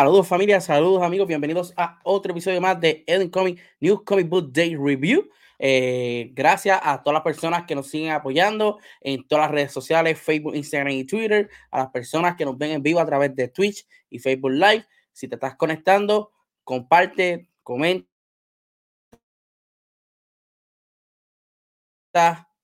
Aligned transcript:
Saludos 0.00 0.28
familia, 0.28 0.62
saludos 0.62 1.02
amigos, 1.02 1.28
bienvenidos 1.28 1.74
a 1.76 2.00
otro 2.04 2.32
episodio 2.32 2.58
más 2.58 2.80
de 2.80 3.04
Eden 3.06 3.28
Comic 3.28 3.60
News 3.80 4.02
Comic 4.02 4.30
Book 4.30 4.50
Day 4.50 4.74
Review. 4.74 5.28
Eh, 5.58 6.30
gracias 6.32 6.80
a 6.82 7.02
todas 7.02 7.16
las 7.16 7.22
personas 7.22 7.66
que 7.66 7.74
nos 7.74 7.88
siguen 7.88 8.12
apoyando 8.12 8.78
en 9.02 9.28
todas 9.28 9.44
las 9.44 9.50
redes 9.50 9.72
sociales, 9.72 10.18
Facebook, 10.18 10.54
Instagram 10.56 10.94
y 10.94 11.04
Twitter, 11.04 11.50
a 11.70 11.80
las 11.80 11.90
personas 11.90 12.34
que 12.34 12.46
nos 12.46 12.56
ven 12.56 12.70
en 12.70 12.82
vivo 12.82 12.98
a 12.98 13.04
través 13.04 13.36
de 13.36 13.48
Twitch 13.48 13.86
y 14.08 14.18
Facebook 14.18 14.52
Live. 14.52 14.86
Si 15.12 15.28
te 15.28 15.34
estás 15.34 15.54
conectando, 15.56 16.32
comparte, 16.64 17.50
comenta, 17.62 18.08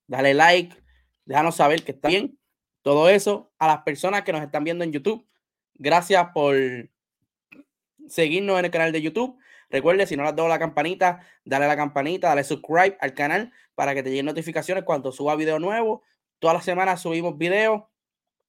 dale 0.06 0.32
like, 0.32 0.74
déjanos 1.26 1.56
saber 1.56 1.84
que 1.84 1.92
está 1.92 2.08
bien. 2.08 2.38
Todo 2.80 3.10
eso 3.10 3.52
a 3.58 3.66
las 3.66 3.82
personas 3.82 4.22
que 4.22 4.32
nos 4.32 4.40
están 4.40 4.64
viendo 4.64 4.84
en 4.84 4.92
YouTube. 4.92 5.26
Gracias 5.74 6.28
por 6.32 6.56
seguirnos 8.08 8.58
en 8.58 8.64
el 8.66 8.70
canal 8.70 8.92
de 8.92 9.02
YouTube. 9.02 9.38
Recuerde, 9.70 10.06
si 10.06 10.16
no 10.16 10.22
le 10.22 10.30
has 10.30 10.36
dado 10.36 10.48
la 10.48 10.58
campanita, 10.58 11.20
dale 11.44 11.64
a 11.64 11.68
la 11.68 11.76
campanita, 11.76 12.28
dale 12.28 12.44
subscribe 12.44 12.96
al 13.00 13.14
canal 13.14 13.52
para 13.74 13.94
que 13.94 14.02
te 14.02 14.10
lleguen 14.10 14.26
notificaciones 14.26 14.84
cuando 14.84 15.12
suba 15.12 15.36
video 15.36 15.58
nuevo. 15.58 16.02
Todas 16.38 16.54
las 16.54 16.64
semanas 16.64 17.00
subimos 17.02 17.36
videos. 17.36 17.82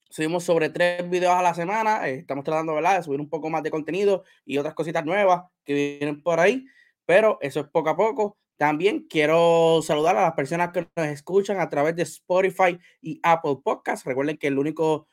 Subimos 0.09 0.43
sobre 0.43 0.69
tres 0.69 1.09
videos 1.09 1.33
a 1.33 1.41
la 1.41 1.53
semana. 1.53 2.07
Eh, 2.07 2.19
estamos 2.19 2.45
tratando 2.45 2.73
¿verdad? 2.73 2.97
de 2.97 3.03
subir 3.03 3.19
un 3.19 3.29
poco 3.29 3.49
más 3.49 3.63
de 3.63 3.71
contenido 3.71 4.23
y 4.45 4.57
otras 4.57 4.73
cositas 4.73 5.03
nuevas 5.05 5.43
que 5.65 5.73
vienen 5.73 6.21
por 6.21 6.39
ahí. 6.39 6.65
Pero 7.05 7.37
eso 7.41 7.59
es 7.61 7.67
poco 7.67 7.89
a 7.89 7.97
poco. 7.97 8.37
También 8.57 9.05
quiero 9.07 9.81
saludar 9.83 10.15
a 10.17 10.21
las 10.23 10.33
personas 10.33 10.71
que 10.71 10.87
nos 10.95 11.07
escuchan 11.07 11.59
a 11.59 11.69
través 11.69 11.95
de 11.95 12.03
Spotify 12.03 12.79
y 13.01 13.19
Apple 13.23 13.57
Podcasts. 13.63 14.05
Recuerden 14.05 14.37
que 14.37 14.47
el 14.47 14.57
único 14.57 15.07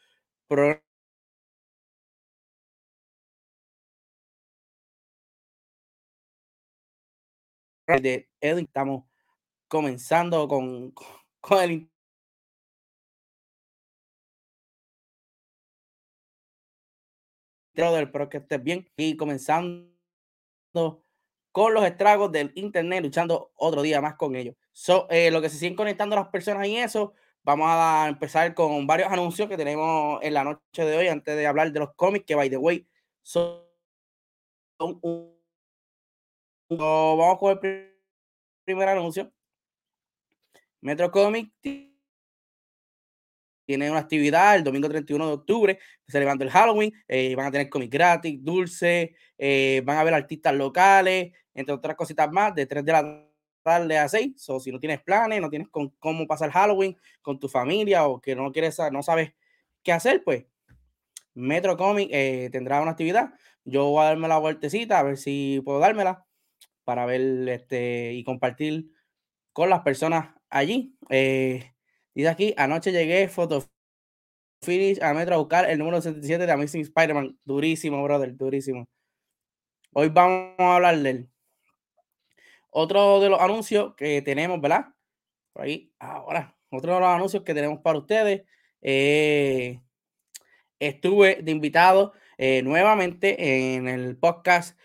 programa 0.49 0.81
de 7.87 8.29
Edwin. 8.41 8.65
Estamos 8.65 9.05
comenzando 9.69 10.49
con, 10.49 10.93
con 11.41 11.63
el 11.63 11.91
del 17.75 18.11
pero 18.11 18.29
que 18.29 18.39
estés 18.39 18.63
bien 18.63 18.89
y 18.97 19.17
comenzando 19.17 19.93
con 21.53 21.75
los 21.75 21.85
estragos 21.85 22.33
del 22.33 22.53
internet, 22.55 23.03
luchando 23.03 23.53
otro 23.57 23.83
día 23.83 24.01
más 24.01 24.15
con 24.15 24.37
ellos. 24.37 24.57
So, 24.73 25.09
eh, 25.11 25.31
lo 25.31 25.41
que 25.41 25.49
se 25.49 25.59
siguen 25.59 25.77
conectando 25.77 26.17
las 26.17 26.29
personas 26.29 26.67
y 26.67 26.77
eso, 26.77 27.15
vamos 27.43 27.67
a 27.69 28.07
empezar 28.09 28.55
con 28.55 28.87
varios 28.87 29.11
anuncios 29.11 29.49
que 29.49 29.57
tenemos 29.57 30.21
en 30.23 30.35
la 30.35 30.45
noche 30.45 30.85
de 30.85 30.97
hoy 30.97 31.09
antes 31.09 31.37
de 31.37 31.47
hablar 31.47 31.71
de 31.73 31.81
los 31.81 31.95
cómics 31.95 32.27
que, 32.27 32.35
by 32.35 32.51
the 32.51 32.57
way, 32.57 32.87
son 33.23 33.63
un 34.79 35.34
vamos 36.69 37.39
con 37.39 37.53
el 37.53 37.95
primer 38.65 38.89
anuncio. 38.89 39.33
Metro 40.81 41.11
Comic 41.11 41.53
tiene 43.65 43.91
una 43.91 44.01
actividad 44.01 44.57
el 44.57 44.65
domingo 44.65 44.89
31 44.89 45.27
de 45.27 45.33
octubre, 45.33 45.79
celebrando 46.07 46.45
el 46.45 46.51
Halloween. 46.51 46.93
Eh, 47.09 47.35
van 47.35 47.47
a 47.47 47.51
tener 47.51 47.71
cómic 47.71 47.91
gratis, 47.91 48.39
dulce, 48.43 49.15
eh, 49.39 49.83
van 49.85 49.97
a 49.99 50.05
ver 50.05 50.15
artistas 50.15 50.55
locales, 50.55 51.33
entre 51.55 51.75
otras 51.75 51.97
cositas 51.97 52.31
más, 52.31 52.55
de 52.55 52.67
3 52.67 52.85
de 52.85 52.93
la 52.93 53.27
tarde 53.63 53.99
a 53.99 54.09
6. 54.09 54.49
O 54.51 54.61
si 54.61 54.71
no 54.71 54.79
tienes 54.79 55.03
planes, 55.03 55.41
no 55.41 55.49
tienes 55.49 55.69
con, 55.69 55.91
cómo 55.99 56.27
pasar 56.27 56.51
Halloween 56.51 56.97
con 57.23 57.39
tu 57.41 57.49
familia 57.49 58.07
o 58.07 58.21
que 58.21 58.37
no 58.37 58.53
quieres, 58.53 58.79
no 58.93 59.03
sabes 59.03 59.33
qué 59.83 59.93
hacer, 59.93 60.23
pues 60.23 60.45
Metro 61.35 61.77
Comic 61.77 62.09
eh, 62.13 62.49
tendrá 62.53 62.81
una 62.83 62.93
actividad. 62.93 63.35
Yo 63.65 63.87
voy 63.89 64.03
a 64.03 64.09
darme 64.09 64.29
la 64.29 64.39
vueltecita 64.39 64.99
a 64.99 65.03
ver 65.03 65.17
si 65.17 65.63
puedo 65.65 65.79
dármela 65.79 66.27
para 66.85 67.07
ver 67.07 67.49
este, 67.49 68.13
y 68.13 68.25
compartir 68.25 68.91
con 69.53 69.71
las 69.71 69.81
personas 69.81 70.35
allí. 70.51 70.97
Eh, 71.11 71.73
dice 72.15 72.29
aquí, 72.29 72.55
anoche 72.57 72.93
llegué, 72.93 73.29
foto 73.29 73.65
finish 74.63 75.03
a 75.03 75.13
Metro 75.15 75.35
a 75.35 75.39
buscar 75.39 75.71
el 75.71 75.79
número 75.79 76.01
77 76.01 76.47
de 76.47 76.53
Amazing 76.53 76.83
Spider-Man. 76.83 77.39
Durísimo, 77.45 78.03
brother, 78.03 78.37
durísimo. 78.37 78.89
Hoy 79.93 80.09
vamos 80.09 80.55
a 80.59 80.77
hablar 80.77 80.99
de 80.99 81.11
él. 81.11 81.31
Otro 82.71 83.21
de 83.21 83.29
los 83.29 83.41
anuncios 83.41 83.95
que 83.95 84.23
tenemos, 84.23 84.61
¿verdad? 84.61 84.87
Por 85.53 85.63
ahí, 85.63 85.93
ahora, 86.01 86.57
otro 86.71 86.95
de 86.95 87.01
los 87.01 87.09
anuncios 87.09 87.45
que 87.45 87.55
tenemos 87.55 87.81
para 87.81 87.99
ustedes. 87.99 88.43
Eh, 88.83 89.81
estuve 90.81 91.41
de 91.43 91.53
invitado 91.53 92.13
eh, 92.37 92.63
nuevamente 92.63 93.77
en 93.77 93.89
el 93.89 94.17
podcast 94.17 94.77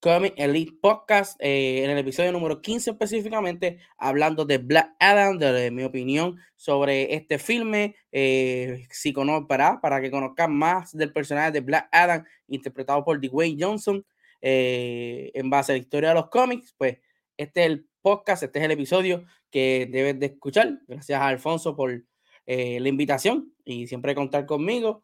Comic 0.00 0.34
Elite 0.36 0.78
Podcast, 0.80 1.40
eh, 1.40 1.82
en 1.82 1.90
el 1.90 1.98
episodio 1.98 2.30
número 2.30 2.60
15 2.60 2.90
específicamente, 2.92 3.80
hablando 3.96 4.44
de 4.44 4.58
Black 4.58 4.94
Adam, 5.00 5.38
de, 5.38 5.72
mi 5.72 5.82
opinión 5.82 6.36
sobre 6.54 7.14
este 7.16 7.38
filme, 7.38 7.96
eh, 8.12 8.86
si 8.90 9.12
para, 9.48 9.80
para 9.80 10.00
que 10.00 10.12
conozcan 10.12 10.54
más 10.54 10.96
del 10.96 11.12
personaje 11.12 11.50
de 11.50 11.62
Black 11.62 11.88
Adam, 11.90 12.24
interpretado 12.46 13.04
por 13.04 13.20
Dwayne 13.20 13.56
Johnson, 13.58 14.06
eh, 14.40 15.32
en 15.34 15.50
base 15.50 15.72
a 15.72 15.74
la 15.74 15.80
historia 15.80 16.10
de 16.10 16.14
los 16.14 16.28
cómics, 16.28 16.74
pues 16.78 16.98
este 17.36 17.62
es 17.62 17.66
el 17.66 17.88
podcast, 18.00 18.44
este 18.44 18.60
es 18.60 18.64
el 18.66 18.70
episodio 18.70 19.24
que 19.50 19.88
debes 19.90 20.20
de 20.20 20.26
escuchar. 20.26 20.78
Gracias 20.86 21.20
a 21.20 21.26
Alfonso 21.26 21.74
por 21.74 22.04
la 22.46 22.88
invitación 22.88 23.52
y 23.64 23.88
siempre 23.88 24.14
contar 24.14 24.46
conmigo. 24.46 25.02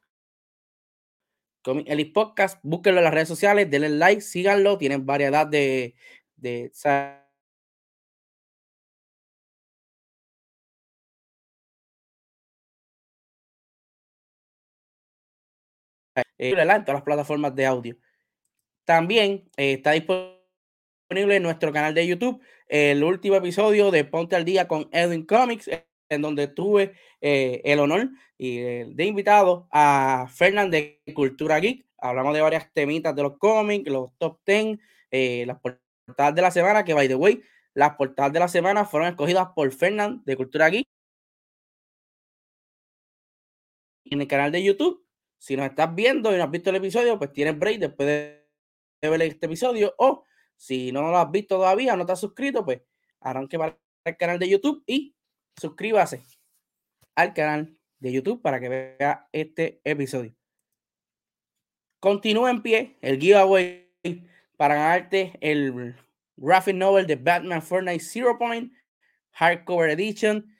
Comic 1.64 1.88
Elite 1.88 2.12
Podcast, 2.12 2.61
búsquenlo 2.62 3.00
en 3.00 3.05
las 3.05 3.14
redes 3.14 3.28
sociales, 3.28 3.70
denle 3.70 3.88
like, 3.88 4.20
síganlo, 4.20 4.78
tienen 4.78 5.06
variedad 5.06 5.46
de, 5.46 5.96
de 6.37 6.70
eh, 16.16 16.22
en 16.38 16.55
todas 16.84 16.87
las 16.99 17.02
plataformas 17.02 17.55
de 17.55 17.67
audio. 17.67 17.96
También 18.84 19.50
eh, 19.56 19.75
está 19.75 19.93
disponible 19.93 21.37
en 21.37 21.43
nuestro 21.43 21.72
canal 21.72 21.94
de 21.94 22.06
YouTube 22.06 22.43
el 22.69 23.02
último 23.05 23.37
episodio 23.37 23.90
de 23.90 24.05
Ponte 24.05 24.37
al 24.37 24.44
Día 24.44 24.69
con 24.69 24.88
Edwin 24.93 25.25
Comics, 25.26 25.70
en 26.09 26.23
donde 26.23 26.49
tuve 26.49 26.95
eh, 27.21 27.61
el 27.65 27.81
honor 27.81 28.11
y, 28.39 28.59
de 28.59 29.05
invitado 29.05 29.69
a 29.71 30.27
Fernand 30.33 30.73
de 30.73 31.03
Cultura 31.15 31.59
Geek. 31.59 31.87
Hablamos 31.99 32.35
de 32.35 32.41
varias 32.41 32.73
temitas 32.73 33.15
de 33.15 33.23
los 33.23 33.39
cómics, 33.39 33.91
los 33.91 34.11
top 34.19 34.41
10, 34.47 34.79
eh, 35.11 35.45
las 35.47 35.59
portadas 35.61 36.35
de 36.35 36.43
la 36.43 36.51
semana, 36.51 36.85
que 36.85 36.95
by 36.95 37.09
the 37.09 37.15
way, 37.15 37.43
las 37.73 37.97
portadas 37.97 38.33
de 38.33 38.41
la 38.41 38.49
semana 38.49 38.85
fueron 38.85 39.09
escogidas 39.09 39.49
por 39.55 39.71
Fernand 39.73 40.25
de 40.25 40.37
Cultura 40.37 40.69
Geek. 40.69 40.87
En 44.06 44.21
el 44.21 44.29
canal 44.29 44.53
de 44.53 44.62
YouTube, 44.62 45.05
si 45.39 45.56
nos 45.56 45.67
estás 45.67 45.95
viendo 45.95 46.33
y 46.33 46.39
no 46.39 46.45
has 46.45 46.51
visto 46.51 46.71
el 46.71 46.77
episodio, 46.77 47.19
pues 47.19 47.33
tienes 47.33 47.59
break 47.59 47.79
después 47.79 48.06
de 48.06 49.11
ver 49.11 49.23
este 49.23 49.47
episodio 49.47 49.95
o 49.99 50.25
Si 50.56 50.93
no 50.93 51.03
lo 51.03 51.19
has 51.19 51.31
visto 51.31 51.56
todavía, 51.56 51.97
no 51.97 52.06
te 52.06 52.12
has 52.12 52.21
suscrito, 52.21 52.65
pues 52.65 52.81
arranque 53.21 53.59
para 53.59 53.79
el 54.05 54.17
canal 54.17 54.39
de 54.39 54.49
YouTube 54.49 54.83
y 54.87 55.13
suscríbase 55.61 56.23
al 57.15 57.35
canal 57.35 57.79
de 57.99 58.12
YouTube 58.12 58.43
para 58.43 58.61
que 58.61 58.69
vea 58.69 59.29
este 59.33 59.81
episodio. 59.85 60.35
Continúa 62.01 62.51
en 62.51 62.62
pie 62.62 62.99
el 63.01 63.19
giveaway 63.19 63.91
para 64.56 64.75
ganarte 64.75 65.39
el 65.41 65.97
graphic 66.37 66.75
novel 66.75 67.06
de 67.06 67.17
Batman 67.17 67.62
Fortnite 67.62 68.05
Zero 68.05 68.39
Point 68.39 68.73
Hardcover 69.33 69.91
Edition. 69.91 70.55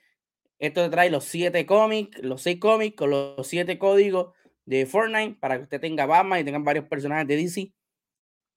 Esto 0.57 0.83
te 0.83 0.89
trae 0.89 1.09
los 1.09 1.25
siete 1.25 1.65
cómics, 1.65 2.17
los 2.23 2.41
seis 2.41 2.59
cómics 2.59 2.95
con 2.95 3.09
los 3.11 3.47
siete 3.47 3.77
códigos 3.77 4.33
de 4.65 4.85
Fortnite 4.85 5.35
para 5.39 5.57
que 5.57 5.63
usted 5.63 5.81
tenga 5.81 6.05
Batman 6.05 6.39
y 6.39 6.43
tengan 6.43 6.63
varios 6.63 6.85
personajes 6.85 7.27
de 7.27 7.35
DC 7.35 7.73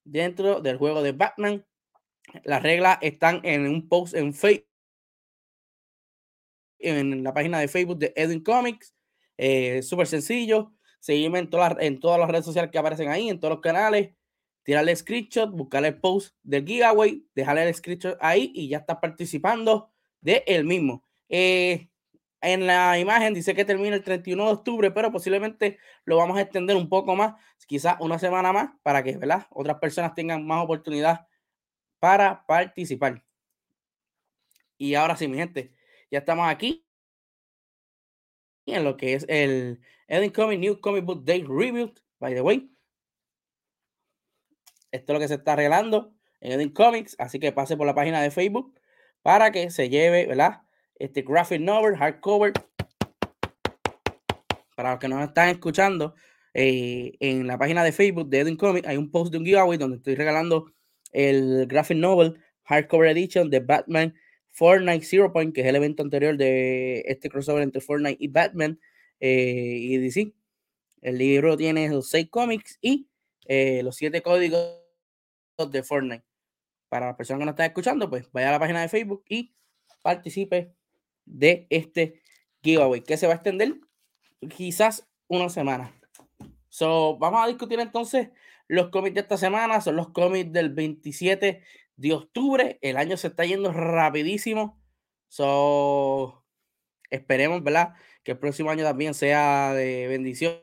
dentro 0.05 0.61
del 0.61 0.79
juego 0.79 1.03
de 1.03 1.13
Batman. 1.13 1.67
Las 2.45 2.63
reglas 2.63 2.99
están 3.03 3.41
en 3.45 3.69
un 3.69 3.89
post 3.89 4.15
en 4.15 4.35
Facebook, 4.35 4.68
en 6.79 7.23
la 7.23 7.33
página 7.35 7.59
de 7.61 7.69
Facebook 7.69 7.99
de 7.99 8.13
Edwin 8.17 8.43
Comics. 8.43 8.95
Eh, 9.37 9.83
Súper 9.83 10.07
sencillo. 10.07 10.73
Seguirme 11.01 11.39
en 11.39 11.51
todas, 11.51 11.75
las, 11.75 11.85
en 11.85 12.01
todas 12.01 12.19
las 12.19 12.29
redes 12.29 12.45
sociales 12.45 12.71
que 12.71 12.79
aparecen 12.79 13.09
ahí, 13.09 13.29
en 13.29 13.39
todos 13.39 13.55
los 13.55 13.61
canales. 13.61 14.11
Tirarle 14.63 14.95
screenshot, 14.95 15.51
buscarle 15.51 15.89
el 15.89 16.01
post 16.01 16.37
del 16.43 16.67
giveaway, 16.67 17.25
dejarle 17.35 17.67
el 17.69 17.75
screenshot 17.75 18.19
ahí 18.21 18.53
y 18.55 18.69
ya 18.69 18.79
está 18.79 19.01
participando 19.01 19.91
de 20.21 20.45
el 20.47 20.65
mismo. 20.65 21.05
Eh, 21.29 21.89
en 22.41 22.67
la 22.67 22.99
imagen 22.99 23.35
dice 23.35 23.55
que 23.55 23.65
termina 23.65 23.97
el 23.97 24.03
31 24.03 24.45
de 24.45 24.53
octubre, 24.53 24.91
pero 24.91 25.11
posiblemente 25.11 25.79
lo 26.05 26.17
vamos 26.17 26.39
a 26.39 26.43
extender 26.43 26.77
un 26.77 26.89
poco 26.89 27.17
más, 27.17 27.35
quizás 27.67 27.97
una 28.01 28.19
semana 28.19 28.53
más, 28.53 28.71
para 28.83 29.03
que 29.03 29.19
otras 29.51 29.79
personas 29.79 30.15
tengan 30.15 30.47
más 30.47 30.63
oportunidad 30.65 31.27
para 31.99 32.47
participar. 32.47 33.25
Y 34.77 34.95
ahora 34.95 35.17
sí, 35.17 35.27
mi 35.27 35.37
gente, 35.37 35.73
ya 36.11 36.21
estamos 36.21 36.49
aquí 36.49 36.85
en 38.67 38.85
lo 38.85 38.97
que 38.97 39.15
es 39.15 39.25
el 39.29 39.81
Eden 40.09 40.31
Comic 40.31 40.61
New 40.61 40.81
Comic 40.81 41.05
Book 41.05 41.25
Day 41.25 41.43
Review, 41.43 41.93
by 42.19 42.35
the 42.35 42.41
way. 42.41 42.71
Esto 44.91 45.13
es 45.13 45.15
lo 45.15 45.21
que 45.21 45.29
se 45.29 45.35
está 45.35 45.53
arreglando 45.53 46.15
en 46.41 46.53
Eden 46.53 46.71
Comics, 46.71 47.17
así 47.19 47.39
que 47.39 47.53
pase 47.53 47.77
por 47.77 47.87
la 47.87 47.95
página 47.95 48.23
de 48.23 48.31
Facebook 48.31 48.75
para 49.23 49.51
que 49.51 49.71
se 49.71 49.89
lleve, 49.89 50.27
¿verdad? 50.27 50.63
Este 50.95 51.23
graphic 51.23 51.61
novel, 51.61 51.97
hardcover. 51.97 52.53
Para 54.75 54.93
los 54.93 55.01
que 55.01 55.09
nos 55.09 55.23
están 55.27 55.49
escuchando, 55.49 56.15
eh, 56.55 57.13
en 57.21 57.47
la 57.47 57.59
página 57.59 57.85
de 57.85 57.93
Facebook 57.93 58.29
de 58.29 58.41
Eden 58.41 58.57
Comics 58.57 58.87
hay 58.87 58.97
un 58.97 59.11
post 59.11 59.33
de 59.33 59.39
un 59.39 59.45
giveaway 59.45 59.77
donde 59.77 59.97
estoy 59.99 60.15
regalando 60.15 60.73
el 61.13 61.67
graphic 61.67 61.99
novel 61.99 62.41
hardcover 62.65 63.09
edition 63.09 63.51
de 63.51 63.61
Batman 63.61 64.15
Fortnite 64.59 65.05
Zero 65.05 65.33
Point, 65.33 65.55
que 65.55 65.61
es 65.61 65.69
el 65.69 65.77
evento 65.77 66.03
anterior 66.03 66.37
de 66.37 67.05
este 67.07 67.31
crossover 67.31 67.63
entre 67.63 67.81
Fortnite 67.81 68.17
y 68.19 68.27
Batman 68.27 68.81
eh, 69.21 69.79
y 69.79 69.99
DC. 69.99 70.33
El 71.01 71.19
libro 71.19 71.57
tiene 71.57 71.89
los 71.89 72.11
seis 72.11 72.29
cómics 72.29 72.77
y 72.81 73.09
eh, 73.47 73.83
los 73.85 73.95
siete 73.95 74.21
códigos 74.21 74.81
de 75.71 75.83
Fortnite. 75.85 76.25
Para 76.89 77.07
las 77.07 77.15
personas 77.15 77.39
que 77.39 77.45
no 77.45 77.51
están 77.53 77.67
escuchando, 77.67 78.11
pues 78.11 78.29
vaya 78.33 78.49
a 78.49 78.53
la 78.53 78.59
página 78.59 78.81
de 78.83 78.89
Facebook 78.89 79.23
y 79.29 79.55
participe 80.03 80.75
de 81.25 81.69
este 81.71 82.21
giveaway 82.61 83.05
que 83.05 83.17
se 83.17 83.29
va 83.29 83.35
a 83.35 83.37
extender 83.37 83.77
quizás 84.57 85.09
una 85.29 85.51
semana. 85.51 85.95
So, 86.69 87.17
vamos 87.19 87.45
a 87.45 87.47
discutir 87.47 87.79
entonces 87.79 88.31
los 88.67 88.89
cómics 88.89 89.15
de 89.15 89.21
esta 89.21 89.37
semana. 89.37 89.81
Son 89.81 89.95
los 89.95 90.09
cómics 90.11 90.53
del 90.53 90.71
27 90.71 91.63
de 91.99 92.15
octubre. 92.15 92.79
El 92.81 92.97
año 92.97 93.17
se 93.19 93.29
está 93.29 93.45
yendo 93.45 93.73
rapidísimo. 93.73 94.81
So, 95.29 96.45
esperemos, 97.11 97.63
¿verdad? 97.63 97.95
Que 98.25 98.33
el 98.33 98.39
próximo 98.39 98.71
año 98.71 98.85
también 98.85 99.15
sea 99.15 99.75
de 99.75 100.09
bendición. 100.09 100.63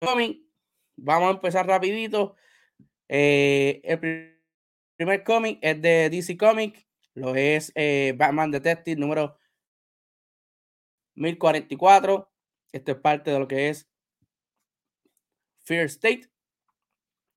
Vamos 0.00 1.28
a 1.28 1.30
empezar 1.30 1.66
rapidito. 1.66 2.36
Eh, 3.08 3.80
el 3.84 4.00
primer 4.96 5.24
cómic 5.24 5.58
es 5.62 5.80
de 5.80 6.10
DC 6.10 6.36
Comics. 6.36 6.84
Lo 7.14 7.34
es 7.34 7.72
eh, 7.74 8.14
Batman 8.16 8.50
Detective 8.50 9.00
número 9.00 9.38
1044. 11.16 12.32
Esto 12.72 12.92
es 12.92 12.98
parte 12.98 13.30
de 13.30 13.38
lo 13.38 13.48
que 13.48 13.68
es 13.68 13.88
Fear 15.64 15.86
State, 15.86 16.30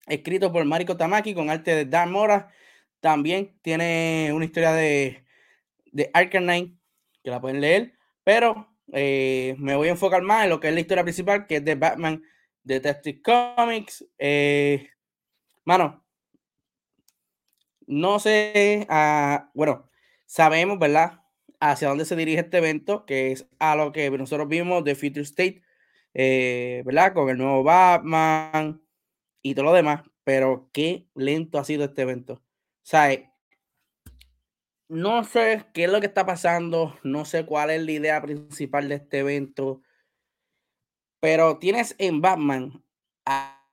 escrito 0.07 0.51
por 0.51 0.65
Mariko 0.65 0.98
Tamaki 0.98 1.33
con 1.33 1.50
arte 1.50 1.75
de 1.75 1.86
Dan 1.86 2.12
Mora. 2.12 2.51
También 3.00 3.57
tiene 3.62 4.31
una 4.33 4.45
historia 4.45 4.74
de, 4.74 5.25
de 5.92 6.09
Arcanine 6.13 6.77
que 7.24 7.30
la 7.30 7.42
pueden 7.42 7.62
leer, 7.62 7.94
pero 8.24 8.68
eh, 8.94 9.56
me 9.57 9.75
voy 9.75 9.88
a 9.88 9.92
enfocar 9.92 10.21
más 10.21 10.44
en 10.44 10.50
lo 10.50 10.59
que 10.59 10.69
es 10.69 10.74
la 10.74 10.80
historia 10.80 11.03
principal, 11.03 11.48
que 11.48 11.57
es 11.57 11.65
de 11.65 11.75
Batman 11.75 12.24
Detective 12.63 13.21
Comics. 13.21 14.06
Eh, 14.18 14.89
mano, 15.65 16.03
no 17.88 18.19
sé, 18.19 18.88
uh, 18.89 19.50
bueno, 19.53 19.89
sabemos, 20.25 20.80
¿verdad? 20.80 21.21
Hacia 21.59 21.89
dónde 21.89 22.06
se 22.06 22.15
dirige 22.15 22.42
este 22.42 22.57
evento, 22.57 23.06
que 23.06 23.31
es 23.31 23.48
a 23.59 23.75
lo 23.75 23.92
que 23.92 24.09
nosotros 24.12 24.48
vimos 24.48 24.83
de 24.83 24.95
Future 24.95 25.21
State 25.21 25.63
eh, 26.13 26.83
¿verdad? 26.86 27.13
Con 27.13 27.30
el 27.30 27.38
nuevo 27.38 27.63
Batman 27.63 28.81
y 29.41 29.55
todo 29.55 29.65
lo 29.65 29.73
demás, 29.73 30.03
pero 30.23 30.69
qué 30.73 31.07
lento 31.15 31.59
ha 31.59 31.65
sido 31.65 31.85
este 31.85 32.03
evento. 32.03 32.41
O 32.93 32.97
eh, 32.97 33.31
no 34.89 35.24
sé 35.24 35.65
qué 35.74 35.86
es 35.86 35.91
lo 35.91 36.00
que 36.00 36.07
está 36.07 36.25
pasando, 36.25 36.98
no 37.03 37.25
sé 37.25 37.45
cuál 37.45 37.69
es 37.69 37.83
la 37.83 37.91
idea 37.91 38.21
principal 38.21 38.89
de 38.89 38.95
este 38.95 39.19
evento, 39.19 39.81
pero 41.19 41.60
tienes 41.60 41.95
en 41.98 42.21
Batman 42.21 42.83
a, 43.25 43.63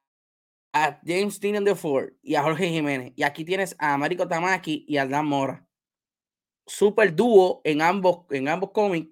a 0.73 1.01
James 1.05 1.41
Dean 1.41 1.65
de 1.65 1.75
Ford 1.75 2.13
y 2.23 2.35
a 2.37 2.43
Jorge 2.43 2.69
Jiménez, 2.69 3.13
y 3.17 3.23
aquí 3.23 3.45
tienes 3.45 3.75
a 3.79 3.97
Mariko 3.99 4.29
Tamaki 4.29 4.85
y 4.87 4.99
a 4.99 5.07
Dan 5.07 5.27
Mora. 5.27 5.67
Super 6.67 7.15
dúo 7.15 7.63
en 7.65 7.83
ambos, 7.83 8.27
en 8.31 8.49
ambos 8.49 8.71
cómics, 8.73 9.11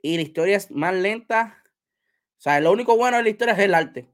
y 0.00 0.16
la 0.16 0.22
historia 0.22 0.56
es 0.56 0.70
más 0.70 0.94
lenta 0.94 1.58
o 2.38 2.40
sea, 2.40 2.60
lo 2.60 2.70
único 2.70 2.96
bueno 2.96 3.16
de 3.16 3.24
la 3.24 3.28
historia 3.30 3.54
es 3.54 3.60
el 3.60 3.74
arte. 3.74 4.08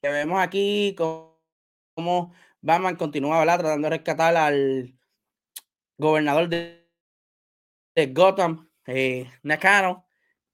Que 0.00 0.08
vemos 0.10 0.40
aquí 0.40 0.94
cómo 0.96 2.32
Batman 2.60 2.96
continúa 2.96 3.42
tratando 3.44 3.86
de 3.86 3.96
rescatar 3.96 4.36
al 4.36 4.94
gobernador 5.96 6.48
de, 6.48 6.86
Gotham, 8.12 8.70
eh, 8.86 9.28
Nakano. 9.42 10.06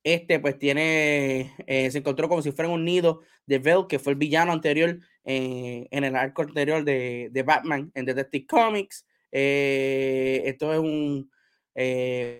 Este 0.02 0.40
pues 0.40 0.58
tiene, 0.58 1.54
eh, 1.66 1.90
se 1.90 1.98
encontró 1.98 2.28
como 2.28 2.42
si 2.42 2.52
fuera 2.52 2.70
un 2.70 2.84
nido 2.84 3.20
de 3.46 3.58
Vel, 3.58 3.86
que 3.88 3.98
fue 3.98 4.12
el 4.12 4.18
villano 4.18 4.52
anterior 4.52 4.98
eh, 5.24 5.88
en 5.90 6.04
el 6.04 6.16
arco 6.16 6.42
anterior 6.42 6.84
de, 6.84 7.28
de 7.30 7.42
Batman 7.42 7.90
en 7.94 8.04
Detective 8.06 8.46
Comics. 8.46 9.06
Esto 9.30 10.72
es 10.72 10.78
un, 10.78 11.30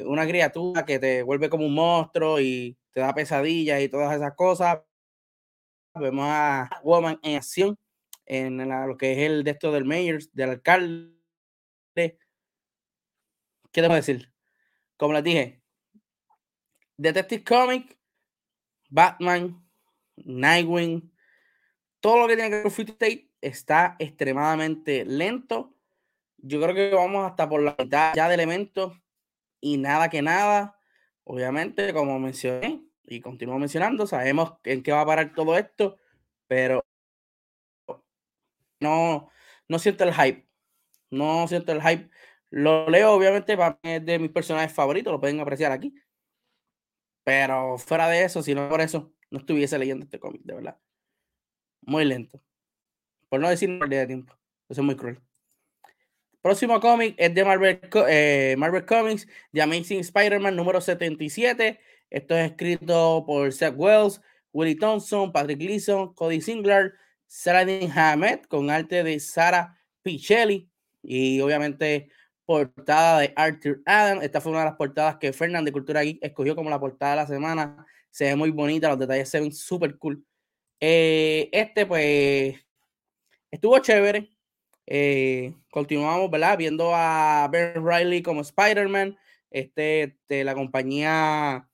una 0.07 0.27
criatura 0.27 0.85
que 0.85 0.99
te 0.99 1.23
vuelve 1.23 1.51
como 1.51 1.67
un 1.67 1.75
monstruo 1.75 2.41
y 2.41 2.79
te 2.93 3.01
da 3.01 3.15
pesadillas 3.15 3.83
y 3.83 3.89
todas 3.89 4.15
esas 4.17 4.35
cosas. 4.35 4.79
Vemos 5.95 6.27
a 6.29 6.69
Woman 6.83 7.21
en 7.23 7.37
acción 7.37 7.79
en 8.27 8.69
lo 8.69 8.97
que 8.97 9.13
es 9.13 9.19
el 9.19 9.45
de 9.45 9.53
esto 9.53 9.71
del 9.71 9.85
mayor, 9.85 10.21
del 10.33 10.51
alcalde. 10.51 11.15
¿Qué 11.95 13.83
debo 13.83 13.95
decir? 13.95 14.33
Como 14.97 15.13
les 15.13 15.23
dije, 15.23 15.63
Detective 16.97 17.45
Comic, 17.45 17.97
Batman, 18.89 19.65
Nightwing, 20.17 21.13
todo 22.01 22.19
lo 22.19 22.29
que 22.29 22.35
tiene 22.37 22.51
que 22.51 22.57
ver 22.57 22.63
con 22.65 22.73
Free 22.73 22.91
State 22.91 23.31
está 23.41 23.97
extremadamente 23.99 25.05
lento. 25.05 25.77
Yo 26.39 26.61
creo 26.61 26.75
que 26.75 26.91
vamos 26.95 27.25
hasta 27.25 27.49
por 27.49 27.63
la 27.63 27.75
mitad 27.79 28.15
ya 28.15 28.29
de 28.29 28.35
elementos 28.35 29.01
y 29.61 29.77
nada 29.79 30.11
que 30.11 30.23
nada. 30.23 30.79
Obviamente, 31.25 31.93
como 31.93 32.19
mencioné 32.19 32.85
y 33.07 33.21
continúo 33.21 33.59
mencionando, 33.59 34.07
sabemos 34.07 34.55
en 34.65 34.83
qué 34.83 34.93
va 34.93 35.03
a 35.03 35.07
parar 35.07 35.33
todo 35.35 35.57
esto, 35.57 35.99
pero 36.47 36.85
no, 38.81 39.31
no 39.69 39.79
siento 39.79 40.05
el 40.05 40.15
hype. 40.15 40.47
No 41.11 41.47
siento 41.49 41.73
el 41.73 41.83
hype. 41.83 42.11
Lo 42.51 42.89
leo, 42.89 43.13
obviamente, 43.13 43.57
para 43.57 43.79
mí 43.83 43.91
es 43.91 44.05
de 44.05 44.19
mis 44.19 44.31
personajes 44.31 44.73
favoritos, 44.73 45.13
lo 45.13 45.21
pueden 45.21 45.41
apreciar 45.41 45.73
aquí. 45.73 45.95
Pero 47.25 47.79
fuera 47.79 48.09
de 48.09 48.25
eso, 48.25 48.43
si 48.43 48.55
no 48.55 48.69
por 48.69 48.81
eso, 48.81 49.13
no 49.31 49.39
estuviese 49.39 49.79
leyendo 49.79 50.05
este 50.05 50.21
cómic, 50.21 50.43
de 50.45 50.55
verdad. 50.55 50.79
Muy 51.83 52.05
lento. 52.05 52.41
Por 53.29 53.41
no 53.41 53.49
decir 53.49 53.79
pérdida 53.79 54.01
de 54.01 54.07
tiempo. 54.07 54.35
Eso 54.69 54.81
es 54.81 54.85
muy 54.85 54.97
cruel. 54.97 55.21
Próximo 56.43 56.79
cómic 56.79 57.15
es 57.17 57.35
de 57.35 57.45
Marvel, 57.45 57.81
eh, 58.09 58.55
Marvel 58.59 58.85
Comics, 58.85 59.27
The 59.53 59.63
Amazing 59.63 60.01
Spider-Man 60.01 60.55
número 60.55 60.81
77. 60.81 61.81
Esto 62.11 62.37
es 62.37 62.51
escrito 62.51 63.25
por 63.27 63.53
Seth 63.53 63.75
Wells, 63.77 64.21
Willie 64.53 64.77
Thompson, 64.77 65.33
Patrick 65.33 65.59
Gleason, 65.59 66.15
Cody 66.15 66.41
Singler, 66.41 66.95
Saladin 67.27 67.91
Hamed 67.91 68.43
con 68.43 68.71
arte 68.71 69.03
de 69.03 69.19
Sara 69.19 69.77
Pichelli 70.03 70.71
y 71.03 71.41
obviamente 71.41 72.09
portada 72.45 73.21
de 73.21 73.33
Arthur 73.37 73.83
Adam. 73.87 74.23
Esta 74.23 74.41
fue 74.41 74.53
una 74.53 74.61
de 74.61 74.67
las 74.67 74.77
portadas 74.77 75.17
que 75.17 75.33
Fernand 75.33 75.67
de 75.67 75.73
Cultura 75.73 76.03
Geek 76.03 76.19
escogió 76.23 76.55
como 76.55 76.71
la 76.71 76.81
portada 76.81 77.13
de 77.13 77.17
la 77.17 77.27
semana. 77.27 77.87
Se 78.11 78.27
ve 78.27 78.37
muy 78.37 78.51
bonita, 78.51 78.89
los 78.89 78.99
detalles 78.99 79.29
se 79.29 79.41
ven 79.41 79.53
súper 79.53 79.99
cool. 79.99 80.25
Eh, 80.81 81.49
este, 81.53 81.87
pues, 81.87 82.55
estuvo 83.51 83.79
chévere. 83.79 84.31
Eh, 84.87 85.55
continuamos, 85.71 86.31
¿verdad? 86.31 86.59
Viendo 86.59 86.95
a 86.95 87.49
Ben 87.51 87.85
Riley 87.85 88.23
como 88.23 88.43
Spider-Man. 88.43 89.17
Este, 89.51 90.19
de 90.29 90.45
la 90.45 90.55
compañía 90.55 91.69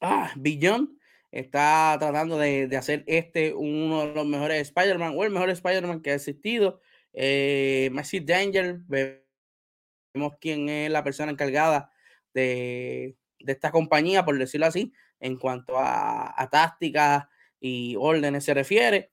ah, 0.00 0.32
Beyond 0.36 0.90
está 1.30 1.96
tratando 1.98 2.38
de, 2.38 2.68
hacer 2.76 3.04
este 3.06 3.54
uno 3.54 4.06
de 4.06 4.14
los 4.14 4.26
mejores 4.26 4.62
Spider-Man 4.62 5.14
o 5.16 5.24
el 5.24 5.30
mejor 5.30 5.50
Spider-Man 5.50 6.02
que 6.02 6.10
ha 6.10 6.14
existido. 6.14 6.80
Eh, 7.12 7.90
Danger, 8.24 8.80
vemos 8.86 10.34
quién 10.40 10.68
es 10.68 10.90
la 10.90 11.04
persona 11.04 11.32
encargada 11.32 11.90
de, 12.34 13.16
esta 13.38 13.70
compañía, 13.70 14.24
por 14.24 14.38
decirlo 14.38 14.66
así, 14.66 14.92
en 15.20 15.36
cuanto 15.36 15.78
a, 15.78 16.40
a 16.40 16.50
tácticas 16.50 17.26
y 17.60 17.96
órdenes 17.96 18.44
se 18.44 18.54
refiere. 18.54 19.12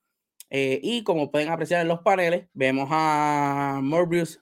Eh, 0.49 0.79
y 0.83 1.03
como 1.03 1.31
pueden 1.31 1.49
apreciar 1.49 1.81
en 1.81 1.87
los 1.87 2.01
paneles, 2.01 2.47
vemos 2.53 2.87
a 2.91 3.79
Morbius 3.81 4.41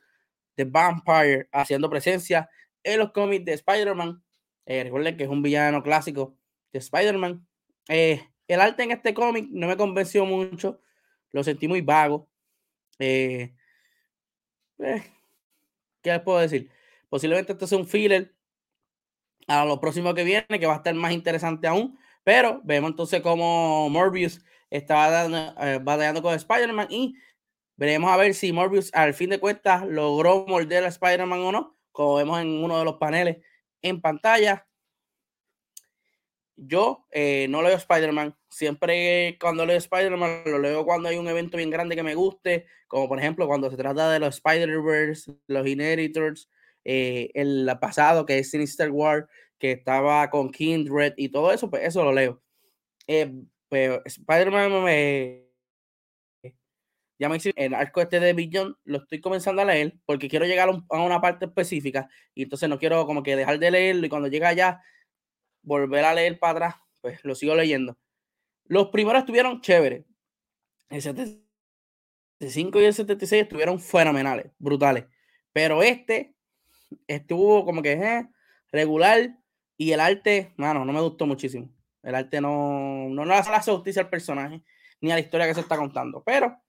The 0.55 0.65
Vampire 0.65 1.47
haciendo 1.51 1.89
presencia 1.89 2.49
en 2.83 2.99
los 2.99 3.11
cómics 3.11 3.45
de 3.45 3.53
Spider-Man. 3.53 4.23
Eh, 4.65 4.83
recuerden 4.83 5.17
que 5.17 5.23
es 5.23 5.29
un 5.29 5.41
villano 5.41 5.83
clásico 5.83 6.37
de 6.71 6.79
Spider-Man. 6.79 7.45
Eh, 7.89 8.21
el 8.47 8.61
arte 8.61 8.83
en 8.83 8.91
este 8.91 9.13
cómic 9.13 9.47
no 9.49 9.67
me 9.67 9.77
convenció 9.77 10.25
mucho, 10.25 10.79
lo 11.31 11.43
sentí 11.43 11.67
muy 11.67 11.81
vago. 11.81 12.29
Eh, 12.99 13.53
¿Qué 14.77 16.11
les 16.11 16.21
puedo 16.21 16.39
decir? 16.39 16.69
Posiblemente 17.09 17.53
esto 17.53 17.67
sea 17.67 17.77
un 17.77 17.87
filler 17.87 18.33
a 19.47 19.65
lo 19.65 19.79
próximo 19.79 20.13
que 20.13 20.23
viene, 20.23 20.59
que 20.59 20.65
va 20.65 20.73
a 20.73 20.77
estar 20.77 20.93
más 20.93 21.11
interesante 21.11 21.67
aún. 21.67 21.97
Pero 22.23 22.61
vemos 22.63 22.91
entonces 22.91 23.21
cómo 23.21 23.89
Morbius 23.89 24.43
estaba 24.69 25.27
batallando 25.79 26.21
con 26.21 26.33
Spider-Man 26.33 26.87
y 26.89 27.15
veremos 27.75 28.11
a 28.11 28.17
ver 28.17 28.33
si 28.33 28.53
Morbius 28.53 28.93
al 28.93 29.13
fin 29.13 29.29
de 29.29 29.39
cuentas 29.39 29.85
logró 29.85 30.45
morder 30.47 30.85
a 30.85 30.87
Spider-Man 30.87 31.39
o 31.39 31.51
no, 31.51 31.77
como 31.91 32.15
vemos 32.15 32.41
en 32.41 32.63
uno 32.63 32.79
de 32.79 32.85
los 32.85 32.95
paneles 32.95 33.37
en 33.83 34.01
pantalla. 34.01 34.67
Yo 36.55 37.05
eh, 37.11 37.47
no 37.49 37.61
leo 37.61 37.75
Spider-Man. 37.75 38.35
Siempre 38.49 39.37
cuando 39.39 39.65
leo 39.65 39.77
Spider-Man 39.77 40.43
lo 40.45 40.59
leo 40.59 40.85
cuando 40.85 41.09
hay 41.09 41.17
un 41.17 41.27
evento 41.27 41.57
bien 41.57 41.69
grande 41.69 41.95
que 41.95 42.03
me 42.03 42.15
guste, 42.15 42.65
como 42.87 43.07
por 43.07 43.19
ejemplo 43.19 43.47
cuando 43.47 43.69
se 43.69 43.77
trata 43.77 44.11
de 44.11 44.19
los 44.19 44.35
Spider-Verse, 44.35 45.35
los 45.47 45.67
Inheritors, 45.67 46.49
eh, 46.85 47.29
el 47.33 47.69
pasado 47.79 48.25
que 48.25 48.39
es 48.39 48.51
Sinister 48.51 48.89
War, 48.91 49.27
que 49.59 49.71
estaba 49.71 50.29
con 50.29 50.51
Kindred 50.51 51.13
y 51.17 51.29
todo 51.29 51.51
eso, 51.51 51.69
pues 51.69 51.83
eso 51.83 52.03
lo 52.03 52.13
leo. 52.13 52.41
Eh, 53.07 53.31
pero 53.69 54.01
Spider-Man 54.05 54.83
me, 54.83 55.42
ya 57.23 57.29
me 57.29 57.39
el 57.55 57.73
arco 57.73 58.01
este 58.01 58.19
de 58.19 58.33
Billion 58.33 58.77
lo 58.83 58.97
estoy 58.97 59.21
comenzando 59.21 59.61
a 59.61 59.65
leer 59.65 59.95
porque 60.05 60.27
quiero 60.27 60.45
llegar 60.45 60.67
a, 60.89 61.01
una 61.01 61.21
parte 61.21 61.45
específica 61.45 62.09
y 62.35 62.43
entonces 62.43 62.67
no 62.67 62.77
quiero 62.77 63.05
como 63.05 63.23
que 63.23 63.37
dejar 63.37 63.59
de 63.59 63.71
leerlo 63.71 64.05
y 64.05 64.09
cuando 64.09 64.27
llega 64.27 64.49
allá 64.49 64.81
volver 65.61 66.03
a 66.03 66.13
leer 66.13 66.37
para 66.37 66.51
atrás, 66.51 66.75
pues 66.99 67.23
lo 67.23 67.33
sigo 67.33 67.55
leyendo. 67.55 67.97
Los 68.65 68.89
primeros 68.89 69.21
estuvieron 69.21 69.61
chéveres. 69.61 70.03
El 70.89 71.01
75 71.01 72.81
y 72.81 72.83
el 72.83 72.93
76 72.93 73.43
estuvieron 73.43 73.79
fenomenales, 73.79 74.51
brutales. 74.59 75.05
Pero 75.53 75.81
este 75.81 76.35
estuvo 77.07 77.63
como 77.63 77.81
que 77.81 77.93
eh, 77.93 78.27
regular 78.69 79.39
y 79.77 79.93
el 79.93 80.01
arte, 80.01 80.53
mano, 80.57 80.83
no 80.83 80.91
me 80.91 80.99
gustó 80.99 81.25
muchísimo. 81.25 81.69
El 82.01 82.15
arte 82.15 82.41
no, 82.41 83.07
no, 83.07 83.23
no 83.23 83.33
hace 83.33 83.71
justicia 83.71 84.01
al 84.01 84.09
personaje 84.09 84.61
ni 84.99 85.09
a 85.09 85.15
la 85.15 85.21
historia 85.21 85.47
que 85.47 85.53
se 85.53 85.61
está 85.61 85.77
contando. 85.77 86.21
Pero 86.25 86.61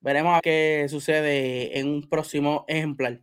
veremos 0.00 0.40
qué 0.42 0.86
sucede 0.88 1.78
en 1.78 1.88
un 1.88 2.08
próximo 2.08 2.64
ejemplar. 2.68 3.20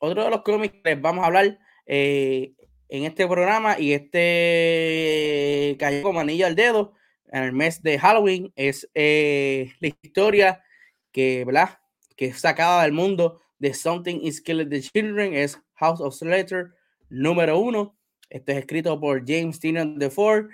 Otro 0.00 0.24
de 0.24 0.30
los 0.30 0.42
cómics 0.42 0.74
que 0.82 0.90
les 0.90 1.00
vamos 1.00 1.24
a 1.24 1.26
hablar 1.26 1.58
eh, 1.86 2.54
en 2.88 3.04
este 3.04 3.26
programa 3.26 3.78
y 3.78 3.92
este 3.92 5.76
cayó 5.78 6.02
como 6.02 6.20
anillo 6.20 6.46
al 6.46 6.54
dedo 6.54 6.94
en 7.32 7.42
el 7.42 7.52
mes 7.52 7.82
de 7.82 7.98
Halloween 7.98 8.52
es 8.54 8.88
eh, 8.94 9.72
la 9.80 9.88
historia 10.02 10.62
que, 11.10 11.44
¿verdad? 11.44 11.78
que 12.16 12.26
es 12.26 12.40
sacada 12.40 12.82
del 12.82 12.92
mundo 12.92 13.40
de 13.58 13.74
Something 13.74 14.20
is 14.22 14.40
Killing 14.40 14.68
the 14.68 14.80
Children, 14.80 15.34
es 15.34 15.60
House 15.74 16.00
of 16.00 16.14
Slater 16.14 16.74
número 17.08 17.58
uno. 17.58 17.96
Este 18.30 18.52
es 18.52 18.58
escrito 18.58 18.98
por 19.00 19.24
James 19.26 19.58
Tynion 19.60 19.98
IV, 20.00 20.48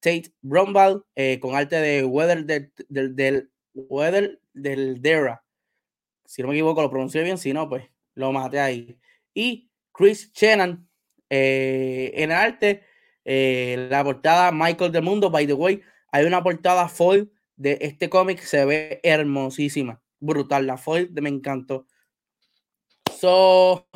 Tate 0.00 0.32
Brumbal, 0.42 1.04
eh, 1.14 1.38
con 1.40 1.54
arte 1.54 1.76
de 1.76 2.04
Weather 2.04 2.44
del, 2.88 3.51
Weather 3.74 4.40
del 4.52 5.00
Dera. 5.00 5.44
Si 6.24 6.42
no 6.42 6.48
me 6.48 6.54
equivoco, 6.54 6.82
lo 6.82 6.90
pronuncié 6.90 7.22
bien, 7.22 7.38
si 7.38 7.52
no, 7.52 7.68
pues 7.68 7.84
lo 8.14 8.32
maté 8.32 8.60
ahí. 8.60 8.98
Y 9.34 9.70
Chris 9.92 10.30
Shannon, 10.32 10.88
eh, 11.28 12.12
en 12.14 12.32
arte, 12.32 12.84
eh, 13.24 13.88
la 13.90 14.02
portada 14.04 14.52
Michael 14.52 14.92
del 14.92 15.02
Mundo, 15.02 15.30
by 15.30 15.46
the 15.46 15.52
way, 15.52 15.82
hay 16.10 16.24
una 16.24 16.42
portada 16.42 16.88
foil 16.88 17.30
de 17.56 17.78
este 17.80 18.08
cómic, 18.08 18.40
se 18.40 18.64
ve 18.64 19.00
hermosísima, 19.02 20.02
brutal, 20.20 20.66
la 20.66 20.76
foil 20.76 21.10
me 21.12 21.28
encantó. 21.28 21.86
So, 23.18 23.86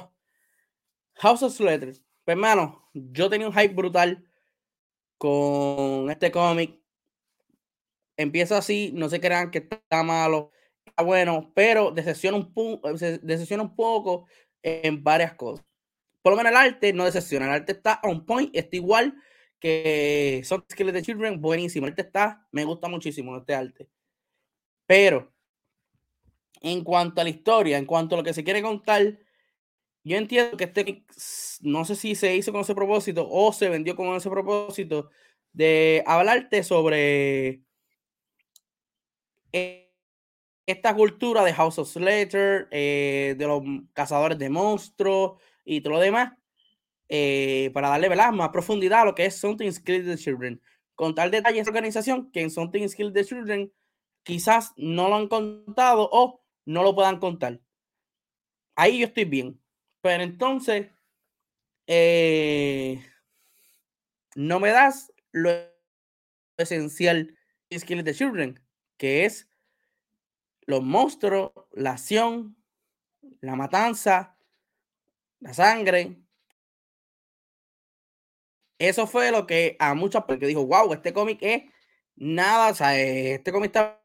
House 1.14 1.42
of 1.42 1.58
Letters, 1.60 2.02
pues 2.24 2.34
hermano, 2.36 2.88
yo 2.92 3.28
tenía 3.28 3.48
un 3.48 3.54
hype 3.54 3.74
brutal 3.74 4.24
con 5.18 6.10
este 6.10 6.30
cómic. 6.30 6.80
Empieza 8.16 8.58
así, 8.58 8.92
no 8.94 9.08
se 9.08 9.20
crean 9.20 9.50
que 9.50 9.58
está 9.58 10.02
malo, 10.02 10.52
está 10.86 11.02
bueno, 11.02 11.52
pero 11.54 11.90
decepciona 11.90 12.38
un, 12.38 12.52
decepciona 13.22 13.62
un 13.62 13.76
poco 13.76 14.26
en 14.62 15.02
varias 15.04 15.34
cosas 15.34 15.66
por 16.26 16.32
lo 16.32 16.38
menos 16.38 16.50
el 16.50 16.56
arte 16.56 16.92
no 16.92 17.04
decepciona. 17.04 17.46
El 17.46 17.52
arte 17.52 17.70
está 17.70 18.00
on 18.02 18.26
point, 18.26 18.50
está 18.52 18.74
igual 18.74 19.14
que 19.60 20.42
Son 20.44 20.64
Skills 20.68 20.92
de 20.92 21.02
Children, 21.02 21.40
buenísimo. 21.40 21.86
El 21.86 21.92
arte 21.92 22.02
está, 22.02 22.48
me 22.50 22.64
gusta 22.64 22.88
muchísimo 22.88 23.36
este 23.36 23.54
arte. 23.54 23.88
Pero, 24.86 25.32
en 26.62 26.82
cuanto 26.82 27.20
a 27.20 27.24
la 27.24 27.30
historia, 27.30 27.78
en 27.78 27.86
cuanto 27.86 28.16
a 28.16 28.18
lo 28.18 28.24
que 28.24 28.34
se 28.34 28.42
quiere 28.42 28.60
contar, 28.60 29.20
yo 30.02 30.16
entiendo 30.16 30.56
que 30.56 30.64
este, 30.64 31.04
no 31.60 31.84
sé 31.84 31.94
si 31.94 32.16
se 32.16 32.34
hizo 32.34 32.50
con 32.50 32.62
ese 32.62 32.74
propósito 32.74 33.28
o 33.30 33.52
se 33.52 33.68
vendió 33.68 33.94
con 33.94 34.12
ese 34.16 34.28
propósito 34.28 35.10
de 35.52 36.02
hablarte 36.08 36.64
sobre 36.64 37.62
eh, 39.52 39.92
esta 40.66 40.94
cultura 40.94 41.44
de 41.44 41.52
House 41.52 41.78
of 41.78 41.88
Slater, 41.88 42.68
eh, 42.70 43.34
de 43.38 43.46
los 43.46 43.62
cazadores 43.92 44.38
de 44.38 44.50
monstruos, 44.50 45.40
y 45.64 45.80
todo 45.80 45.94
lo 45.94 46.00
demás, 46.00 46.32
eh, 47.08 47.70
para 47.72 47.88
darle 47.88 48.08
más 48.32 48.48
profundidad 48.50 49.02
a 49.02 49.04
lo 49.06 49.14
que 49.14 49.26
es 49.26 49.36
Something 49.36 49.70
Skilled 49.70 50.06
the 50.06 50.16
Children. 50.16 50.60
Con 50.94 51.14
tal 51.14 51.30
detalle 51.30 51.60
esa 51.60 51.70
organización 51.70 52.30
que 52.32 52.40
en 52.40 52.50
Something 52.50 52.88
Skilled 52.88 53.12
the 53.12 53.24
Children 53.24 53.72
quizás 54.22 54.72
no 54.76 55.08
lo 55.08 55.16
han 55.16 55.28
contado 55.28 56.08
o 56.10 56.42
no 56.64 56.82
lo 56.82 56.94
puedan 56.94 57.18
contar. 57.18 57.60
Ahí 58.74 58.98
yo 58.98 59.06
estoy 59.06 59.24
bien. 59.24 59.60
Pero 60.00 60.22
entonces, 60.22 60.88
no 64.34 64.60
me 64.60 64.70
das 64.70 65.12
lo 65.32 65.50
esencial 66.56 67.36
de 67.70 67.78
Skilled 67.78 68.04
the 68.04 68.14
Children, 68.14 68.60
que 68.96 69.24
es 69.24 69.48
los 70.62 70.82
monstruos, 70.82 71.52
la 71.72 71.92
acción, 71.92 72.56
la 73.40 73.56
matanza, 73.56 74.36
la 75.40 75.54
sangre. 75.54 76.16
Eso 78.78 79.06
fue 79.06 79.30
lo 79.30 79.46
que 79.46 79.76
a 79.78 79.94
muchas 79.94 80.24
porque 80.24 80.46
dijo, 80.46 80.66
wow, 80.66 80.92
este 80.92 81.12
cómic 81.12 81.38
es 81.40 81.62
nada, 82.16 82.72
o 82.72 82.74
sea, 82.74 82.98
este 82.98 83.52
cómic 83.52 83.66
está 83.66 84.02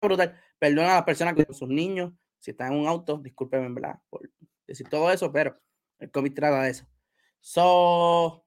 brutal. 0.00 0.40
Perdona 0.58 0.92
a 0.92 0.96
las 0.96 1.04
personas 1.04 1.34
que 1.34 1.44
son 1.44 1.54
sus 1.54 1.68
niños, 1.68 2.12
si 2.38 2.52
están 2.52 2.72
en 2.72 2.80
un 2.80 2.86
auto, 2.86 3.18
discúlpenme, 3.18 3.68
¿verdad? 3.72 4.00
Por 4.08 4.30
decir 4.66 4.88
todo 4.88 5.10
eso, 5.10 5.32
pero 5.32 5.58
el 5.98 6.10
cómic 6.10 6.34
trata 6.34 6.62
de 6.62 6.70
eso. 6.70 6.86
So, 7.40 8.45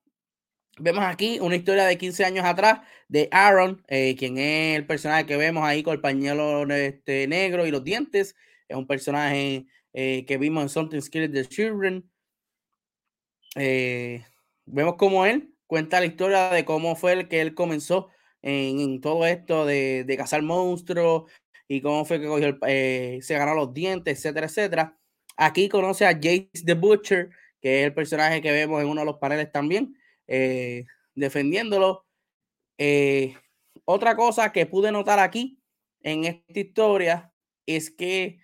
vemos 0.80 1.04
aquí 1.04 1.40
una 1.40 1.56
historia 1.56 1.86
de 1.86 1.98
15 1.98 2.26
años 2.26 2.46
atrás 2.46 2.82
de 3.08 3.28
Aaron, 3.32 3.84
eh, 3.88 4.16
quien 4.18 4.38
es 4.38 4.78
el 4.78 4.86
personaje 4.86 5.26
que 5.26 5.38
vemos 5.38 5.64
ahí 5.64 5.84
con 5.84 5.94
el 5.94 6.02
pañuelo 6.02 6.64
este, 6.74 7.28
negro 7.28 7.66
y 7.66 7.72
los 7.72 7.84
dientes. 7.84 8.36
Es 8.68 8.78
un 8.78 8.88
personaje 8.88 9.66
eh, 9.94 10.26
que 10.26 10.38
vimos 10.38 10.64
en 10.64 10.70
Something 10.70 11.02
Scared 11.02 11.34
the 11.34 11.46
Children. 11.46 12.10
Eh, 13.56 14.24
vemos 14.66 14.96
como 14.96 15.26
él 15.26 15.54
cuenta 15.68 16.00
la 16.00 16.06
historia 16.06 16.50
de 16.50 16.66
cómo 16.66 16.96
fue 16.96 17.14
el 17.14 17.28
que 17.28 17.42
él 17.42 17.54
comenzó 17.54 18.10
en, 18.42 19.02
todo 19.02 19.26
esto 19.26 19.66
de, 19.66 20.04
de, 20.04 20.18
cazar 20.18 20.42
monstruos 20.42 21.30
y 21.68 21.82
cómo 21.82 22.06
fue 22.06 22.20
que 22.20 22.28
cogió 22.28 22.58
eh, 22.68 23.20
se 23.22 23.36
ganó 23.36 23.54
los 23.54 23.74
dientes, 23.74 24.18
etcétera, 24.18 24.48
etcétera. 24.48 24.98
Aquí 25.38 25.70
conoce 25.70 26.06
a 26.06 26.14
Jace 26.14 26.50
the 26.66 26.74
Butcher, 26.74 27.30
que 27.62 27.82
es 27.82 27.86
el 27.86 27.94
personaje 27.94 28.42
que 28.42 28.52
vemos 28.52 28.82
en 28.82 28.88
uno 28.88 29.02
de 29.02 29.06
los 29.06 29.18
paneles 29.18 29.52
también, 29.52 29.96
eh, 30.30 30.86
defendiéndolo. 31.16 32.06
Eh, 32.78 33.36
otra 33.86 34.16
cosa 34.16 34.52
que 34.54 34.68
pude 34.68 34.92
notar 34.92 35.20
aquí 35.20 35.62
en 36.02 36.26
esta 36.26 36.60
historia 36.60 37.34
es 37.66 37.92
que, 37.92 38.40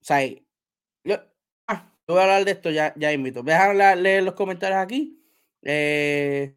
o 0.00 0.04
sea, 0.04 0.26
yo, 1.04 1.16
ah, 1.68 1.94
voy 2.06 2.18
a 2.18 2.22
hablar 2.22 2.44
de 2.44 2.52
esto 2.52 2.70
ya, 2.70 2.94
ya 2.96 3.12
invito. 3.12 3.44
a 3.46 3.94
leer 3.96 4.22
los 4.22 4.34
comentarios 4.34 4.80
aquí. 4.80 5.22
Eh, 5.62 6.56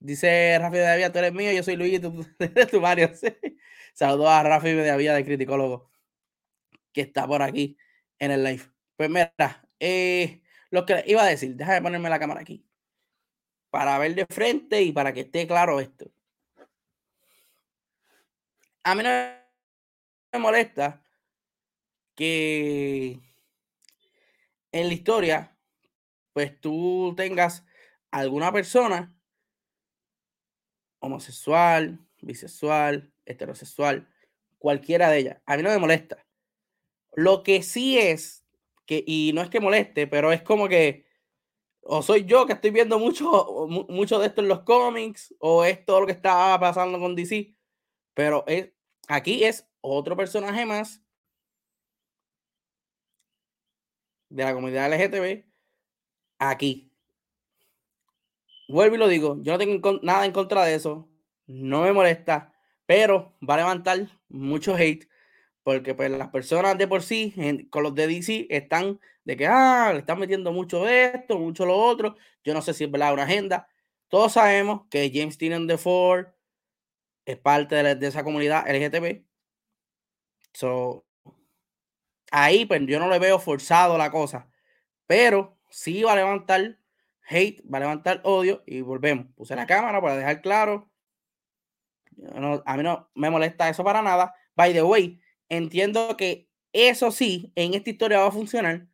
dice 0.00 0.58
Rafi 0.58 0.78
de 0.78 0.88
Avía, 0.88 1.12
tú 1.12 1.18
eres 1.20 1.32
mío, 1.32 1.52
yo 1.52 1.62
soy 1.62 1.76
Luis, 1.76 2.00
tú, 2.00 2.26
tu 2.70 2.80
Mario. 2.80 3.10
Saludos 3.94 4.28
a 4.30 4.42
Rafi 4.42 4.72
de 4.72 4.90
Avía, 4.90 5.14
de 5.14 5.24
Criticólogo, 5.24 5.90
que 6.92 7.02
está 7.02 7.26
por 7.26 7.42
aquí 7.42 7.76
en 8.18 8.32
el 8.32 8.44
live. 8.44 8.64
Pues 8.96 9.10
mira, 9.10 9.32
lo 10.70 10.86
que 10.86 11.04
iba 11.06 11.22
a 11.22 11.26
decir, 11.26 11.54
déjame 11.56 11.82
ponerme 11.82 12.10
la 12.10 12.18
cámara 12.18 12.40
aquí 12.40 12.64
para 13.72 13.98
ver 13.98 14.14
de 14.14 14.26
frente 14.26 14.82
y 14.82 14.92
para 14.92 15.14
que 15.14 15.20
esté 15.20 15.46
claro 15.46 15.80
esto. 15.80 16.12
A 18.84 18.94
mí 18.94 19.02
no 19.02 19.08
me 20.30 20.38
molesta 20.38 21.02
que 22.14 23.18
en 24.72 24.88
la 24.88 24.92
historia, 24.92 25.56
pues 26.34 26.60
tú 26.60 27.14
tengas 27.16 27.64
alguna 28.10 28.52
persona 28.52 29.16
homosexual, 30.98 31.98
bisexual, 32.20 33.10
heterosexual, 33.24 34.06
cualquiera 34.58 35.08
de 35.08 35.18
ellas. 35.18 35.42
A 35.46 35.56
mí 35.56 35.62
no 35.62 35.70
me 35.70 35.78
molesta. 35.78 36.26
Lo 37.14 37.42
que 37.42 37.62
sí 37.62 37.98
es 37.98 38.44
que, 38.84 39.02
y 39.06 39.32
no 39.32 39.40
es 39.40 39.48
que 39.48 39.60
moleste, 39.60 40.06
pero 40.06 40.30
es 40.30 40.42
como 40.42 40.68
que, 40.68 41.06
o 41.82 42.02
soy 42.02 42.24
yo 42.24 42.46
que 42.46 42.54
estoy 42.54 42.70
viendo 42.70 42.98
mucho, 42.98 43.66
mucho 43.88 44.18
de 44.18 44.26
esto 44.26 44.40
en 44.40 44.48
los 44.48 44.60
cómics, 44.60 45.34
o 45.38 45.64
es 45.64 45.84
todo 45.84 46.00
lo 46.00 46.06
que 46.06 46.12
estaba 46.12 46.58
pasando 46.60 46.98
con 46.98 47.14
DC, 47.14 47.54
pero 48.14 48.44
es, 48.46 48.70
aquí 49.08 49.44
es 49.44 49.68
otro 49.80 50.16
personaje 50.16 50.64
más 50.66 51.02
de 54.28 54.44
la 54.44 54.54
comunidad 54.54 54.92
LGTB 54.92 55.44
aquí. 56.38 56.92
Vuelvo 58.68 58.94
y 58.94 58.98
lo 58.98 59.08
digo, 59.08 59.38
yo 59.42 59.52
no 59.52 59.58
tengo 59.58 60.00
nada 60.02 60.24
en 60.24 60.32
contra 60.32 60.64
de 60.64 60.74
eso, 60.74 61.08
no 61.46 61.82
me 61.82 61.92
molesta, 61.92 62.54
pero 62.86 63.36
va 63.46 63.54
a 63.54 63.58
levantar 63.58 64.08
mucho 64.28 64.74
hate 64.76 65.08
porque 65.62 65.94
pues 65.94 66.10
las 66.10 66.28
personas 66.28 66.76
de 66.78 66.88
por 66.88 67.02
sí 67.02 67.34
con 67.70 67.82
los 67.82 67.94
de 67.94 68.06
DC 68.06 68.46
están 68.50 69.00
de 69.24 69.36
que 69.36 69.46
ah, 69.46 69.90
le 69.92 70.00
están 70.00 70.18
metiendo 70.18 70.52
mucho 70.52 70.88
esto, 70.88 71.38
mucho 71.38 71.64
lo 71.66 71.76
otro. 71.76 72.16
Yo 72.44 72.54
no 72.54 72.62
sé 72.62 72.74
si 72.74 72.84
es 72.84 72.90
verdad 72.90 73.12
una 73.12 73.24
agenda. 73.24 73.68
Todos 74.08 74.32
sabemos 74.32 74.82
que 74.90 75.10
James 75.12 75.38
Tynion 75.38 75.66
de 75.66 75.78
Ford 75.78 76.26
es 77.24 77.38
parte 77.38 77.82
de, 77.82 78.06
esa 78.06 78.24
comunidad 78.24 78.68
LGTB. 78.68 79.24
So, 80.52 81.06
ahí 82.30 82.66
pues 82.66 82.82
yo 82.86 82.98
no 82.98 83.08
le 83.08 83.18
veo 83.18 83.38
forzado 83.38 83.96
la 83.96 84.10
cosa, 84.10 84.50
pero 85.06 85.58
sí 85.70 86.02
va 86.02 86.12
a 86.12 86.16
levantar 86.16 86.78
hate, 87.28 87.62
va 87.72 87.78
a 87.78 87.80
levantar 87.80 88.20
odio 88.24 88.62
y 88.66 88.80
volvemos. 88.80 89.26
Puse 89.34 89.56
la 89.56 89.66
cámara 89.66 90.00
para 90.00 90.16
dejar 90.16 90.42
claro. 90.42 90.90
a 92.66 92.76
mí 92.76 92.82
no 92.82 93.10
me 93.14 93.30
molesta 93.30 93.68
eso 93.68 93.84
para 93.84 94.02
nada. 94.02 94.34
By 94.54 94.72
the 94.72 94.82
way, 94.82 95.20
entiendo 95.48 96.16
que 96.16 96.50
eso 96.72 97.10
sí, 97.10 97.52
en 97.54 97.74
esta 97.74 97.90
historia 97.90 98.20
va 98.20 98.26
a 98.26 98.32
funcionar 98.32 98.88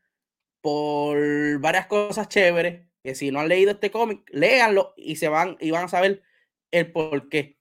por 0.60 1.58
varias 1.60 1.86
cosas 1.86 2.28
chéveres. 2.28 2.86
Que 3.02 3.14
si 3.14 3.30
no 3.30 3.40
han 3.40 3.48
leído 3.48 3.70
este 3.70 3.90
cómic, 3.90 4.22
léanlo 4.30 4.92
y 4.96 5.16
se 5.16 5.28
van 5.28 5.56
y 5.60 5.70
van 5.70 5.84
a 5.84 5.88
saber 5.88 6.22
el 6.70 6.92
por 6.92 7.28
qué. 7.28 7.58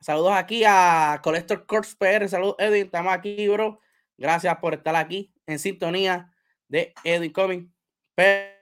Saludos 0.00 0.32
aquí 0.32 0.62
a 0.64 1.20
Collector 1.22 1.66
Corps 1.66 1.96
PR. 1.96 2.28
Saludos, 2.28 2.56
Edwin. 2.58 2.84
Estamos 2.84 3.12
aquí, 3.12 3.48
bro. 3.48 3.80
Gracias 4.16 4.56
por 4.58 4.74
estar 4.74 4.94
aquí 4.94 5.32
en 5.46 5.58
sintonía 5.58 6.32
de 6.68 6.94
Edwin 7.04 7.32
Comic. 7.32 7.68
Pero, 8.14 8.54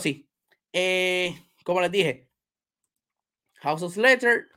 sí, 0.00 0.28
eh, 0.72 1.34
como 1.64 1.80
les 1.80 1.90
dije, 1.90 2.28
House 3.60 3.82
of 3.82 3.96
Letter 3.96 4.48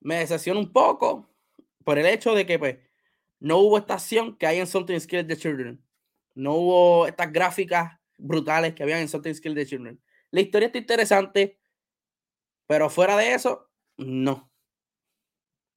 me 0.00 0.16
decepciona 0.16 0.60
un 0.60 0.72
poco 0.72 1.30
por 1.84 1.98
el 1.98 2.06
hecho 2.06 2.34
de 2.34 2.46
que 2.46 2.58
pues 2.58 2.78
no 3.38 3.58
hubo 3.58 3.78
esta 3.78 3.94
acción 3.94 4.36
que 4.36 4.46
hay 4.46 4.58
en 4.58 4.66
Something 4.66 4.98
Skills 4.98 5.26
the 5.26 5.36
Children. 5.36 5.82
No 6.34 6.54
hubo 6.54 7.06
estas 7.06 7.32
gráficas 7.32 7.98
brutales 8.16 8.74
que 8.74 8.82
había 8.82 9.00
en 9.00 9.08
Something 9.08 9.34
Skills 9.34 9.56
the 9.56 9.66
Children. 9.66 10.02
La 10.30 10.40
historia 10.40 10.66
está 10.66 10.78
interesante, 10.78 11.60
pero 12.66 12.88
fuera 12.88 13.16
de 13.16 13.34
eso, 13.34 13.70
no. 13.96 14.50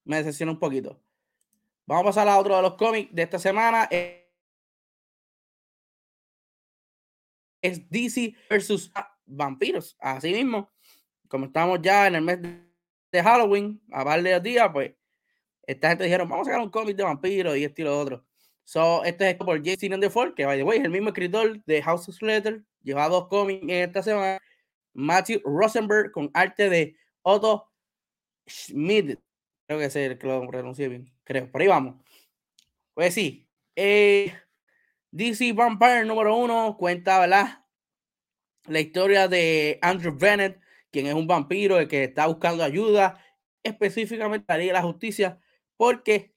Me 0.04 0.18
decepciona 0.18 0.52
un 0.52 0.60
poquito. 0.60 1.02
Vamos 1.86 2.04
a 2.04 2.06
pasar 2.10 2.28
a 2.28 2.38
otro 2.38 2.56
de 2.56 2.62
los 2.62 2.76
cómics 2.76 3.14
de 3.14 3.22
esta 3.24 3.40
semana. 3.40 3.88
Es 7.62 7.90
DC 7.90 8.36
versus 8.50 8.92
vampiros. 9.26 9.96
Así 10.00 10.32
mismo, 10.34 10.72
como 11.28 11.46
estamos 11.46 11.80
ya 11.82 12.08
en 12.08 12.16
el 12.16 12.22
mes 12.22 12.40
de 12.42 13.24
Halloween, 13.24 13.82
a 13.92 14.04
par 14.04 14.22
de 14.22 14.40
días, 14.40 14.70
pues 14.72 14.94
esta 15.66 15.90
gente 15.90 16.04
dijeron, 16.04 16.28
vamos 16.28 16.48
a 16.48 16.52
sacar 16.52 16.64
un 16.64 16.72
cómic 16.72 16.96
de 16.96 17.04
vampiros 17.04 17.58
y 17.58 17.64
estilo 17.64 17.98
otro. 17.98 18.26
So, 18.64 19.04
este 19.04 19.32
es 19.32 19.36
por 19.36 19.62
Jason 19.64 20.00
the 20.00 20.10
Ford, 20.10 20.34
que 20.34 20.46
by 20.46 20.58
the 20.58 20.64
way, 20.64 20.80
es 20.80 20.86
el 20.86 20.92
mismo 20.92 21.10
escritor 21.10 21.64
de 21.66 21.82
House 21.82 22.08
of 22.08 22.22
Letter, 22.22 22.64
lleva 22.82 23.10
dos 23.10 23.28
cómics 23.28 23.64
en 23.64 23.70
esta 23.70 24.02
semana. 24.02 24.40
Matthew 24.94 25.42
Rosenberg 25.44 26.12
con 26.12 26.30
arte 26.34 26.70
de 26.70 26.96
Otto 27.24 27.72
Schmidt. 28.48 29.20
Creo 29.68 29.80
que 29.80 29.86
es 29.86 29.96
el 29.96 30.18
que 30.18 30.28
lo 30.28 30.48
pronuncié 30.48 30.88
bien. 30.88 31.12
Creo. 31.24 31.52
Por 31.52 31.62
ahí 31.62 31.68
vamos. 31.68 32.04
Pues 32.94 33.14
sí. 33.14 33.48
Eh, 33.76 34.34
DC 35.12 35.54
Vampire 35.54 36.06
número 36.06 36.36
uno 36.36 36.78
cuenta, 36.78 37.20
¿verdad? 37.20 37.66
La 38.66 38.80
historia 38.80 39.28
de 39.28 39.80
Andrew 39.82 40.16
Bennett, 40.18 40.60
quien 40.92 41.08
es 41.08 41.14
un 41.14 41.28
vampiro 41.28 41.80
el 41.80 41.88
que 41.88 42.04
está 42.04 42.28
buscando 42.28 42.64
ayuda, 42.64 43.20
específicamente 43.64 44.52
a 44.52 44.58
la 44.58 44.82
justicia, 44.82 45.40
porque 45.76 46.33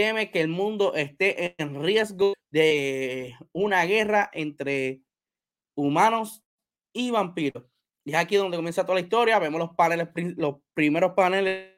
teme 0.00 0.30
que 0.30 0.40
el 0.40 0.48
mundo 0.48 0.94
esté 0.94 1.54
en 1.58 1.82
riesgo 1.82 2.32
de 2.50 3.34
una 3.52 3.84
guerra 3.84 4.30
entre 4.32 5.02
humanos 5.76 6.42
y 6.94 7.10
vampiros. 7.10 7.64
Y 8.06 8.12
es 8.12 8.16
aquí 8.16 8.36
donde 8.36 8.56
comienza 8.56 8.84
toda 8.84 8.94
la 8.94 9.02
historia. 9.02 9.38
Vemos 9.38 9.58
los 9.58 9.74
paneles, 9.74 10.08
los 10.38 10.56
primeros 10.72 11.12
paneles 11.12 11.74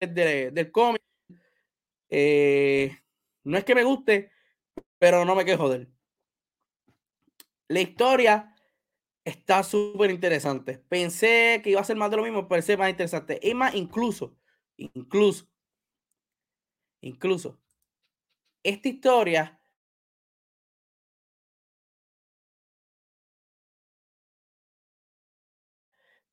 del 0.00 0.72
cómic. 0.72 1.02
Eh, 2.08 2.96
no 3.44 3.58
es 3.58 3.64
que 3.64 3.74
me 3.74 3.84
guste, 3.84 4.30
pero 4.98 5.26
no 5.26 5.34
me 5.34 5.44
quejo 5.44 5.68
de 5.68 5.76
él. 5.76 5.94
La 7.68 7.80
historia 7.80 8.56
está 9.26 9.62
súper 9.62 10.10
interesante. 10.10 10.78
Pensé 10.78 11.60
que 11.62 11.68
iba 11.68 11.82
a 11.82 11.84
ser 11.84 11.96
más 11.96 12.10
de 12.10 12.16
lo 12.16 12.22
mismo, 12.22 12.48
pero 12.48 12.60
es 12.60 12.78
más 12.78 12.88
interesante. 12.88 13.38
Y 13.42 13.52
más, 13.52 13.74
incluso, 13.74 14.38
incluso, 14.76 15.46
incluso, 17.00 17.58
esta 18.62 18.88
historia 18.88 19.60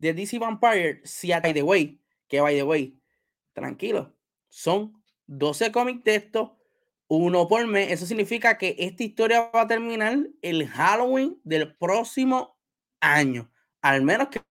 de 0.02 0.14
DC 0.14 0.40
Vampire, 0.40 1.02
si 1.04 1.30
by 1.30 1.54
the 1.54 1.62
way, 1.62 2.02
que 2.28 2.42
by 2.42 2.56
the 2.56 2.64
way, 2.64 3.00
tranquilo, 3.54 4.16
son 4.50 5.02
12 5.28 5.72
cómics 5.72 6.04
de 6.04 6.16
estos, 6.16 6.52
uno 7.08 7.48
por 7.48 7.66
mes. 7.68 7.92
Eso 7.92 8.06
significa 8.06 8.58
que 8.58 8.76
esta 8.80 9.04
historia 9.04 9.52
va 9.54 9.62
a 9.62 9.68
terminar 9.68 10.18
el 10.42 10.68
Halloween 10.68 11.40
del 11.44 11.76
próximo 11.76 12.58
año, 13.00 13.52
al 13.82 14.02
menos 14.02 14.30
que, 14.30 14.42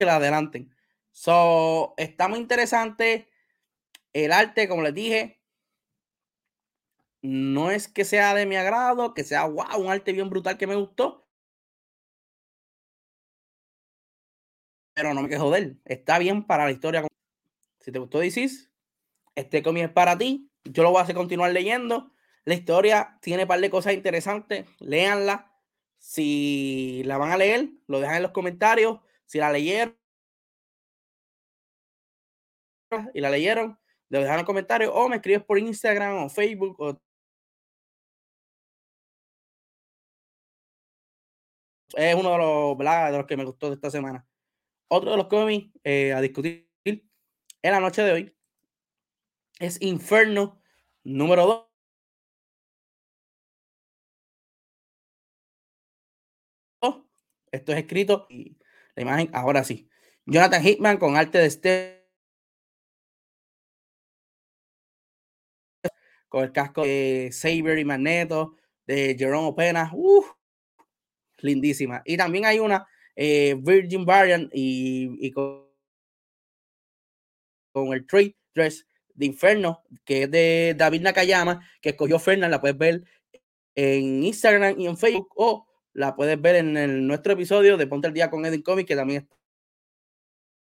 la 0.00 0.16
adelanten. 0.16 0.74
So, 1.12 1.94
está 1.96 2.28
muy 2.28 2.38
interesante. 2.38 3.28
El 4.12 4.32
arte, 4.32 4.68
como 4.68 4.82
les 4.82 4.94
dije, 4.94 5.42
no 7.22 7.70
es 7.70 7.88
que 7.88 8.04
sea 8.04 8.34
de 8.34 8.46
mi 8.46 8.56
agrado, 8.56 9.14
que 9.14 9.24
sea 9.24 9.44
wow, 9.46 9.80
un 9.80 9.90
arte 9.90 10.12
bien 10.12 10.28
brutal 10.30 10.58
que 10.58 10.66
me 10.66 10.74
gustó, 10.76 11.26
pero 14.94 15.14
no 15.14 15.22
me 15.22 15.28
quejo 15.28 15.50
de 15.50 15.58
él. 15.58 15.80
Está 15.84 16.18
bien 16.18 16.44
para 16.44 16.64
la 16.64 16.70
historia. 16.70 17.06
Si 17.80 17.92
te 17.92 17.98
gustó 17.98 18.18
DC, 18.20 18.48
este 19.34 19.62
cómic 19.62 19.84
es 19.84 19.90
para 19.90 20.18
ti. 20.18 20.50
Yo 20.64 20.82
lo 20.82 20.90
voy 20.90 21.00
a 21.00 21.02
hacer 21.04 21.16
continuar 21.16 21.52
leyendo. 21.52 22.12
La 22.44 22.54
historia 22.54 23.18
tiene 23.22 23.44
un 23.44 23.48
par 23.48 23.60
de 23.60 23.70
cosas 23.70 23.94
interesantes, 23.94 24.66
léanla. 24.80 25.52
Si 25.98 27.02
la 27.04 27.18
van 27.18 27.32
a 27.32 27.36
leer, 27.36 27.70
lo 27.86 28.00
dejan 28.00 28.16
en 28.16 28.22
los 28.24 28.32
comentarios. 28.32 29.00
Si 29.26 29.38
la 29.38 29.52
leyeron 29.52 29.96
y 33.14 33.20
la 33.20 33.30
leyeron, 33.30 33.78
lo 34.08 34.20
los 34.20 34.44
comentarios 34.44 34.90
o 34.94 35.08
me 35.08 35.16
escribes 35.16 35.44
por 35.44 35.58
Instagram 35.58 36.24
o 36.24 36.28
Facebook 36.28 36.76
es 41.94 42.14
uno 42.14 42.32
de 42.32 42.38
los, 42.38 42.78
de 42.78 43.18
los 43.18 43.26
que 43.26 43.36
me 43.36 43.44
gustó 43.44 43.68
de 43.68 43.74
esta 43.74 43.90
semana. 43.90 44.26
Otro 44.88 45.10
de 45.10 45.16
los 45.16 45.26
cómics 45.26 45.70
eh, 45.84 46.12
a 46.12 46.20
discutir 46.20 46.68
en 46.84 47.72
la 47.72 47.80
noche 47.80 48.02
de 48.02 48.12
hoy 48.12 48.36
es 49.58 49.80
Inferno 49.80 50.60
número 51.04 51.46
2. 51.46 51.68
Esto 57.52 57.72
es 57.72 57.78
escrito 57.78 58.26
y 58.30 58.56
la 58.96 59.02
imagen, 59.02 59.30
ahora 59.34 59.62
sí. 59.62 59.88
Jonathan 60.24 60.66
Hickman 60.66 60.96
con 60.96 61.16
arte 61.16 61.38
de 61.38 61.46
este 61.46 62.01
con 66.32 66.44
el 66.44 66.50
casco 66.50 66.82
de 66.82 67.28
Saber 67.30 67.78
y 67.78 67.84
Magneto 67.84 68.56
de 68.86 69.14
Jerome 69.18 69.48
Opena. 69.48 69.92
lindísima. 71.42 72.00
Y 72.06 72.16
también 72.16 72.46
hay 72.46 72.58
una 72.58 72.88
eh, 73.14 73.54
Virgin 73.60 74.06
Variant 74.06 74.50
y, 74.54 75.30
con, 75.32 75.68
el 77.92 78.06
Trade 78.06 78.34
Dress 78.54 78.86
de 79.12 79.26
Inferno, 79.26 79.82
que 80.06 80.22
es 80.22 80.30
de 80.30 80.74
David 80.74 81.02
Nakayama, 81.02 81.68
que 81.82 81.90
escogió 81.90 82.18
Fernan, 82.18 82.50
la 82.50 82.62
puedes 82.62 82.78
ver 82.78 83.04
en 83.74 84.22
Instagram 84.22 84.80
y 84.80 84.86
en 84.86 84.96
Facebook 84.96 85.28
o 85.36 85.66
la 85.92 86.16
puedes 86.16 86.40
ver 86.40 86.56
en 86.56 87.06
nuestro 87.06 87.34
episodio 87.34 87.76
de 87.76 87.86
Ponte 87.86 88.08
el 88.08 88.14
Día 88.14 88.30
con 88.30 88.46
Edin 88.46 88.62
Comics, 88.62 88.88
que 88.88 88.96
también 88.96 89.28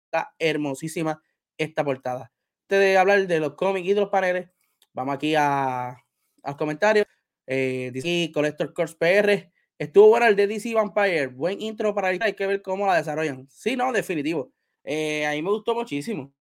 está 0.03 0.35
hermosísima 0.37 1.23
esta 1.57 1.85
portada. 1.85 2.29
Antes 2.63 2.79
de 2.79 2.97
hablar 2.97 3.25
de 3.25 3.39
los 3.39 3.53
cómics 3.53 3.87
y 3.87 3.93
de 3.93 4.01
los 4.01 4.09
paneles, 4.09 4.49
vamos 4.93 5.15
aquí 5.15 5.35
a, 5.35 5.97
los 6.43 6.55
comentarios. 6.55 7.05
Eh, 7.47 7.91
DC 7.93 8.31
Collector 8.33 8.73
Course 8.73 8.95
PR. 8.95 9.51
Estuvo 9.77 10.09
bueno 10.09 10.27
el 10.27 10.35
de 10.35 10.47
DC 10.47 10.73
Vampire. 10.73 11.27
Buen 11.27 11.61
intro 11.61 11.93
para 11.93 12.07
ahorita. 12.09 12.25
Hay 12.25 12.33
que 12.33 12.47
ver 12.47 12.61
cómo 12.61 12.85
la 12.85 12.97
desarrollan. 12.97 13.47
Sí, 13.49 13.75
no, 13.75 13.91
definitivo. 13.91 14.51
Eh, 14.83 15.25
a 15.25 15.31
mí 15.31 15.41
me 15.41 15.49
gustó 15.49 15.75
muchísimo. 15.75 16.33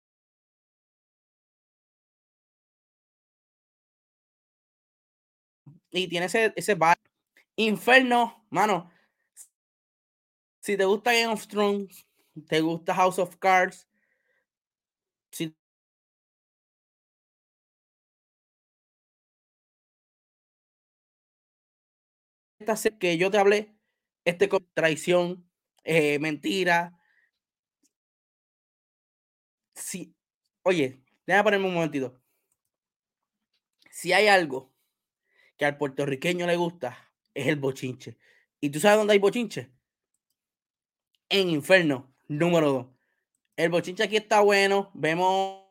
Y 5.90 6.08
tiene 6.08 6.26
ese, 6.26 6.52
ese 6.56 6.76
Inferno, 7.56 8.46
mano. 8.50 8.90
Si 10.60 10.76
te 10.76 10.84
gusta 10.84 11.12
Game 11.12 11.32
of 11.32 11.46
Thrones, 11.46 12.06
te 12.48 12.60
gusta 12.60 12.94
House 12.94 13.18
of 13.18 13.36
Cards, 13.38 13.88
que 22.98 23.16
yo 23.16 23.30
te 23.30 23.38
hablé, 23.38 23.74
este 24.24 24.48
con 24.48 24.66
traición, 24.74 25.48
eh, 25.84 26.18
mentira. 26.18 26.98
Sí, 29.74 30.14
oye, 30.62 31.02
déjame 31.26 31.44
ponerme 31.44 31.66
un 31.68 31.74
momentito. 31.74 32.20
Si 33.90 34.12
hay 34.12 34.28
algo 34.28 34.72
que 35.56 35.64
al 35.64 35.76
puertorriqueño 35.78 36.46
le 36.46 36.56
gusta, 36.56 37.12
es 37.34 37.46
el 37.46 37.56
bochinche. 37.56 38.18
¿Y 38.60 38.70
tú 38.70 38.80
sabes 38.80 38.98
dónde 38.98 39.14
hay 39.14 39.18
bochinche? 39.18 39.72
En 41.28 41.48
Inferno, 41.50 42.14
número 42.28 42.72
2. 42.72 42.86
El 43.56 43.70
bochinche 43.70 44.02
aquí 44.02 44.16
está 44.16 44.40
bueno. 44.40 44.90
Vemos, 44.94 45.64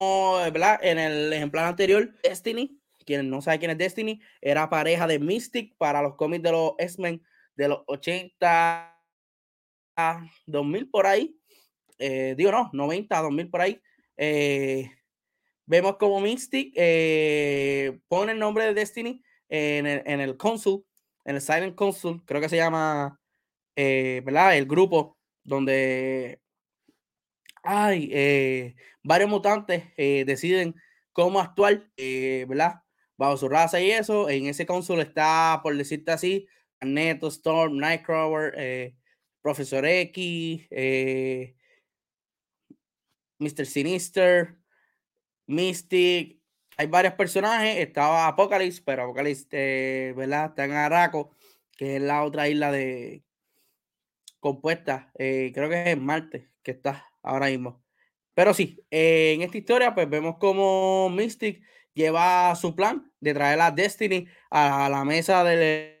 ¿verdad? 0.00 0.78
En 0.82 0.98
el 0.98 1.32
ejemplar 1.32 1.66
anterior, 1.66 2.14
Destiny. 2.22 2.77
Quien 3.08 3.30
no 3.30 3.40
sabe 3.40 3.58
quién 3.58 3.70
es 3.70 3.78
Destiny, 3.78 4.20
era 4.42 4.68
pareja 4.68 5.06
de 5.06 5.18
Mystic 5.18 5.74
para 5.78 6.02
los 6.02 6.14
cómics 6.16 6.42
de 6.42 6.52
los 6.52 6.72
X-Men 6.76 7.22
de 7.56 7.68
los 7.68 7.80
80, 7.86 9.02
2000 10.44 10.90
por 10.90 11.06
ahí. 11.06 11.34
Eh, 11.98 12.34
digo, 12.36 12.52
no, 12.52 12.68
90, 12.70 13.18
2000 13.22 13.48
por 13.48 13.62
ahí. 13.62 13.80
Eh, 14.18 14.90
vemos 15.64 15.96
como 15.96 16.20
Mystic 16.20 16.74
eh, 16.76 17.98
pone 18.08 18.32
el 18.32 18.38
nombre 18.38 18.64
de 18.66 18.74
Destiny 18.74 19.22
en 19.48 19.86
el, 19.86 20.02
en 20.04 20.20
el 20.20 20.36
Consul, 20.36 20.84
en 21.24 21.36
el 21.36 21.40
Silent 21.40 21.76
Consul, 21.76 22.22
creo 22.26 22.42
que 22.42 22.50
se 22.50 22.56
llama, 22.56 23.18
¿verdad? 23.74 24.54
El 24.54 24.66
grupo 24.66 25.16
donde 25.44 26.42
hay 27.62 28.74
varios 29.02 29.30
mutantes 29.30 29.84
deciden 29.96 30.74
cómo 31.14 31.40
actuar, 31.40 31.88
¿verdad? 31.96 32.82
Bajo 33.18 33.36
su 33.36 33.48
raza 33.50 33.80
y 33.80 33.90
eso. 33.90 34.30
En 34.30 34.46
ese 34.46 34.64
consul 34.64 35.00
está, 35.00 35.60
por 35.62 35.76
decirte 35.76 36.12
así, 36.12 36.46
Neto, 36.80 37.28
Storm, 37.28 37.76
Nightcrawler, 37.76 38.94
Profesor 39.42 39.84
X, 39.84 40.66
Mr. 43.38 43.66
Sinister, 43.66 44.56
Mystic, 45.46 46.38
hay 46.78 46.86
varios 46.86 47.14
personajes. 47.14 47.76
Estaba 47.78 48.28
Apocalypse, 48.28 48.82
pero 48.84 49.02
Apocalypse, 49.02 49.46
eh, 49.50 50.12
¿verdad? 50.16 50.46
Está 50.50 50.64
en 50.64 50.72
Araco, 50.72 51.34
que 51.76 51.96
es 51.96 52.02
la 52.02 52.22
otra 52.22 52.48
isla 52.48 52.70
de 52.70 53.24
compuesta. 54.40 55.10
Eh, 55.18 55.50
creo 55.52 55.68
que 55.68 55.90
es 55.90 55.98
Marte, 55.98 56.50
que 56.62 56.70
está 56.70 57.04
ahora 57.22 57.46
mismo. 57.46 57.82
Pero 58.34 58.54
sí, 58.54 58.84
eh, 58.90 59.32
en 59.34 59.42
esta 59.42 59.58
historia, 59.58 59.94
pues 59.94 60.08
vemos 60.08 60.36
como 60.38 61.10
Mystic 61.10 61.64
lleva 61.98 62.54
su 62.54 62.74
plan 62.74 63.12
de 63.20 63.34
traer 63.34 63.60
a 63.60 63.70
Destiny 63.72 64.28
a 64.50 64.88
la 64.88 65.04
mesa 65.04 65.42
del 65.42 65.98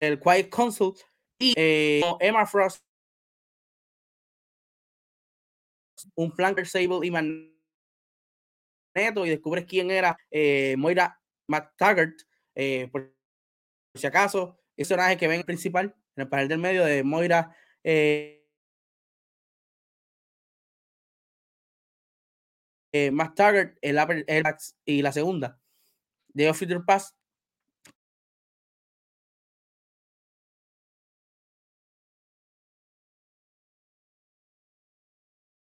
el 0.00 0.20
Quiet 0.20 0.50
Council 0.50 0.92
y 1.38 1.54
Emma 2.20 2.44
Frost 2.46 2.84
un 6.16 6.32
flanker 6.32 6.66
Sable 6.66 7.06
y 7.06 7.10
Magneto 7.10 7.54
y 9.26 9.30
descubres 9.30 9.64
quién 9.64 9.90
era 9.90 10.16
eh, 10.30 10.74
Moira 10.78 11.20
McTaggart, 11.48 12.20
eh, 12.54 12.88
por, 12.90 13.14
si 13.94 14.06
acaso, 14.06 14.60
ese 14.76 14.94
personaje 14.94 15.16
que 15.16 15.28
ven 15.28 15.42
principal 15.42 15.96
en 16.16 16.22
el 16.22 16.28
panel 16.28 16.48
del 16.48 16.58
medio 16.58 16.84
de 16.84 17.02
Moira 17.02 17.56
eh, 17.82 18.37
eh 22.92 23.10
McTaggart 23.10 23.76
el, 23.82 23.98
el, 24.26 24.44
y 24.84 25.02
la 25.02 25.12
segunda 25.12 25.58
de 26.28 26.52
Future 26.54 26.80
Pass 26.86 27.14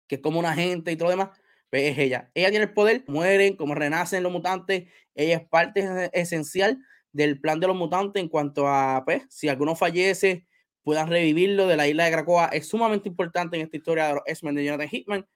que 0.09 0.15
es 0.15 0.21
como 0.21 0.39
una 0.39 0.53
gente 0.55 0.91
y 0.91 0.97
todo 0.97 1.05
lo 1.05 1.11
demás, 1.11 1.29
pues 1.69 1.83
es 1.91 1.97
ella. 1.99 2.31
Ella 2.33 2.49
tiene 2.49 2.65
el 2.65 2.73
poder, 2.73 3.03
mueren, 3.07 3.55
como 3.55 3.75
renacen 3.75 4.23
los 4.23 4.31
mutantes, 4.31 4.89
ella 5.15 5.37
es 5.37 5.47
parte 5.47 6.09
esencial 6.13 6.79
del 7.13 7.39
plan 7.39 7.59
de 7.59 7.67
los 7.67 7.75
mutantes 7.75 8.21
en 8.21 8.27
cuanto 8.29 8.67
a, 8.67 9.03
pues, 9.05 9.23
si 9.29 9.47
alguno 9.49 9.75
fallece, 9.75 10.47
puedan 10.83 11.07
revivirlo 11.09 11.67
de 11.67 11.77
la 11.77 11.87
isla 11.87 12.05
de 12.05 12.11
Krakoa. 12.11 12.47
Es 12.47 12.67
sumamente 12.67 13.07
importante 13.07 13.55
en 13.57 13.63
esta 13.63 13.77
historia 13.77 14.07
de 14.07 14.13
los 14.15 14.23
X-Men 14.25 14.55
de 14.55 14.65
Jonathan 14.65 14.89
Hickman. 14.91 15.27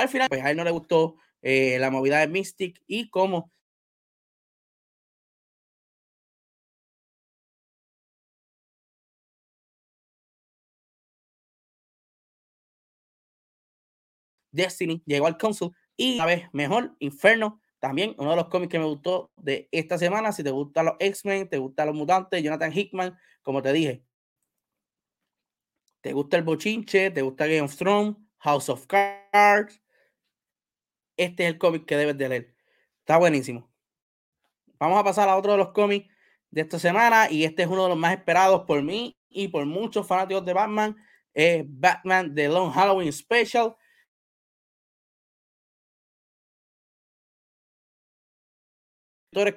Al 0.00 0.08
final, 0.08 0.28
pues 0.28 0.42
a 0.42 0.50
él 0.50 0.56
no 0.56 0.64
le 0.64 0.70
gustó 0.70 1.16
eh, 1.42 1.78
la 1.78 1.90
movida 1.90 2.20
de 2.20 2.28
Mystic 2.28 2.82
y 2.86 3.10
cómo 3.10 3.52
Destiny 14.52 15.02
llegó 15.06 15.26
al 15.26 15.36
console 15.38 15.72
y 15.96 16.18
a 16.18 16.26
vez 16.26 16.48
mejor 16.52 16.96
Inferno 16.98 17.60
también 17.78 18.14
uno 18.18 18.30
de 18.30 18.36
los 18.36 18.48
cómics 18.48 18.70
que 18.70 18.78
me 18.78 18.84
gustó 18.86 19.30
de 19.36 19.68
esta 19.70 19.98
semana. 19.98 20.32
Si 20.32 20.42
te 20.42 20.50
gustan 20.50 20.86
los 20.86 20.94
X-Men 20.98 21.48
te 21.48 21.58
gustan 21.58 21.88
los 21.88 21.96
mutantes 21.96 22.42
Jonathan 22.42 22.72
Hickman 22.72 23.18
como 23.42 23.62
te 23.62 23.72
dije. 23.72 24.02
Te 26.00 26.12
gusta 26.14 26.38
el 26.38 26.42
bochinche 26.42 27.10
te 27.10 27.22
gusta 27.22 27.46
Game 27.46 27.62
of 27.62 27.76
Thrones 27.76 28.16
House 28.38 28.70
of 28.70 28.86
Cards 28.86 29.79
este 31.24 31.44
es 31.44 31.52
el 31.52 31.58
cómic 31.58 31.86
que 31.86 31.96
debes 31.96 32.18
de 32.18 32.28
leer 32.28 32.54
está 33.00 33.16
buenísimo 33.16 33.70
vamos 34.78 34.98
a 34.98 35.04
pasar 35.04 35.28
a 35.28 35.36
otro 35.36 35.52
de 35.52 35.58
los 35.58 35.70
cómics 35.70 36.08
de 36.50 36.62
esta 36.62 36.78
semana 36.78 37.30
y 37.30 37.44
este 37.44 37.62
es 37.62 37.68
uno 37.68 37.84
de 37.84 37.90
los 37.90 37.98
más 37.98 38.12
esperados 38.12 38.62
por 38.66 38.82
mí 38.82 39.16
y 39.28 39.48
por 39.48 39.64
muchos 39.66 40.06
fanáticos 40.06 40.44
de 40.44 40.52
Batman 40.52 40.96
es 41.32 41.64
Batman 41.66 42.34
The 42.34 42.48
Long 42.48 42.72
Halloween 42.72 43.12
Special. 43.12 43.76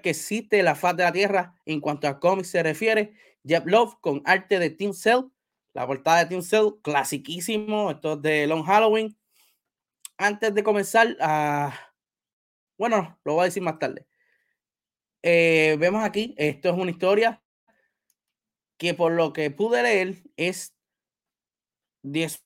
que 0.01 0.11
existe 0.11 0.61
la 0.63 0.75
faz 0.75 0.95
de 0.95 1.03
la 1.03 1.11
Tierra 1.11 1.55
en 1.65 1.81
cuanto 1.81 2.07
a 2.07 2.19
cómics 2.19 2.49
se 2.49 2.63
refiere. 2.63 3.13
Jeff 3.45 3.65
Love 3.65 3.95
con 4.01 4.21
arte 4.25 4.59
de 4.59 4.69
Team 4.69 4.93
Cell. 4.93 5.31
La 5.73 5.87
portada 5.87 6.19
de 6.19 6.25
Team 6.27 6.41
Cell, 6.43 6.79
clasiquísimo. 6.81 7.91
Esto 7.91 8.13
es 8.13 8.21
de 8.21 8.47
Long 8.47 8.63
Halloween. 8.63 9.17
Antes 10.17 10.53
de 10.53 10.63
comenzar, 10.63 11.15
bueno, 12.77 13.19
lo 13.23 13.33
voy 13.33 13.41
a 13.41 13.45
decir 13.45 13.63
más 13.63 13.79
tarde. 13.79 14.05
Eh, 15.21 15.77
vemos 15.79 16.03
aquí, 16.03 16.35
esto 16.37 16.69
es 16.69 16.75
una 16.75 16.91
historia 16.91 17.41
que 18.77 18.93
por 18.93 19.13
lo 19.13 19.31
que 19.31 19.51
pude 19.51 19.81
leer 19.81 20.15
es 20.35 20.75
10 22.03 22.43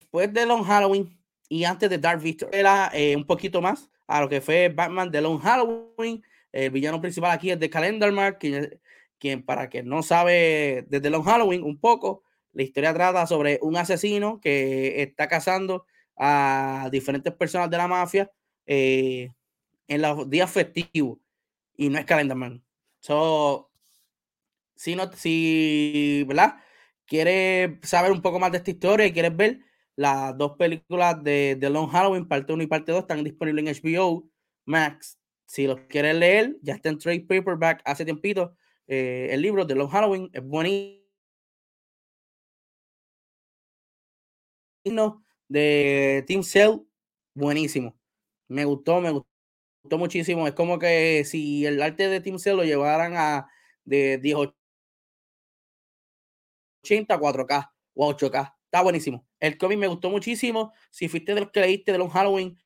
después 0.00 0.32
de 0.32 0.44
Long 0.44 0.64
Halloween 0.64 1.18
y 1.48 1.64
antes 1.64 1.88
de 1.88 1.98
Dark 1.98 2.20
Victor 2.20 2.50
era 2.52 2.90
eh, 2.92 3.16
un 3.16 3.26
poquito 3.26 3.62
más 3.62 3.90
a 4.06 4.20
lo 4.20 4.28
que 4.28 4.40
fue 4.40 4.68
Batman 4.68 5.10
de 5.10 5.20
Long 5.22 5.40
Halloween 5.40 6.22
el 6.52 6.70
villano 6.70 7.00
principal 7.00 7.30
aquí 7.30 7.50
es 7.50 7.58
de 7.58 7.70
Calendar 7.70 8.12
Mark 8.12 8.38
quien, 8.38 8.80
quien 9.18 9.42
para 9.42 9.70
que 9.70 9.82
no 9.82 10.02
sabe 10.02 10.84
desde 10.88 11.10
Long 11.10 11.24
Halloween 11.24 11.62
un 11.62 11.78
poco 11.78 12.24
la 12.52 12.62
historia 12.62 12.94
trata 12.94 13.26
sobre 13.26 13.58
un 13.62 13.76
asesino 13.76 14.40
que 14.40 15.02
está 15.02 15.28
cazando 15.28 15.86
a 16.16 16.88
diferentes 16.92 17.32
personas 17.32 17.70
de 17.70 17.76
la 17.76 17.88
mafia 17.88 18.30
eh, 18.66 19.30
en 19.88 20.02
los 20.02 20.28
días 20.28 20.50
festivos 20.50 21.18
y 21.76 21.88
no 21.88 21.98
es 21.98 22.04
Calendarman. 22.04 22.62
So, 23.00 23.70
si 24.74 24.94
no, 24.96 25.10
si, 25.12 26.24
¿verdad? 26.26 26.56
Quieres 27.06 27.78
saber 27.82 28.12
un 28.12 28.22
poco 28.22 28.38
más 28.38 28.52
de 28.52 28.58
esta 28.58 28.70
historia 28.70 29.06
y 29.06 29.12
quieres 29.12 29.36
ver 29.36 29.60
las 29.96 30.36
dos 30.36 30.56
películas 30.56 31.22
de, 31.22 31.56
de 31.58 31.70
Long 31.70 31.88
Halloween, 31.90 32.28
parte 32.28 32.52
1 32.52 32.62
y 32.62 32.66
parte 32.66 32.92
2, 32.92 33.02
están 33.02 33.24
disponibles 33.24 33.82
en 33.82 33.90
HBO 33.90 34.28
Max. 34.64 35.18
Si 35.46 35.66
los 35.66 35.80
quieres 35.88 36.14
leer, 36.14 36.56
ya 36.62 36.74
está 36.74 36.88
en 36.90 36.98
trade 36.98 37.26
paperback 37.28 37.82
hace 37.84 38.04
tiempito. 38.04 38.54
Eh, 38.86 39.28
el 39.30 39.42
libro 39.42 39.64
de 39.64 39.74
Long 39.74 39.90
Halloween 39.90 40.30
es 40.32 40.42
buenísimo. 40.42 40.99
De 45.48 46.24
Team 46.26 46.42
Cell, 46.42 46.80
buenísimo. 47.34 47.98
Me 48.48 48.64
gustó, 48.64 49.00
me 49.00 49.10
gustó 49.10 49.98
muchísimo. 49.98 50.46
Es 50.46 50.54
como 50.54 50.78
que 50.78 51.24
si 51.24 51.66
el 51.66 51.82
arte 51.82 52.08
de 52.08 52.20
Team 52.20 52.38
Cell 52.38 52.56
lo 52.56 52.64
llevaran 52.64 53.14
a 53.16 53.48
de 53.84 54.18
1080 54.22 54.54
a 57.14 57.18
4K 57.18 57.72
o 57.94 58.14
8K. 58.14 58.54
Está 58.64 58.82
buenísimo. 58.82 59.26
El 59.40 59.58
cómic 59.58 59.78
me 59.78 59.88
gustó 59.88 60.10
muchísimo. 60.10 60.72
Si 60.90 61.08
fuiste 61.08 61.34
de 61.34 61.40
los 61.42 61.50
que 61.50 61.60
leíste 61.60 61.92
de 61.92 61.98
los 61.98 62.12
Halloween, 62.12 62.58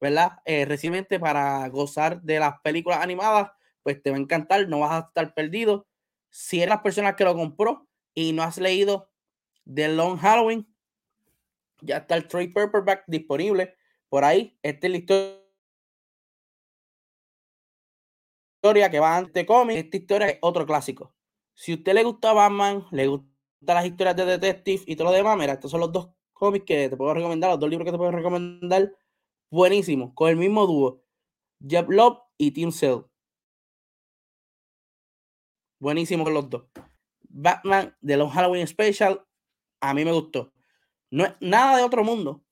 ¿verdad? 0.00 0.38
Eh, 0.44 0.64
recientemente 0.64 1.20
para 1.20 1.68
gozar 1.68 2.22
de 2.22 2.38
las 2.40 2.60
películas 2.62 3.00
animadas, 3.00 3.50
pues 3.82 4.02
te 4.02 4.10
va 4.10 4.16
a 4.16 4.20
encantar, 4.20 4.68
no 4.68 4.80
vas 4.80 4.92
a 4.92 5.06
estar 5.08 5.34
perdido. 5.34 5.86
Si 6.30 6.58
eres 6.58 6.70
las 6.70 6.82
personas 6.82 7.14
que 7.16 7.24
lo 7.24 7.34
compró 7.34 7.88
y 8.14 8.32
no 8.32 8.42
has 8.42 8.58
leído 8.58 9.10
The 9.72 9.88
Long 9.88 10.16
Halloween, 10.18 10.66
ya 11.80 11.98
está 11.98 12.16
el 12.16 12.28
trade 12.28 12.50
paperback 12.50 13.04
disponible 13.06 13.76
por 14.08 14.24
ahí. 14.24 14.58
Este 14.62 14.86
es 14.86 14.90
la 14.90 14.98
historia 14.98 15.42
que 18.90 19.00
va 19.00 19.16
antes 19.16 19.34
de 19.34 19.46
cómic, 19.46 19.76
esta 19.76 19.96
historia 19.96 20.28
es 20.28 20.38
otro 20.40 20.66
clásico. 20.66 21.14
Si 21.54 21.72
a 21.72 21.74
usted 21.76 21.94
le 21.94 22.04
gusta 22.04 22.32
Batman, 22.32 22.86
le 22.90 23.06
gustan 23.06 23.30
las 23.60 23.86
historias 23.86 24.16
de 24.16 24.24
Detective 24.24 24.82
y 24.86 24.96
todo 24.96 25.08
lo 25.08 25.12
demás, 25.12 25.36
mira, 25.38 25.54
estos 25.54 25.70
son 25.70 25.80
los 25.80 25.92
dos 25.92 26.10
cómics 26.32 26.66
que 26.66 26.88
te 26.88 26.96
puedo 26.96 27.14
recomendar, 27.14 27.50
los 27.50 27.60
dos 27.60 27.70
libros 27.70 27.86
que 27.86 27.92
te 27.92 27.98
puedo 27.98 28.10
recomendar, 28.10 28.92
buenísimos, 29.50 30.12
con 30.14 30.28
el 30.28 30.36
mismo 30.36 30.66
dúo, 30.66 31.02
Jeff 31.66 31.88
Love 31.88 32.18
y 32.36 32.50
Tim 32.50 32.70
Cell. 32.70 33.00
Buenísimo 35.78 36.24
con 36.24 36.34
los 36.34 36.50
dos. 36.50 36.64
Batman 37.28 37.96
de 38.00 38.16
los 38.16 38.32
Halloween 38.32 38.66
Special, 38.66 39.25
a 39.90 39.94
mí 39.94 40.04
me 40.04 40.12
gustó. 40.12 40.52
No 41.10 41.24
es 41.24 41.34
nada 41.40 41.76
de 41.76 41.82
otro 41.82 42.04
mundo. 42.04 42.44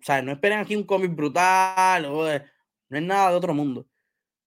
O 0.00 0.02
sea, 0.02 0.22
no 0.22 0.32
esperen 0.32 0.58
aquí 0.58 0.76
un 0.76 0.84
cómic 0.84 1.14
brutal, 1.14 2.02
no 2.02 2.26
es 2.26 2.42
nada 3.02 3.30
de 3.30 3.36
otro 3.36 3.54
mundo. 3.54 3.86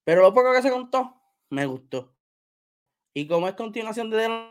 Pero 0.03 0.21
lo 0.21 0.33
poco 0.33 0.51
que 0.51 0.61
se 0.61 0.71
contó, 0.71 1.15
me 1.49 1.65
gustó. 1.65 2.15
Y 3.13 3.27
como 3.27 3.47
es 3.47 3.53
continuación 3.53 4.09
de 4.09 4.49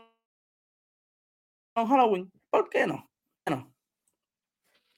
Halloween, 1.75 2.31
¿por 2.49 2.69
qué 2.69 2.87
no? 2.87 3.09
Bueno, 3.45 3.73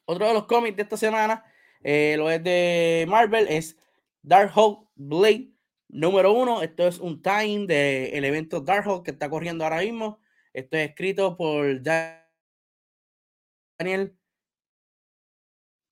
otro 0.05 0.27
de 0.27 0.33
los 0.33 0.45
cómics 0.45 0.77
de 0.77 0.83
esta 0.83 0.97
semana, 0.97 1.43
eh, 1.81 2.15
lo 2.17 2.29
es 2.29 2.43
de 2.43 3.05
Marvel, 3.09 3.47
es 3.49 3.77
Darkhold 4.21 4.87
Blade 4.95 5.51
número 5.87 6.31
uno. 6.33 6.61
Esto 6.61 6.87
es 6.87 6.99
un 6.99 7.21
time 7.21 7.65
del 7.65 8.23
evento 8.23 8.61
Darkhold 8.61 9.03
que 9.03 9.11
está 9.11 9.29
corriendo 9.29 9.63
ahora 9.63 9.81
mismo. 9.81 10.19
Esto 10.55 10.77
es 10.77 10.89
escrito 10.89 11.35
por 11.35 11.81
Daniel 11.81 12.17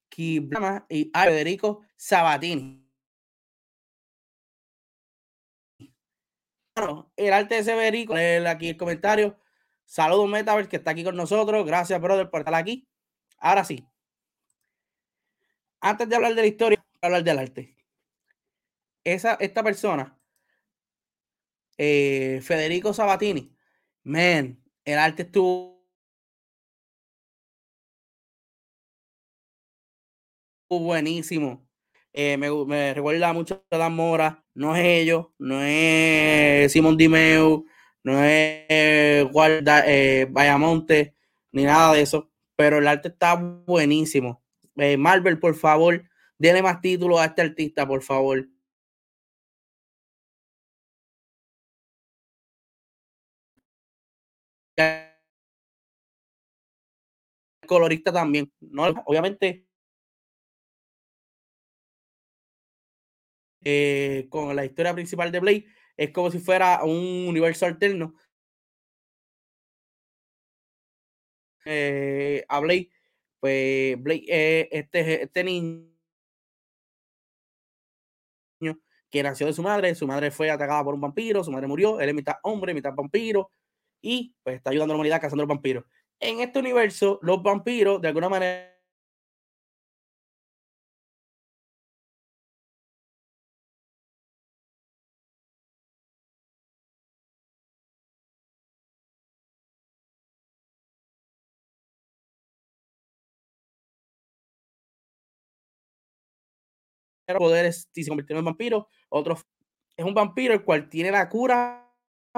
Kibrama 0.07 0.85
y 0.87 1.11
Federico 1.13 1.81
Sabatini. 1.97 2.79
el 7.17 7.33
arte 7.33 7.55
de 7.55 7.63
Severico, 7.65 8.15
leer 8.15 8.47
aquí 8.47 8.69
el 8.69 8.77
comentario. 8.77 9.37
Saludos, 9.83 10.29
Metaverse, 10.29 10.69
que 10.69 10.77
está 10.77 10.91
aquí 10.91 11.03
con 11.03 11.17
nosotros. 11.17 11.65
Gracias, 11.65 11.99
brother, 11.99 12.29
por 12.29 12.39
estar 12.39 12.55
aquí. 12.55 12.87
Ahora 13.39 13.65
sí. 13.65 13.85
Antes 15.81 16.07
de 16.07 16.15
hablar 16.15 16.35
de 16.35 16.41
la 16.41 16.47
historia, 16.47 16.85
hablar 17.01 17.25
del 17.25 17.39
arte. 17.39 17.75
Esa, 19.03 19.33
esta 19.41 19.61
persona, 19.61 20.17
eh, 21.77 22.39
Federico 22.41 22.93
Sabatini, 22.93 23.53
man, 24.03 24.59
el 24.85 24.97
arte 24.97 25.23
estuvo 25.23 25.73
buenísimo. 30.69 31.67
Eh, 32.13 32.37
me, 32.37 32.93
recuerda 32.93 33.33
mucho 33.33 33.65
a 33.71 33.77
Dan 33.77 33.95
Mora, 33.95 34.45
no 34.53 34.75
es 34.75 34.85
ellos, 34.85 35.27
no 35.39 35.61
es 35.63 36.71
Simón 36.71 36.95
Dimeu, 36.95 37.65
no 38.03 38.23
es 38.23 39.31
Guarda, 39.31 39.83
eh, 39.87 40.27
ni 41.51 41.63
nada 41.63 41.93
de 41.93 42.01
eso, 42.01 42.31
pero 42.55 42.77
el 42.77 42.87
arte 42.87 43.07
está 43.09 43.35
buenísimo. 43.35 44.43
Eh, 44.77 44.97
Marvel, 44.97 45.39
por 45.39 45.55
favor, 45.55 46.03
denle 46.37 46.61
más 46.61 46.81
títulos 46.81 47.19
a 47.19 47.25
este 47.25 47.41
artista, 47.41 47.87
por 47.87 48.03
favor. 48.03 48.47
Colorista 57.65 58.11
también, 58.13 58.51
no, 58.61 58.83
obviamente 59.05 59.65
Eh, 63.65 64.27
con 64.29 64.55
la 64.55 64.65
historia 64.65 64.93
principal 64.93 65.31
de 65.31 65.39
Blade, 65.39 65.65
es 65.95 66.11
como 66.11 66.29
si 66.31 66.39
fuera 66.39 66.83
un 66.83 67.25
universo 67.29 67.65
alterno. 67.65 68.13
Eh, 71.65 72.43
a 72.49 72.59
Blade, 72.59 72.89
pues 73.39 74.01
Blade, 74.01 74.25
eh, 74.27 74.69
este, 74.71 75.23
este 75.23 75.43
niño 75.43 75.89
que 79.09 79.23
nació 79.23 79.45
de 79.47 79.53
su 79.53 79.61
madre, 79.63 79.93
su 79.95 80.07
madre 80.07 80.31
fue 80.31 80.49
atacada 80.49 80.83
por 80.83 80.93
un 80.95 81.01
vampiro, 81.01 81.43
su 81.43 81.51
madre 81.51 81.67
murió, 81.67 81.99
él 81.99 82.09
es 82.09 82.15
mitad 82.15 82.35
hombre, 82.43 82.73
mitad 82.73 82.93
vampiro, 82.95 83.51
y 84.01 84.35
pues 84.43 84.55
está 84.57 84.71
ayudando 84.71 84.93
a 84.93 84.95
la 84.95 84.99
humanidad 84.99 85.21
cazando 85.21 85.43
los 85.43 85.49
vampiros. 85.49 85.85
En 86.23 86.39
este 86.39 86.57
universo, 86.57 87.19
los 87.21 87.43
vampiros, 87.43 88.01
de 88.01 88.07
alguna 88.07 88.27
manera, 88.29 88.73
poderes 107.37 107.89
y 107.93 108.03
se 108.03 108.09
convirtieron 108.09 108.39
en 108.41 108.45
vampiros. 108.45 108.85
Otro 109.09 109.37
es 109.97 110.05
un 110.05 110.13
vampiro 110.13 110.53
el 110.53 110.63
cual 110.63 110.89
tiene 110.89 111.11
la 111.11 111.29
cura 111.29 111.89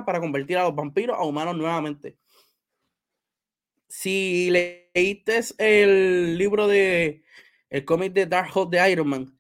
para 0.05 0.19
convertir 0.19 0.57
a 0.57 0.63
los 0.63 0.75
vampiros 0.75 1.17
a 1.17 1.23
humanos 1.23 1.55
nuevamente. 1.57 2.17
Si 3.87 4.49
leíste 4.51 5.41
el 5.57 6.37
libro 6.37 6.67
de 6.67 7.23
el 7.69 7.85
cómic 7.85 8.13
de 8.13 8.25
Dark 8.25 8.49
Hole 8.55 8.77
de 8.77 8.91
Iron 8.91 9.07
Man, 9.07 9.39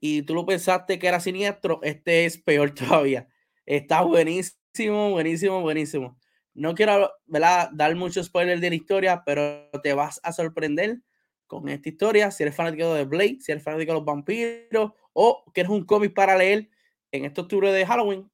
y 0.00 0.22
tú 0.22 0.34
lo 0.34 0.46
pensaste 0.46 0.98
que 0.98 1.08
era 1.08 1.20
siniestro, 1.20 1.80
este 1.82 2.24
es 2.24 2.38
peor 2.38 2.70
todavía. 2.74 3.28
Está 3.66 4.02
buenísimo, 4.02 5.10
buenísimo, 5.10 5.60
buenísimo. 5.60 6.18
No 6.54 6.74
quiero 6.74 7.12
dar 7.26 7.94
mucho 7.96 8.22
spoiler 8.24 8.60
de 8.60 8.70
la 8.70 8.76
historia, 8.76 9.22
pero 9.24 9.70
te 9.82 9.92
vas 9.92 10.20
a 10.22 10.32
sorprender 10.32 11.00
con 11.46 11.68
esta 11.68 11.88
historia. 11.88 12.30
Si 12.30 12.42
eres 12.42 12.56
fanático 12.56 12.94
de 12.94 13.04
Blade, 13.04 13.38
si 13.40 13.52
eres 13.52 13.62
fanático 13.62 13.92
de 13.92 13.98
los 13.98 14.04
vampiros 14.04 14.92
o 15.12 15.44
quieres 15.52 15.70
un 15.70 15.84
cómic 15.84 16.14
para 16.14 16.36
leer 16.36 16.68
en 17.12 17.24
este 17.24 17.40
octubre 17.40 17.72
de 17.72 17.86
Halloween, 17.86 18.30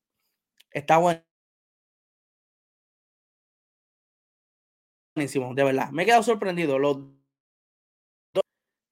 está 0.71 0.99
bueno. 0.99 1.24
Buenísimo, 5.15 5.55
de 5.55 5.65
verdad. 5.65 5.91
Me 5.91 6.03
he 6.03 6.07
quedado 6.07 6.23
sorprendido. 6.23 6.79
Los 6.79 6.99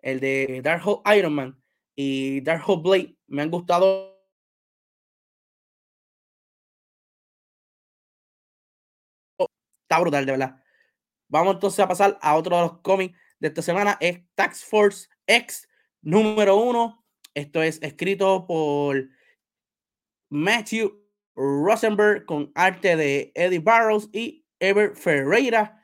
el 0.03 0.21
de 0.21 0.61
Dark 0.63 0.83
Iron 1.17 1.35
Man 1.35 1.63
y 1.95 2.41
Dark 2.43 2.65
Blade 2.83 3.17
me 3.29 3.43
han 3.43 3.51
gustado. 3.51 4.13
Está 9.85 10.01
brutal, 10.01 10.27
de 10.27 10.33
verdad. 10.33 10.63
Vamos 11.29 11.55
entonces 11.55 11.81
a 11.81 11.89
pasar 11.89 12.19
a 12.21 12.37
otro 12.37 12.57
de 12.57 12.63
los 12.63 12.81
cómics 12.81 13.19
de 13.39 13.49
esta 13.49 13.63
semana. 13.63 13.97
Es 14.01 14.21
Tax 14.35 14.65
Force 14.65 15.09
X 15.27 15.69
número 16.03 16.57
uno. 16.57 17.05
Esto 17.35 17.63
es 17.63 17.81
escrito 17.83 18.47
por 18.47 19.09
Matthew 20.31 21.01
Rosenberg 21.35 22.27
con 22.27 22.53
arte 22.55 22.97
de 22.97 23.33
Eddie 23.35 23.61
Barrows 23.61 24.09
y 24.13 24.45
Ever 24.61 24.95
Ferreira. 24.97 25.82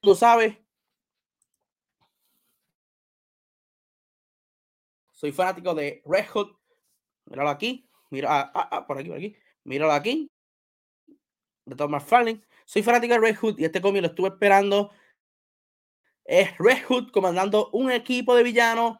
Tú 0.00 0.14
sabes, 0.14 0.56
soy 5.12 5.32
fanático 5.32 5.74
de 5.74 6.02
Red 6.04 6.26
Hood. 6.32 6.56
Míralo 7.26 7.50
aquí. 7.50 7.88
Mira, 8.10 8.28
ah, 8.30 8.52
ah, 8.54 8.68
ah, 8.70 8.86
por 8.86 8.98
aquí, 8.98 9.08
por 9.08 9.18
aquí. 9.18 9.36
Míralo 9.64 9.92
aquí. 9.92 10.30
De 11.64 11.74
Thomas 11.74 12.04
Farling. 12.04 12.44
Soy 12.64 12.82
fanático 12.82 13.14
de 13.14 13.20
Red 13.20 13.36
Hood 13.36 13.58
y 13.58 13.64
este 13.64 13.80
cómic 13.80 14.02
lo 14.02 14.08
estuve 14.08 14.28
esperando. 14.28 14.92
Es 16.24 16.56
Red 16.58 16.84
Hood 16.88 17.10
comandando 17.10 17.68
un 17.72 17.90
equipo 17.90 18.36
de 18.36 18.44
villanos, 18.44 18.98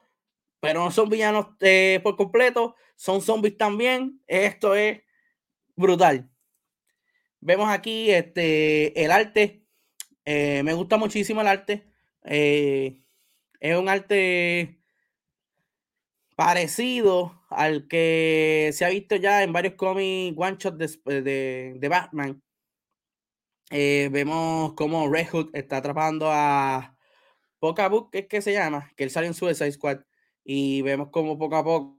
pero 0.61 0.83
no 0.83 0.91
son 0.91 1.09
villanos 1.09 1.49
eh, 1.61 2.01
por 2.03 2.17
completo, 2.17 2.75
son 2.97 3.23
zombies 3.23 3.57
también. 3.57 4.21
Esto 4.27 4.75
es 4.75 5.03
brutal. 5.77 6.29
Vemos 7.41 7.69
aquí 7.71 8.11
este, 8.11 9.05
el 9.05 9.13
arte. 9.13 9.58
Eh, 10.31 10.63
me 10.63 10.75
gusta 10.75 10.99
muchísimo 10.99 11.41
el 11.41 11.47
arte. 11.47 11.87
Eh, 12.25 13.03
es 13.61 13.77
un 13.79 13.89
arte 13.89 14.79
parecido 16.37 17.43
al 17.49 17.89
que 17.89 18.71
se 18.75 18.85
ha 18.85 18.91
visto 18.91 19.17
ya 19.17 19.43
en 19.43 19.55
varios 19.55 19.75
cómics 19.75 20.37
one 20.39 20.57
shot 20.59 20.77
de, 20.77 21.79
de, 21.81 21.89
Batman. 21.89 22.43
Eh, 23.71 24.11
vemos 24.13 24.75
cómo 24.75 25.09
Red 25.09 25.29
Hood 25.29 25.51
está 25.55 25.79
atrapando 25.79 26.31
a 26.31 26.95
Pocabook, 27.59 28.11
que 28.13 28.19
es 28.21 28.27
que 28.29 28.43
se 28.43 28.53
llama, 28.53 28.93
que 28.97 29.05
él 29.05 29.11
sale 29.11 29.29
en 29.29 29.35
Suicide 29.35 29.73
Squad, 29.73 30.01
y 30.45 30.83
vemos 30.83 31.09
como 31.11 31.39
poco 31.39 31.57
a 31.57 31.65
poco, 31.65 31.99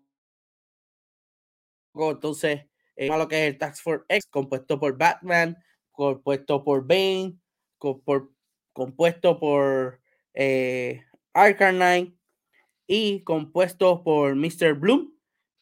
entonces, 2.11 2.67
eh, 2.95 3.07
lo 3.07 3.27
que 3.27 3.47
es 3.47 3.53
el 3.53 3.57
Tax 3.57 3.81
Force 3.81 4.05
X, 4.07 4.27
compuesto 4.29 4.79
por 4.79 4.97
Batman, 4.97 5.57
compuesto 5.91 6.63
por 6.63 6.85
Bane, 6.87 7.39
compuesto 7.79 9.39
por 9.39 10.01
eh, 10.33 11.03
Knight, 11.33 12.19
y 12.87 13.23
compuesto 13.23 14.03
por 14.03 14.35
Mr. 14.35 14.73
Bloom, 14.73 15.13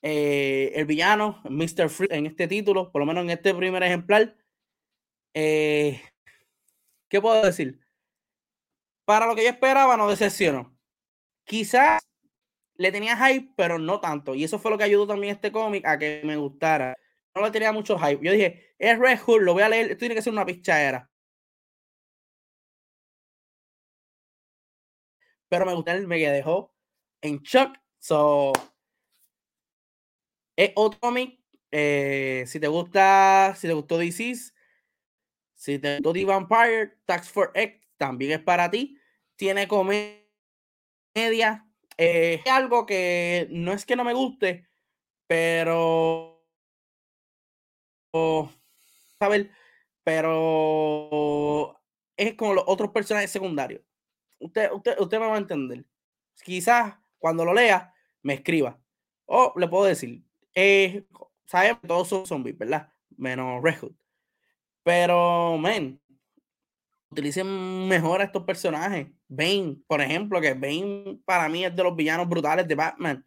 eh, 0.01 0.71
el 0.75 0.86
villano, 0.86 1.41
Mr. 1.49 1.89
Free, 1.89 2.08
en 2.10 2.25
este 2.25 2.47
título, 2.47 2.89
por 2.91 3.01
lo 3.01 3.06
menos 3.06 3.25
en 3.25 3.32
este 3.32 3.53
primer 3.53 3.84
ejemplar. 3.84 4.38
Eh, 5.34 6.01
¿Qué 7.10 7.19
puedo 7.21 7.43
decir? 7.43 7.82
Para 9.06 9.25
lo 9.27 9.36
que 9.36 9.43
yo 9.43 9.49
esperaba, 9.49 9.97
no 9.97 10.10
decepcionó. 10.10 10.77
Quizás 11.43 12.01
le 12.75 12.91
tenía 12.93 13.17
hype, 13.17 13.51
pero 13.58 13.77
no 13.77 13.99
tanto. 13.99 14.34
Y 14.34 14.45
eso 14.45 14.58
fue 14.58 14.71
lo 14.71 14.77
que 14.77 14.86
ayudó 14.86 15.08
también 15.08 15.36
este 15.36 15.51
cómic 15.51 15.86
a 15.86 15.97
que 15.97 16.21
me 16.23 16.38
gustara. 16.38 16.95
No 17.36 17.41
le 17.41 17.51
tenía 17.51 17.73
mucho 17.73 17.97
hype. 17.99 18.23
Yo 18.23 18.32
dije, 18.32 18.73
es 18.80 18.97
Red 18.97 19.19
Hood, 19.19 19.41
lo 19.41 19.53
voy 19.53 19.63
a 19.63 19.69
leer. 19.69 19.88
Esto 19.88 19.99
tiene 19.99 20.15
que 20.15 20.21
ser 20.21 20.34
una 20.34 20.45
pichadera. 20.45 21.10
Pero 25.49 25.65
me 25.65 25.73
gustó, 25.73 25.91
me 26.07 26.17
dejó 26.17 26.73
en 27.21 27.39
shock. 27.39 27.77
So, 27.99 28.53
es 30.55 30.71
otro 30.75 30.99
cómic. 30.99 31.39
Eh, 31.71 32.45
si 32.47 32.60
te 32.60 32.67
gusta, 32.67 33.53
si 33.57 33.67
te 33.67 33.73
gustó 33.73 33.97
DC, 33.97 34.33
si 35.53 35.79
te 35.79 35.95
gustó 35.95 36.13
The 36.13 36.25
Vampire, 36.25 36.97
Tax 37.05 37.29
for 37.29 37.51
X 37.53 37.88
también 37.97 38.31
es 38.31 38.39
para 38.39 38.69
ti. 38.69 38.97
Tiene 39.36 39.67
comedia. 39.67 40.23
Eh, 41.97 42.41
es 42.45 42.51
algo 42.51 42.86
que 42.86 43.47
no 43.51 43.73
es 43.73 43.86
que 43.86 43.95
no 43.95 44.03
me 44.03 44.13
guste, 44.13 44.67
pero. 45.27 46.45
a 49.19 49.27
ver, 49.29 49.51
pero 50.03 51.79
es 52.15 52.36
como 52.36 52.53
los 52.53 52.63
otros 52.67 52.91
personajes 52.91 53.31
secundarios. 53.31 53.81
Usted, 54.39 54.71
usted, 54.71 55.00
usted 55.00 55.19
me 55.19 55.28
va 55.28 55.36
a 55.36 55.39
entender. 55.39 55.86
Quizás 56.43 56.95
cuando 57.17 57.43
lo 57.43 57.54
lea, 57.54 57.93
me 58.21 58.36
escriba. 58.36 58.80
O 59.26 59.54
le 59.58 59.67
puedo 59.67 59.86
decir, 59.86 60.23
eh, 60.54 61.06
todos 61.86 62.08
son 62.08 62.26
zombies, 62.26 62.58
¿verdad? 62.58 62.91
Menos 63.17 63.62
Red 63.63 63.80
Hood. 63.80 63.95
Pero, 64.84 65.58
men, 65.58 66.00
utilicen 67.10 67.88
mejor 67.88 68.21
a 68.21 68.26
estos 68.26 68.43
personajes. 68.43 69.08
Bane, 69.28 69.78
por 69.88 70.02
ejemplo, 70.02 70.39
que 70.39 70.54
Bane 70.54 71.19
para 71.26 71.50
mí 71.50 71.65
es 71.65 71.76
de 71.76 71.84
los 71.84 71.95
villanos 71.95 72.28
brutales 72.28 72.67
de 72.67 72.76
Batman. 72.76 73.26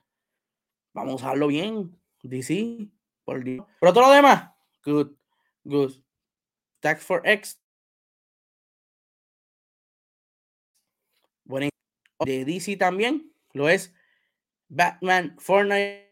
Vamos 0.94 1.12
a 1.12 1.16
usarlo 1.16 1.48
bien. 1.48 1.96
DC, 2.22 2.88
por 3.24 3.42
Dios. 3.42 3.66
Pero 3.80 3.92
todo 3.92 4.08
lo 4.08 4.12
demás, 4.12 4.50
good, 4.84 5.12
good. 5.64 5.92
Tax 6.80 7.04
for 7.04 7.22
X. 7.24 7.60
Bueno, 11.50 11.68
de 12.24 12.44
DC 12.44 12.76
también 12.76 13.34
lo 13.52 13.68
es 13.68 13.92
Batman 14.68 15.36
Fortnite. 15.38 16.08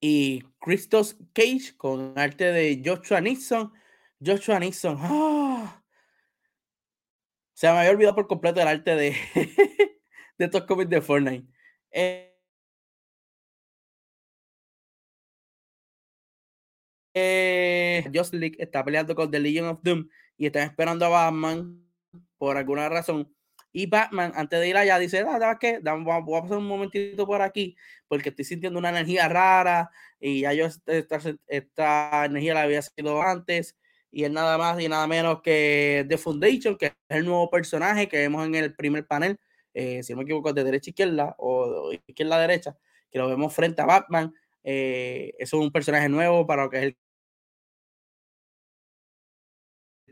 y 0.00 0.42
Christos 0.58 1.16
Cage 1.32 1.76
con 1.76 2.18
arte 2.18 2.50
de 2.50 2.82
Joshua 2.84 3.20
Nixon. 3.20 3.72
Joshua 4.20 4.58
Nixon. 4.58 4.96
¡ah! 4.98 5.80
Se 7.54 7.68
me 7.68 7.78
había 7.78 7.92
olvidado 7.92 8.16
por 8.16 8.26
completo 8.26 8.60
el 8.60 8.66
arte 8.66 8.96
de, 8.96 9.14
de 10.38 10.44
estos 10.44 10.64
cómics 10.64 10.90
de 10.90 11.00
Fortnite. 11.00 11.46
Eh, 11.92 12.31
eh, 17.14 18.04
Just 18.14 18.34
League 18.34 18.56
está 18.58 18.84
peleando 18.84 19.14
con 19.14 19.30
The 19.30 19.40
Legion 19.40 19.66
of 19.66 19.80
Doom 19.82 20.08
y 20.36 20.46
están 20.46 20.62
esperando 20.64 21.06
a 21.06 21.08
Batman 21.08 21.82
por 22.38 22.56
alguna 22.56 22.88
razón. 22.88 23.32
Y 23.72 23.86
Batman, 23.86 24.32
antes 24.34 24.60
de 24.60 24.68
ir 24.68 24.76
allá, 24.76 24.98
dice: 24.98 25.20
ah, 25.20 25.38
¿Sabes 25.38 25.56
qué? 25.60 25.80
Voy 25.80 26.38
a 26.38 26.42
pasar 26.42 26.58
un 26.58 26.66
momentito 26.66 27.26
por 27.26 27.40
aquí 27.40 27.74
porque 28.06 28.28
estoy 28.28 28.44
sintiendo 28.44 28.78
una 28.78 28.90
energía 28.90 29.28
rara 29.28 29.90
y 30.20 30.40
ya 30.42 30.52
yo 30.52 30.66
esta, 30.86 31.20
esta 31.46 32.24
energía 32.26 32.54
la 32.54 32.62
había 32.62 32.82
sido 32.82 33.22
antes. 33.22 33.76
Y 34.10 34.24
es 34.24 34.30
nada 34.30 34.58
más 34.58 34.78
y 34.78 34.88
nada 34.88 35.06
menos 35.06 35.40
que 35.40 36.04
The 36.06 36.18
Foundation, 36.18 36.76
que 36.76 36.86
es 36.86 36.92
el 37.08 37.24
nuevo 37.24 37.48
personaje 37.48 38.08
que 38.08 38.18
vemos 38.18 38.46
en 38.46 38.54
el 38.54 38.74
primer 38.74 39.06
panel, 39.06 39.38
eh, 39.72 40.02
si 40.02 40.12
no 40.12 40.18
me 40.18 40.24
equivoco, 40.24 40.52
de 40.52 40.64
derecha 40.64 40.90
a 40.90 40.92
izquierda 40.92 41.34
o 41.38 41.90
izquierda 42.06 42.36
a 42.36 42.40
derecha, 42.40 42.76
que 43.10 43.18
lo 43.18 43.28
vemos 43.28 43.54
frente 43.54 43.80
a 43.80 43.86
Batman. 43.86 44.34
Eh, 44.64 45.32
es 45.38 45.52
un 45.54 45.72
personaje 45.72 46.10
nuevo 46.10 46.46
para 46.46 46.64
lo 46.64 46.70
que 46.70 46.76
es 46.76 46.82
el 46.84 46.96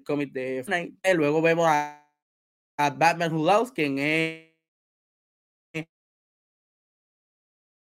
cómic 0.05 0.33
de 0.33 0.63
Fortnite. 0.65 1.15
Luego 1.15 1.43
vemos 1.43 1.67
a, 1.69 1.97
Batman 2.77 3.33
Who 3.35 3.45
Loves, 3.45 3.73
quien 3.73 3.99
es 3.99 4.55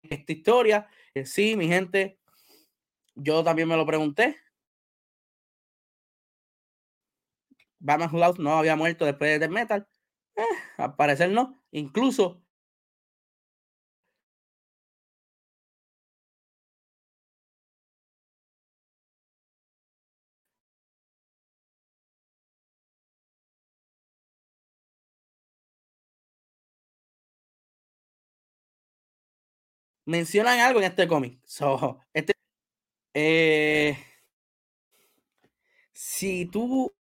esta 0.02 0.32
historia. 0.32 0.88
Eh, 1.14 1.24
sí, 1.24 1.56
mi 1.56 1.66
gente, 1.66 2.18
yo 3.14 3.42
también 3.42 3.68
me 3.68 3.76
lo 3.76 3.86
pregunté. 3.86 4.36
Batman 7.78 8.10
Who 8.12 8.18
Loves 8.18 8.38
no 8.38 8.58
había 8.58 8.76
muerto 8.76 9.04
después 9.04 9.30
de 9.30 9.38
Death 9.38 9.50
Metal. 9.50 9.88
Eh, 10.36 10.42
al 10.76 10.94
parecer 10.94 11.30
no. 11.30 11.62
Incluso 11.70 12.42
mencionan 30.04 30.60
algo 30.60 30.80
en 30.80 30.86
este 30.86 31.08
cómic. 31.08 31.40
So, 31.44 32.00
este, 32.12 32.34
eh, 33.14 33.98
si 35.92 36.46
tú 36.46 36.92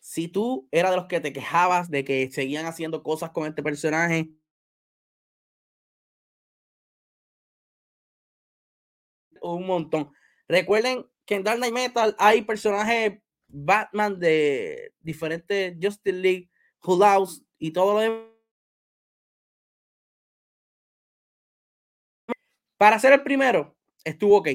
si 0.00 0.28
tú 0.28 0.66
eras 0.72 0.90
de 0.92 0.96
los 0.96 1.06
que 1.06 1.20
te 1.20 1.32
quejabas 1.32 1.90
de 1.90 2.04
que 2.04 2.30
seguían 2.30 2.66
haciendo 2.66 3.02
cosas 3.02 3.30
con 3.30 3.46
este 3.46 3.62
personaje, 3.62 4.30
un 9.42 9.66
montón. 9.66 10.12
Recuerden 10.48 11.06
que 11.26 11.36
en 11.36 11.44
Dark 11.44 11.58
Knight 11.58 11.74
Metal 11.74 12.16
hay 12.18 12.42
personajes 12.42 13.18
Batman 13.48 14.18
de 14.18 14.92
diferentes 15.00 15.76
Justice 15.80 16.16
League, 16.16 16.50
House 16.80 17.42
y 17.58 17.72
todo 17.72 17.94
lo 17.94 18.00
demás. 18.00 18.28
Para 22.78 22.98
ser 23.00 23.12
el 23.12 23.22
primero, 23.22 23.76
estuvo 24.04 24.38
ok. 24.38 24.48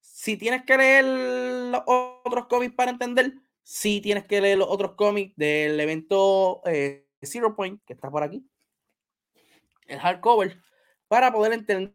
Si 0.00 0.36
tienes 0.38 0.64
que 0.64 0.78
leer 0.78 1.04
los 1.04 1.82
otros 1.86 2.46
cómics 2.46 2.74
para 2.74 2.90
entender, 2.90 3.34
sí 3.62 4.00
tienes 4.00 4.24
que 4.26 4.40
leer 4.40 4.58
los 4.58 4.68
otros 4.68 4.94
cómics 4.94 5.36
del 5.36 5.78
evento 5.78 6.62
eh, 6.64 7.06
Zero 7.22 7.54
Point, 7.54 7.82
que 7.84 7.92
está 7.92 8.10
por 8.10 8.22
aquí, 8.22 8.48
el 9.86 9.98
hardcover, 9.98 10.58
para 11.08 11.30
poder 11.32 11.52
entender. 11.52 11.94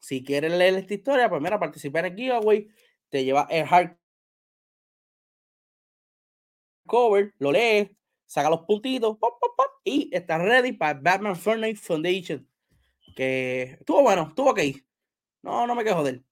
Si 0.00 0.22
quieres 0.22 0.52
leer 0.52 0.74
esta 0.74 0.94
historia, 0.94 1.28
pues 1.30 1.40
mira, 1.40 1.58
participar 1.58 2.04
en 2.04 2.12
el 2.12 2.18
giveaway, 2.18 2.68
te 3.08 3.24
lleva 3.24 3.46
el 3.50 3.66
hardcover, 3.66 4.03
lo 7.38 7.52
lees, 7.52 7.90
saca 8.26 8.50
los 8.50 8.62
puntitos, 8.62 9.16
pop, 9.18 9.34
pop, 9.40 9.52
pop, 9.56 9.66
y 9.84 10.10
está 10.12 10.38
ready 10.38 10.72
para 10.72 10.98
Batman 10.98 11.36
Fortnite 11.36 11.80
Foundation. 11.80 12.48
Que 13.16 13.76
estuvo 13.78 14.02
bueno, 14.02 14.26
estuvo 14.28 14.50
ok. 14.50 14.60
No, 15.42 15.66
no 15.66 15.74
me 15.74 15.84
quejo 15.84 16.02
de 16.02 16.10
él. 16.10 16.24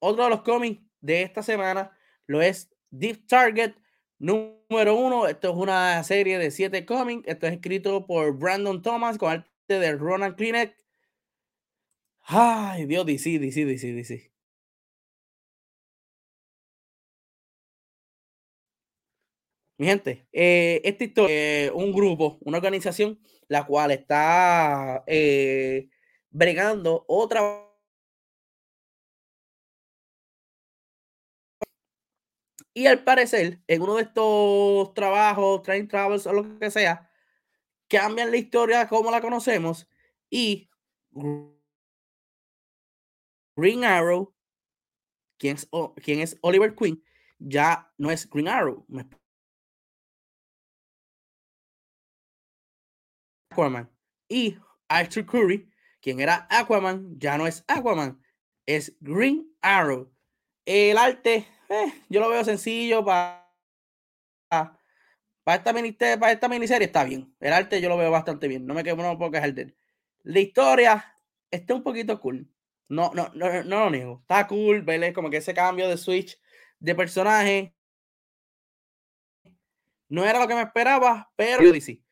Otro 0.00 0.24
de 0.24 0.30
los 0.30 0.42
cómics 0.42 0.82
de 1.00 1.22
esta 1.22 1.42
semana 1.42 1.96
lo 2.26 2.40
es 2.40 2.70
Deep 2.90 3.26
Target 3.26 3.74
número 4.18 4.96
uno. 4.96 5.28
Esto 5.28 5.50
es 5.50 5.56
una 5.56 6.02
serie 6.02 6.38
de 6.38 6.50
siete 6.50 6.84
cómics. 6.86 7.28
Esto 7.28 7.46
es 7.46 7.54
escrito 7.54 8.06
por 8.06 8.36
Brandon 8.36 8.82
Thomas 8.82 9.18
con 9.18 9.30
arte 9.30 9.50
de 9.68 9.92
Ronan 9.92 10.34
Klinek. 10.34 10.76
Ay, 12.22 12.86
Dios, 12.86 13.04
DC, 13.06 13.38
DC, 13.38 13.64
DC, 13.64 13.92
DC. 13.92 14.31
Mi 19.82 19.88
gente, 19.88 20.28
eh, 20.32 20.80
esta 20.84 21.02
historia 21.02 21.72
un 21.74 21.92
grupo, 21.92 22.38
una 22.42 22.58
organización, 22.58 23.18
la 23.48 23.66
cual 23.66 23.90
está 23.90 25.02
eh, 25.08 25.88
bregando 26.30 27.04
otra 27.08 27.68
Y 32.72 32.86
al 32.86 33.02
parecer, 33.02 33.60
en 33.66 33.82
uno 33.82 33.96
de 33.96 34.02
estos 34.02 34.94
trabajos, 34.94 35.62
train 35.62 35.88
travels 35.88 36.28
o 36.28 36.32
lo 36.32 36.60
que 36.60 36.70
sea, 36.70 37.10
cambian 37.88 38.30
la 38.30 38.36
historia 38.36 38.86
como 38.86 39.10
la 39.10 39.20
conocemos 39.20 39.88
y 40.30 40.70
Green 43.56 43.84
Arrow, 43.84 44.32
quien 45.38 45.56
es, 45.56 45.68
quien 46.04 46.20
es 46.20 46.38
Oliver 46.42 46.72
Queen, 46.76 47.02
ya 47.40 47.92
no 47.98 48.12
es 48.12 48.30
Green 48.30 48.46
Arrow. 48.46 48.86
Aquaman. 53.52 53.90
Y 54.28 54.56
Arthur 54.88 55.26
Curry, 55.26 55.70
quien 56.00 56.20
era 56.20 56.46
Aquaman, 56.50 57.18
ya 57.18 57.38
no 57.38 57.46
es 57.46 57.64
Aquaman, 57.68 58.20
es 58.66 58.96
Green 59.00 59.48
Arrow. 59.60 60.10
El 60.64 60.96
arte 60.96 61.46
eh, 61.72 61.92
yo 62.10 62.20
lo 62.20 62.28
veo 62.28 62.44
sencillo 62.44 63.02
para, 63.02 63.50
para, 64.50 64.76
esta 65.56 66.18
para 66.18 66.32
esta 66.32 66.48
miniserie. 66.48 66.86
Está 66.86 67.04
bien. 67.04 67.34
El 67.40 67.52
arte 67.54 67.80
yo 67.80 67.88
lo 67.88 67.96
veo 67.96 68.10
bastante 68.10 68.46
bien. 68.46 68.66
No 68.66 68.74
me, 68.74 68.84
quedo, 68.84 68.96
no 68.96 69.10
me 69.10 69.16
puedo 69.16 69.30
quejar 69.30 69.54
de 69.54 69.62
él. 69.62 69.76
La 70.22 70.40
historia 70.40 71.14
está 71.50 71.74
un 71.74 71.82
poquito 71.82 72.20
cool. 72.20 72.46
No, 72.88 73.10
no, 73.14 73.30
no, 73.34 73.62
no 73.64 73.84
lo 73.84 73.90
niego. 73.90 74.18
Está 74.20 74.46
cool, 74.46 74.82
verle 74.82 75.14
como 75.14 75.30
que 75.30 75.38
ese 75.38 75.54
cambio 75.54 75.88
de 75.88 75.96
switch 75.96 76.38
de 76.78 76.94
personaje. 76.94 77.74
No 80.10 80.26
era 80.26 80.38
lo 80.38 80.46
que 80.46 80.54
me 80.54 80.60
esperaba, 80.60 81.32
pero 81.36 81.72
DC. 81.72 82.02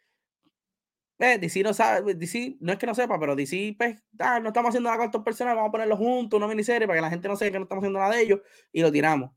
Eh, 1.21 1.39
DC 1.39 1.63
no 1.63 1.75
sabe, 1.75 2.15
DC 2.15 2.57
no 2.61 2.73
es 2.73 2.79
que 2.79 2.87
no 2.87 2.95
sepa, 2.95 3.21
pero 3.21 3.37
DC, 3.37 3.75
pues, 3.77 4.03
ah, 4.19 4.41
no 4.41 4.49
estamos 4.49 4.71
haciendo 4.71 4.89
nada 4.89 4.97
con 4.99 5.07
estos 5.07 5.23
personajes, 5.23 5.57
vamos 5.57 5.69
a 5.69 5.73
ponerlos 5.73 5.99
juntos, 5.99 6.39
una 6.39 6.49
miniserie, 6.49 6.87
para 6.87 6.97
que 6.99 7.03
la 7.03 7.11
gente 7.11 7.29
no 7.29 7.37
sepa 7.37 7.53
que 7.53 7.59
no 7.59 7.65
estamos 7.65 7.83
haciendo 7.83 7.99
nada 7.99 8.15
de 8.15 8.23
ellos, 8.23 8.41
y 8.73 8.81
lo 8.81 8.91
tiramos. 8.91 9.31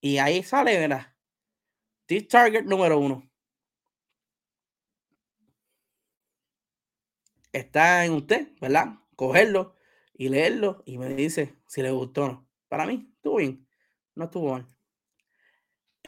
Y 0.00 0.18
ahí 0.18 0.42
sale, 0.42 0.78
¿verdad? 0.78 1.14
This 2.06 2.28
target 2.28 2.64
número 2.64 2.98
uno. 2.98 3.30
Está 7.52 8.04
en 8.06 8.12
usted, 8.14 8.48
¿verdad? 8.60 8.94
Cogerlo 9.14 9.76
y 10.14 10.28
leerlo 10.30 10.82
y 10.86 10.98
me 10.98 11.08
dice 11.14 11.56
si 11.66 11.82
le 11.82 11.90
gustó 11.90 12.24
o 12.24 12.28
no. 12.28 12.48
Para 12.68 12.86
mí, 12.86 13.12
estuvo 13.16 13.36
bien. 13.36 13.66
No 14.14 14.24
estuvo 14.24 14.52
mal. 14.52 14.66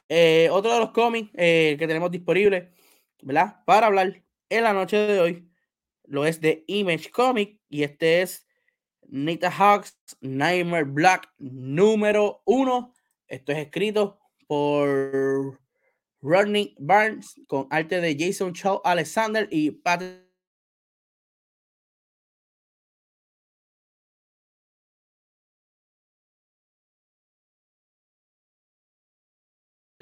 Eh, 0.09 0.49
otro 0.51 0.73
de 0.73 0.81
los 0.81 0.91
cómics 0.93 1.31
eh, 1.35 1.77
que 1.79 1.87
tenemos 1.87 2.11
disponible, 2.11 2.73
¿verdad? 3.23 3.63
Para 3.67 3.87
hablar 3.89 4.25
en 4.55 4.65
la 4.65 4.73
noche 4.73 4.97
de 4.97 5.21
hoy, 5.21 5.51
lo 6.05 6.25
es 6.25 6.41
de 6.41 6.65
Image 6.69 7.11
Comic 7.11 7.59
y 7.69 7.83
este 7.83 8.23
es 8.23 8.47
Nita 9.09 9.51
Hawks 9.51 9.99
Nightmare 10.21 10.85
Black 10.85 11.33
número 11.39 12.43
uno. 12.45 12.95
Esto 13.27 13.53
es 13.53 13.59
escrito 13.59 14.21
por 14.47 15.61
Rodney 16.21 16.77
Barnes 16.79 17.35
con 17.49 17.67
arte 17.71 18.01
de 18.01 18.17
Jason 18.19 18.53
Chow 18.53 18.81
Alexander 18.85 19.49
y 19.51 19.73
Patrick 19.73 20.23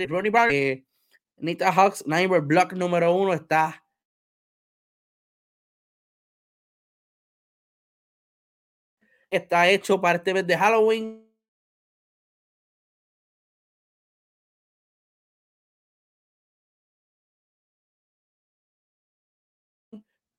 Ronnie 0.08 0.30
Barnes, 0.30 0.54
eh, 0.54 0.84
Nita 1.36 1.72
Hawks, 1.72 2.06
Nightmare 2.06 2.42
Block 2.42 2.72
número 2.72 3.14
uno 3.14 3.32
está 3.32 3.81
está 9.32 9.68
hecho 9.68 10.00
para 10.00 10.18
este 10.18 10.34
mes 10.34 10.46
de 10.46 10.56
Halloween 10.56 11.22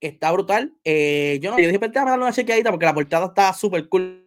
está 0.08 0.32
brutal. 0.32 0.74
Eh, 0.84 1.40
yo 1.42 1.52
no 1.52 1.60
yo 1.60 1.68
dije, 1.68 1.80
a 1.84 1.90
darle 1.90 2.24
una 2.24 2.34
chequeadita 2.34 2.72
porque 2.72 2.86
la 2.86 2.94
portada 2.94 3.28
está 3.28 3.54
súper 3.54 3.88
cool. 3.90 4.20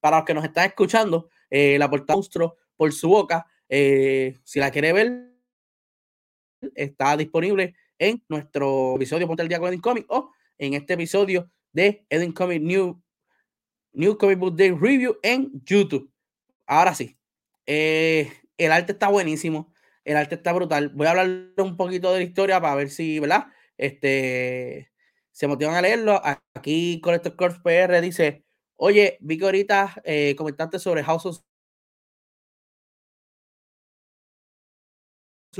Para 0.00 0.18
los 0.18 0.26
que 0.26 0.34
nos 0.34 0.44
están 0.44 0.66
escuchando, 0.66 1.30
eh, 1.50 1.78
la 1.78 1.88
portada 1.88 2.16
monstruo 2.16 2.56
por 2.76 2.92
su 2.92 3.08
boca. 3.08 3.46
Eh, 3.68 4.38
si 4.44 4.60
la 4.60 4.70
quiere 4.70 4.92
ver, 4.92 5.32
está 6.74 7.16
disponible 7.16 7.74
en 7.98 8.22
nuestro 8.28 8.96
episodio 8.96 9.26
Ponte 9.26 9.42
el 9.42 9.48
Día 9.48 9.58
con 9.58 9.76
Comic 9.78 10.06
o 10.08 10.32
en 10.58 10.74
este 10.74 10.94
episodio 10.94 11.50
de 11.72 12.06
Edin 12.08 12.32
Comic 12.32 12.62
New, 12.62 13.02
New 13.92 14.16
Comic 14.16 14.38
Book 14.38 14.56
Day 14.56 14.70
Review 14.70 15.16
en 15.22 15.52
YouTube. 15.64 16.10
Ahora 16.66 16.94
sí, 16.94 17.16
el 17.66 18.72
arte 18.72 18.92
está 18.92 19.08
buenísimo 19.08 19.72
el 20.06 20.16
arte 20.16 20.36
está 20.36 20.52
brutal. 20.52 20.90
Voy 20.90 21.06
a 21.08 21.10
hablar 21.10 21.28
un 21.58 21.76
poquito 21.76 22.12
de 22.12 22.20
la 22.20 22.24
historia 22.24 22.60
para 22.60 22.76
ver 22.76 22.90
si, 22.90 23.18
¿verdad? 23.18 23.48
Este, 23.76 24.92
se 25.32 25.48
motivan 25.48 25.74
a 25.74 25.82
leerlo. 25.82 26.22
Aquí 26.54 27.00
Collector 27.02 27.34
Corps 27.34 27.58
PR 27.62 28.00
dice, 28.00 28.44
oye, 28.76 29.18
vi 29.20 29.36
que 29.36 29.44
ahorita 29.44 30.00
eh, 30.04 30.34
comentaste 30.36 30.78
sobre 30.78 31.02
House 31.02 31.26
of 31.26 31.40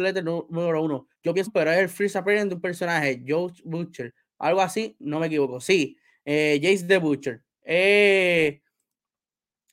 Letter 0.01 0.25
número 0.25 0.83
uno. 0.83 1.09
Yo 1.23 1.35
pienso, 1.35 1.51
pero 1.53 1.71
es 1.73 1.79
el 1.79 1.89
Freeze 1.89 2.19
Appearance 2.19 2.49
de 2.49 2.55
un 2.55 2.61
personaje, 2.61 3.23
Joe 3.27 3.53
Butcher. 3.65 4.15
Algo 4.39 4.61
así, 4.61 4.97
no 4.99 5.19
me 5.19 5.27
equivoco. 5.27 5.61
Sí, 5.61 5.97
eh, 6.25 6.59
Jace 6.63 6.87
the 6.87 6.99
Butcher. 6.99 7.43
Eh, 7.63 8.63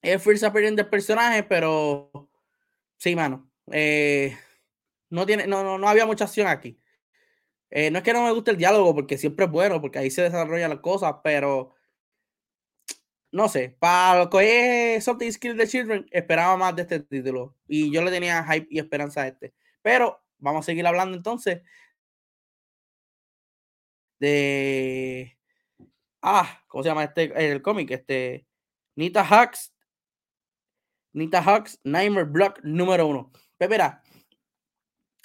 es 0.02 0.22
Freeze 0.22 0.46
Appearance 0.46 0.76
del 0.76 0.90
personaje, 0.90 1.44
pero 1.44 2.30
sí, 2.98 3.16
mano. 3.16 3.50
Eh, 3.72 4.38
no, 5.10 5.26
tiene, 5.26 5.48
no, 5.48 5.64
no, 5.64 5.78
no 5.78 5.88
había 5.88 6.06
mucha 6.06 6.26
acción 6.26 6.48
aquí. 6.48 6.80
Eh, 7.70 7.90
no 7.90 7.98
es 7.98 8.04
que 8.04 8.14
no 8.14 8.24
me 8.24 8.32
guste 8.32 8.52
el 8.52 8.58
diálogo, 8.58 8.94
porque 8.94 9.18
siempre 9.18 9.46
es 9.46 9.52
bueno, 9.52 9.82
porque 9.82 10.00
ahí 10.00 10.12
se 10.12 10.22
desarrollan 10.22 10.70
las 10.70 10.80
cosas, 10.80 11.16
pero 11.24 11.74
no 13.34 13.50
sé, 13.50 13.76
para 13.80 14.20
lo 14.20 14.30
que 14.30 14.96
es 14.96 15.04
Something 15.04 15.32
Skill 15.32 15.58
the 15.58 15.68
Children, 15.68 16.06
esperaba 16.12 16.56
más 16.56 16.76
de 16.76 16.84
este 16.84 17.00
título. 17.00 17.56
Y 17.68 17.92
yo 17.92 18.04
le 18.04 18.12
tenía 18.12 18.44
hype 18.44 18.68
y 18.70 18.78
esperanza 18.78 19.24
a 19.24 19.28
este. 19.28 19.56
Pero 19.84 20.20
vamos 20.40 20.62
a 20.62 20.66
seguir 20.66 20.88
hablando 20.88 21.16
entonces 21.16 21.62
de. 24.20 25.38
Ah, 26.22 26.64
¿cómo 26.68 26.84
se 26.84 26.90
llama 26.90 27.04
este? 27.04 27.52
El 27.52 27.62
cómic, 27.62 27.92
este. 27.92 28.48
Nita 28.96 29.24
Hux. 29.24 29.74
Nita 31.14 31.42
Hux, 31.42 31.80
Nightmare 31.84 32.26
Block 32.26 32.60
número 32.64 33.08
uno. 33.08 33.32
Pero 33.58 33.76
pues 33.78 33.94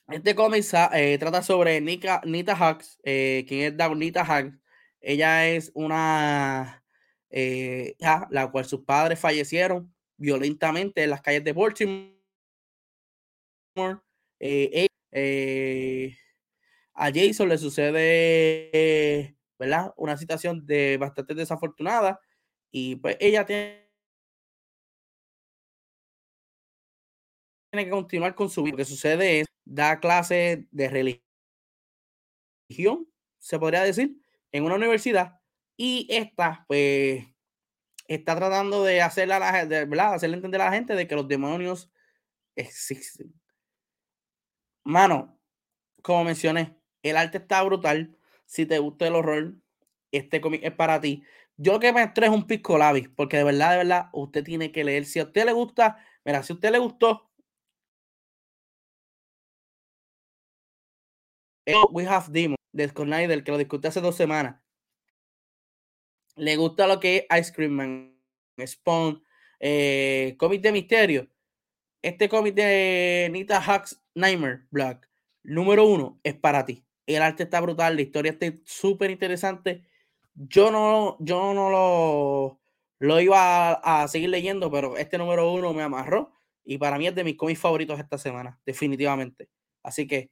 este 0.08 0.34
cómic 0.34 0.64
eh, 0.94 1.18
trata 1.18 1.42
sobre 1.42 1.80
Nita, 1.80 2.20
Nita 2.24 2.54
Hux, 2.54 2.98
eh, 3.04 3.44
quien 3.48 3.80
es 3.80 3.96
Nita 3.96 4.22
Hux. 4.22 4.58
Ella 5.00 5.48
es 5.48 5.70
una 5.74 6.82
eh, 7.30 7.94
la 8.30 8.50
cual 8.50 8.64
sus 8.64 8.80
padres 8.80 9.18
fallecieron 9.20 9.94
violentamente 10.16 11.04
en 11.04 11.10
las 11.10 11.22
calles 11.22 11.44
de 11.44 11.52
Baltimore. 11.52 12.14
Eh, 14.40 14.86
eh, 15.12 16.16
a 16.94 17.10
Jason 17.12 17.48
le 17.48 17.58
sucede, 17.58 19.36
¿verdad? 19.58 19.92
Una 19.96 20.16
situación 20.16 20.66
de 20.66 20.96
bastante 20.98 21.34
desafortunada 21.34 22.20
y 22.70 22.96
pues 22.96 23.16
ella 23.20 23.46
tiene 23.46 23.88
que 27.72 27.90
continuar 27.90 28.34
con 28.34 28.50
su 28.50 28.62
vida. 28.62 28.72
Lo 28.72 28.76
que 28.78 28.84
sucede 28.84 29.40
es, 29.40 29.46
da 29.64 30.00
clases 30.00 30.60
de 30.70 30.88
religión, 30.88 31.22
se 33.38 33.58
podría 33.58 33.82
decir, 33.82 34.16
en 34.52 34.64
una 34.64 34.76
universidad 34.76 35.40
y 35.76 36.06
esta, 36.10 36.64
pues, 36.68 37.24
está 38.08 38.36
tratando 38.36 38.84
de 38.84 39.02
hacerle, 39.02 39.34
a 39.34 39.38
la, 39.38 39.66
de, 39.66 39.84
¿verdad? 39.86 40.14
hacerle 40.14 40.36
entender 40.36 40.60
a 40.62 40.66
la 40.66 40.72
gente 40.72 40.94
de 40.94 41.06
que 41.06 41.14
los 41.14 41.28
demonios 41.28 41.90
existen. 42.56 43.32
Mano, 44.84 45.38
como 46.02 46.24
mencioné, 46.24 46.76
el 47.02 47.16
arte 47.16 47.38
está 47.38 47.62
brutal. 47.62 48.16
Si 48.46 48.66
te 48.66 48.78
gusta 48.78 49.06
el 49.08 49.14
horror, 49.16 49.54
este 50.12 50.40
cómic 50.40 50.62
es 50.64 50.72
para 50.72 51.00
ti. 51.00 51.24
Yo 51.56 51.72
lo 51.74 51.80
que 51.80 51.92
me 51.92 52.02
es 52.02 52.28
un 52.30 52.46
pisco 52.46 52.78
labis, 52.78 53.08
porque 53.10 53.38
de 53.38 53.44
verdad, 53.44 53.72
de 53.72 53.78
verdad, 53.78 54.10
usted 54.12 54.44
tiene 54.44 54.72
que 54.72 54.84
leer. 54.84 55.04
Si 55.06 55.20
a 55.20 55.24
usted 55.24 55.44
le 55.46 55.52
gusta, 55.52 55.98
mira, 56.24 56.42
si 56.42 56.52
a 56.52 56.56
usted 56.56 56.70
le 56.72 56.78
gustó, 56.78 57.30
We 61.92 62.06
Have 62.06 62.30
Demon 62.32 62.56
de 62.72 62.88
Scott 62.88 63.06
Snyder, 63.06 63.44
que 63.44 63.52
lo 63.52 63.58
discutí 63.58 63.88
hace 63.88 64.00
dos 64.00 64.16
semanas 64.16 64.56
le 66.36 66.56
gusta 66.56 66.86
lo 66.86 67.00
que 67.00 67.26
es 67.28 67.40
Ice 67.40 67.52
Cream 67.52 67.72
Man, 67.72 68.14
Spawn, 68.64 69.22
eh, 69.60 70.36
cómic 70.38 70.62
de 70.62 70.72
misterio. 70.72 71.28
Este 72.02 72.28
cómic 72.28 72.54
de 72.54 73.28
Nita 73.32 73.58
Hux 73.58 74.00
Nightmare 74.14 74.66
Black, 74.70 75.08
número 75.42 75.84
uno, 75.84 76.20
es 76.22 76.34
para 76.34 76.64
ti. 76.64 76.84
El 77.06 77.22
arte 77.22 77.42
está 77.42 77.60
brutal, 77.60 77.96
la 77.96 78.02
historia 78.02 78.32
está 78.32 78.46
súper 78.64 79.10
interesante. 79.10 79.82
Yo 80.34 80.70
no, 80.70 81.16
yo 81.20 81.54
no 81.54 81.70
lo, 81.70 82.60
lo 83.00 83.20
iba 83.20 83.72
a, 83.72 84.06
seguir 84.06 84.28
leyendo, 84.28 84.70
pero 84.70 84.96
este 84.96 85.18
número 85.18 85.52
uno 85.52 85.72
me 85.72 85.82
amarró. 85.82 86.32
Y 86.64 86.78
para 86.78 86.98
mí 86.98 87.06
es 87.08 87.14
de 87.14 87.24
mis 87.24 87.36
cómics 87.36 87.60
favoritos 87.60 87.98
esta 87.98 88.18
semana, 88.18 88.60
definitivamente. 88.64 89.48
Así 89.82 90.06
que, 90.06 90.30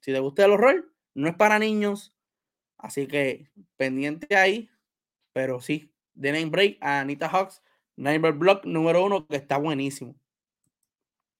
si 0.00 0.12
te 0.12 0.20
gusta 0.20 0.44
el 0.44 0.52
horror, 0.52 0.92
no 1.14 1.28
es 1.28 1.34
para 1.34 1.58
niños. 1.58 2.14
Así 2.76 3.08
que 3.08 3.48
pendiente 3.76 4.36
ahí, 4.36 4.70
pero 5.32 5.60
sí, 5.60 5.92
de 6.14 6.32
Name 6.32 6.50
Break 6.50 6.78
a 6.80 7.00
Anita 7.00 7.28
Hawks, 7.28 7.62
Name 7.96 8.30
Block 8.32 8.64
número 8.64 9.04
uno, 9.04 9.26
que 9.26 9.36
está 9.36 9.56
buenísimo. 9.56 10.14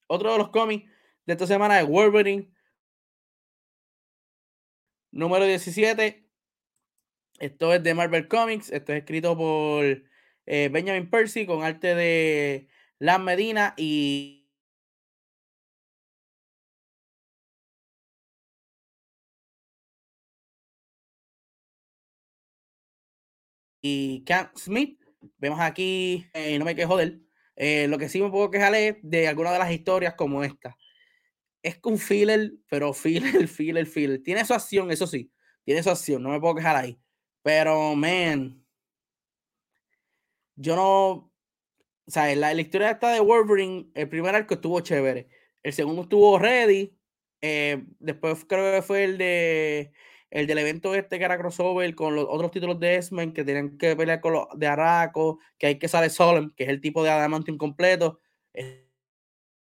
Otro 0.09 0.33
de 0.33 0.39
los 0.39 0.49
cómics 0.51 0.91
de 1.27 1.33
esta 1.35 1.47
semana 1.47 1.81
es 1.81 1.87
Wolverine. 1.87 2.51
Número 5.13 5.45
17. 5.45 6.25
Esto 7.39 7.75
es 7.75 7.83
de 7.83 7.95
Marvel 7.95 8.29
Comics. 8.29 8.71
Esto 8.71 8.93
es 8.93 9.01
escrito 9.01 9.37
por 9.37 9.85
eh, 10.47 10.69
Benjamin 10.73 11.11
Percy 11.11 11.47
con 11.47 11.63
arte 11.63 11.95
de 11.95 12.69
Lan 12.99 13.25
Medina 13.25 13.75
y 13.77 14.49
y 23.83 24.25
Cam 24.25 24.51
Smith. 24.57 25.01
Vemos 25.39 25.61
aquí, 25.61 26.27
eh, 26.35 26.59
no 26.59 26.65
me 26.65 26.75
quejo 26.75 26.97
de 26.97 27.05
él. 27.05 27.28
Eh, 27.61 27.89
lo 27.89 27.99
que 27.99 28.09
sí 28.09 28.23
me 28.23 28.31
puedo 28.31 28.53
quejar 28.53 28.73
es 28.77 28.97
de 29.03 29.27
algunas 29.27 29.53
de 29.53 29.59
las 29.59 29.73
historias 29.73 30.15
como 30.15 30.45
esta. 30.45 30.77
Es 31.63 31.81
un 31.83 31.99
filler, 31.99 32.53
pero 32.71 32.93
filler, 32.95 33.49
filler, 33.49 33.87
filler. 33.87 34.23
Tiene 34.23 34.45
su 34.45 34.55
acción, 34.55 34.91
eso 34.93 35.07
sí. 35.07 35.31
Tiene 35.65 35.83
su 35.83 35.91
acción, 35.91 36.23
no 36.23 36.31
me 36.31 36.41
puedo 36.41 36.55
quejar 36.55 36.77
ahí. 36.77 36.99
Pero, 37.43 37.97
man, 37.97 38.65
yo 40.57 40.77
no. 40.77 41.33
O 42.07 42.11
sea, 42.11 42.35
la, 42.37 42.55
la 42.55 42.61
historia 42.61 42.93
esta 42.93 43.13
de 43.13 43.21
Wolverine, 43.21 43.91
el 43.95 44.09
primer 44.09 44.35
arco 44.35 44.55
estuvo 44.55 44.81
chévere. 44.81 45.29
El 45.63 45.73
segundo 45.73 46.03
estuvo 46.03 46.39
ready. 46.39 46.97
Eh, 47.41 47.85
después 47.99 48.45
creo 48.49 48.73
que 48.75 48.83
fue 48.83 49.05
el 49.05 49.19
de 49.19 49.93
el 50.31 50.47
del 50.47 50.59
evento 50.59 50.95
este 50.95 51.19
que 51.19 51.25
era 51.25 51.39
crossover 51.39 51.95
con 51.95 52.15
los 52.15 52.27
otros 52.29 52.51
títulos 52.51 52.79
de 52.81 52.97
X-Men 52.97 53.33
que 53.33 53.45
tenían 53.45 53.79
que 53.79 53.97
pelear 53.97 54.21
con 54.21 54.35
los 54.35 54.47
de 54.57 54.67
Araco, 54.67 55.39
que 55.59 55.69
hay 55.69 55.79
que 55.79 55.89
sale 55.89 56.11
Solem, 56.11 56.51
que 56.57 56.65
es 56.65 56.71
el 56.71 56.81
tipo 56.81 57.03
de 57.03 57.11
Adamantium 57.11 57.57
completo. 57.57 58.21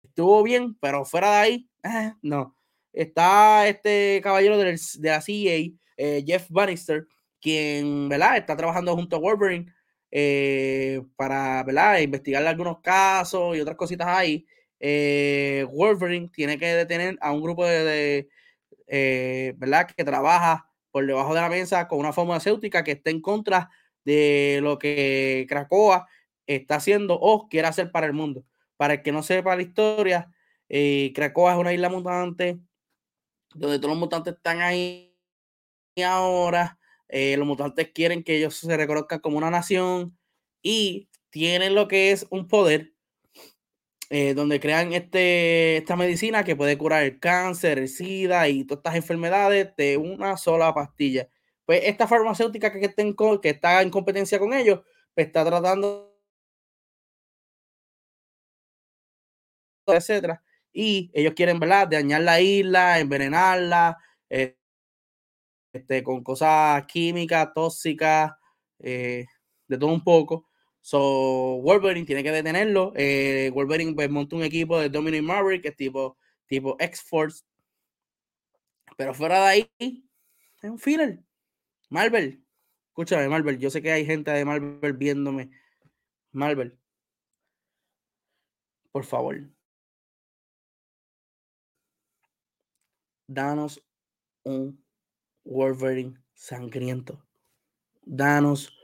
Estuvo 0.02 0.42
bien, 0.42 0.74
pero 0.80 1.04
fuera 1.04 1.30
de 1.30 1.36
ahí, 1.36 1.70
eh, 1.82 2.12
no. 2.22 2.56
Está 2.92 3.66
este 3.68 4.20
caballero 4.22 4.58
de 4.58 4.78
la 5.00 5.20
CIA, 5.20 5.72
eh, 5.96 6.24
Jeff 6.26 6.46
Bannister, 6.50 7.06
quien, 7.40 8.08
¿verdad? 8.08 8.36
Está 8.36 8.56
trabajando 8.56 8.94
junto 8.94 9.16
a 9.16 9.18
Wolverine 9.20 9.72
eh, 10.10 11.00
para, 11.16 11.62
¿verdad? 11.64 12.00
Investigar 12.00 12.46
algunos 12.46 12.80
casos 12.82 13.56
y 13.56 13.60
otras 13.60 13.76
cositas 13.76 14.06
ahí. 14.06 14.46
Wolverine 15.70 16.28
tiene 16.28 16.58
que 16.58 16.66
detener 16.66 17.16
a 17.20 17.32
un 17.32 17.40
grupo 17.42 17.64
de 17.64 18.28
eh, 18.94 19.54
¿verdad? 19.56 19.88
Que 19.88 20.04
trabaja 20.04 20.68
por 20.90 21.06
debajo 21.06 21.34
de 21.34 21.40
la 21.40 21.48
mesa 21.48 21.88
con 21.88 21.98
una 21.98 22.12
farmacéutica 22.12 22.84
que 22.84 22.92
está 22.92 23.08
en 23.08 23.22
contra 23.22 23.70
de 24.04 24.60
lo 24.62 24.78
que 24.78 25.46
Cracoa 25.48 26.06
está 26.46 26.74
haciendo 26.74 27.18
o 27.18 27.48
quiere 27.48 27.68
hacer 27.68 27.90
para 27.90 28.06
el 28.06 28.12
mundo. 28.12 28.44
Para 28.76 28.94
el 28.94 29.02
que 29.02 29.10
no 29.10 29.22
sepa 29.22 29.56
la 29.56 29.62
historia, 29.62 30.30
eh, 30.68 31.10
Cracoa 31.14 31.54
es 31.54 31.58
una 31.58 31.72
isla 31.72 31.88
mutante 31.88 32.60
donde 33.54 33.78
todos 33.78 33.90
los 33.90 33.98
mutantes 33.98 34.34
están 34.34 34.60
ahí 34.60 35.16
ahora. 36.04 36.78
Eh, 37.08 37.38
los 37.38 37.46
mutantes 37.46 37.92
quieren 37.94 38.22
que 38.22 38.36
ellos 38.36 38.56
se 38.56 38.76
reconozcan 38.76 39.20
como 39.20 39.38
una 39.38 39.50
nación 39.50 40.18
y 40.62 41.08
tienen 41.30 41.74
lo 41.74 41.88
que 41.88 42.12
es 42.12 42.26
un 42.28 42.46
poder 42.46 42.91
eh, 44.14 44.34
donde 44.34 44.60
crean 44.60 44.92
este, 44.92 45.78
esta 45.78 45.96
medicina 45.96 46.44
que 46.44 46.54
puede 46.54 46.76
curar 46.76 47.02
el 47.02 47.18
cáncer, 47.18 47.78
el 47.78 47.88
SIDA 47.88 48.46
y 48.46 48.64
todas 48.64 48.80
estas 48.80 48.96
enfermedades 48.96 49.74
de 49.76 49.96
una 49.96 50.36
sola 50.36 50.74
pastilla. 50.74 51.28
Pues 51.64 51.80
esta 51.84 52.06
farmacéutica 52.06 52.70
que, 52.70 52.80
que 52.80 53.48
está 53.48 53.80
en 53.80 53.90
competencia 53.90 54.38
con 54.38 54.52
ellos, 54.52 54.80
pues 55.14 55.28
está 55.28 55.46
tratando, 55.46 56.14
etcétera. 59.86 60.42
Y 60.74 61.10
ellos 61.14 61.32
quieren, 61.34 61.58
¿verdad?, 61.58 61.88
dañar 61.88 62.20
la 62.20 62.38
isla, 62.40 63.00
envenenarla, 63.00 63.96
eh, 64.28 64.58
este, 65.72 66.02
con 66.02 66.22
cosas 66.22 66.84
químicas, 66.86 67.48
tóxicas, 67.54 68.32
eh, 68.78 69.24
de 69.68 69.78
todo 69.78 69.90
un 69.90 70.04
poco. 70.04 70.48
So, 70.82 71.60
Wolverine 71.62 72.04
tiene 72.04 72.24
que 72.24 72.32
detenerlo. 72.32 72.92
Eh, 72.96 73.50
Wolverine 73.54 73.94
pues, 73.94 74.10
monta 74.10 74.36
un 74.36 74.42
equipo 74.42 74.78
de 74.78 74.88
Dominic 74.88 75.22
Maverick, 75.22 75.62
que 75.62 75.68
es 75.68 75.76
tipo, 75.76 76.18
tipo 76.46 76.76
X-Force. 76.80 77.44
Pero 78.96 79.14
fuera 79.14 79.40
de 79.40 79.46
ahí, 79.46 79.70
es 79.78 80.70
un 80.70 80.78
filler. 80.78 81.22
Marvel, 81.88 82.44
escúchame, 82.88 83.28
Marvel. 83.28 83.58
Yo 83.58 83.70
sé 83.70 83.80
que 83.80 83.92
hay 83.92 84.04
gente 84.04 84.32
de 84.32 84.44
Marvel 84.44 84.92
viéndome. 84.94 85.50
Marvel, 86.32 86.78
por 88.90 89.04
favor. 89.04 89.40
Danos 93.28 93.82
un 94.42 94.84
Wolverine 95.44 96.18
sangriento. 96.34 97.24
Danos 98.02 98.76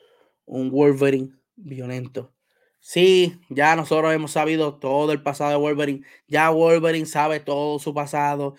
un 0.47 0.71
Wolverine 0.71 1.38
violento. 1.59 2.35
Sí, 2.81 3.41
ya 3.51 3.77
nosotros 3.77 4.13
hemos 4.15 4.33
sabido 4.33 4.79
todo 4.79 5.13
el 5.13 5.23
pasado 5.23 5.51
de 5.51 5.57
Wolverine. 5.57 6.07
Ya 6.27 6.51
Wolverine 6.51 7.07
sabe 7.07 7.41
todo 7.41 7.79
su 7.79 7.93
pasado. 7.95 8.57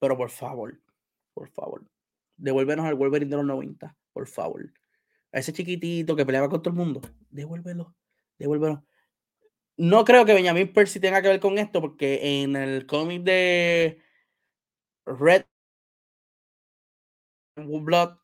Pero 0.00 0.16
por 0.16 0.30
favor, 0.30 0.80
por 1.34 1.48
favor, 1.50 1.84
devuélvenos 2.36 2.86
al 2.86 2.96
Wolverine 2.96 3.30
de 3.30 3.36
los 3.36 3.46
90, 3.46 3.96
por 4.12 4.26
favor. 4.26 4.72
a 5.32 5.38
ese 5.38 5.52
chiquitito 5.52 6.16
que 6.16 6.26
peleaba 6.26 6.48
con 6.48 6.62
todo 6.62 6.70
el 6.70 6.76
mundo, 6.76 7.00
devuélvelo, 7.30 7.94
devuélvelo. 8.38 8.84
No 9.76 10.04
creo 10.04 10.24
que 10.24 10.34
Benjamin 10.34 10.72
Percy 10.72 11.00
tenga 11.00 11.22
que 11.22 11.28
ver 11.28 11.40
con 11.40 11.58
esto, 11.58 11.80
porque 11.80 12.42
en 12.42 12.56
el 12.56 12.86
cómic 12.86 13.22
de 13.22 14.02
Red 15.06 15.44
Blood, 17.56 18.18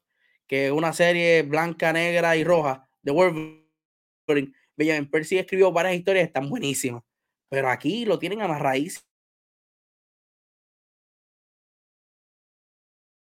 que 0.48 0.72
una 0.72 0.92
serie 0.92 1.42
blanca, 1.42 1.92
negra 1.92 2.36
y 2.36 2.44
roja 2.44 2.88
de 3.02 3.12
Wolverine, 3.12 4.54
Benjamin 4.76 5.10
Percy 5.10 5.38
escribió 5.38 5.70
varias 5.72 5.96
historias, 5.96 6.26
están 6.26 6.48
buenísimas. 6.48 7.02
Pero 7.50 7.68
aquí 7.70 8.04
lo 8.04 8.18
tienen 8.18 8.42
amarradísimo. 8.42 9.06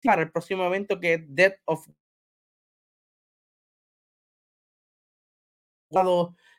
Para 0.04 0.24
el 0.24 0.32
próximo 0.32 0.66
evento 0.66 1.00
que 1.00 1.14
es 1.14 1.22
Death 1.28 1.60
of 1.66 1.88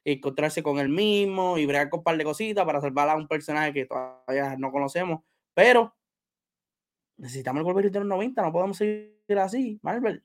encontrarse 0.05 0.62
con 0.62 0.79
el 0.79 0.89
mismo 0.89 1.59
y 1.59 1.67
bregar 1.67 1.91
con 1.91 2.01
un 2.01 2.05
par 2.05 2.17
de 2.17 2.25
cositas 2.25 2.65
para 2.65 2.81
salvar 2.81 3.09
a 3.09 3.17
un 3.17 3.27
personaje 3.27 3.73
que 3.73 3.87
todavía 3.87 4.57
no 4.57 4.71
conocemos. 4.71 5.23
Pero 5.55 5.95
necesitamos 7.17 7.61
el 7.61 7.65
Wolverine 7.65 7.93
de 7.93 7.99
los 8.01 8.09
90, 8.09 8.43
no 8.43 8.53
podemos 8.53 8.77
seguir 8.77 9.39
así, 9.39 9.79
Marvel. 9.83 10.23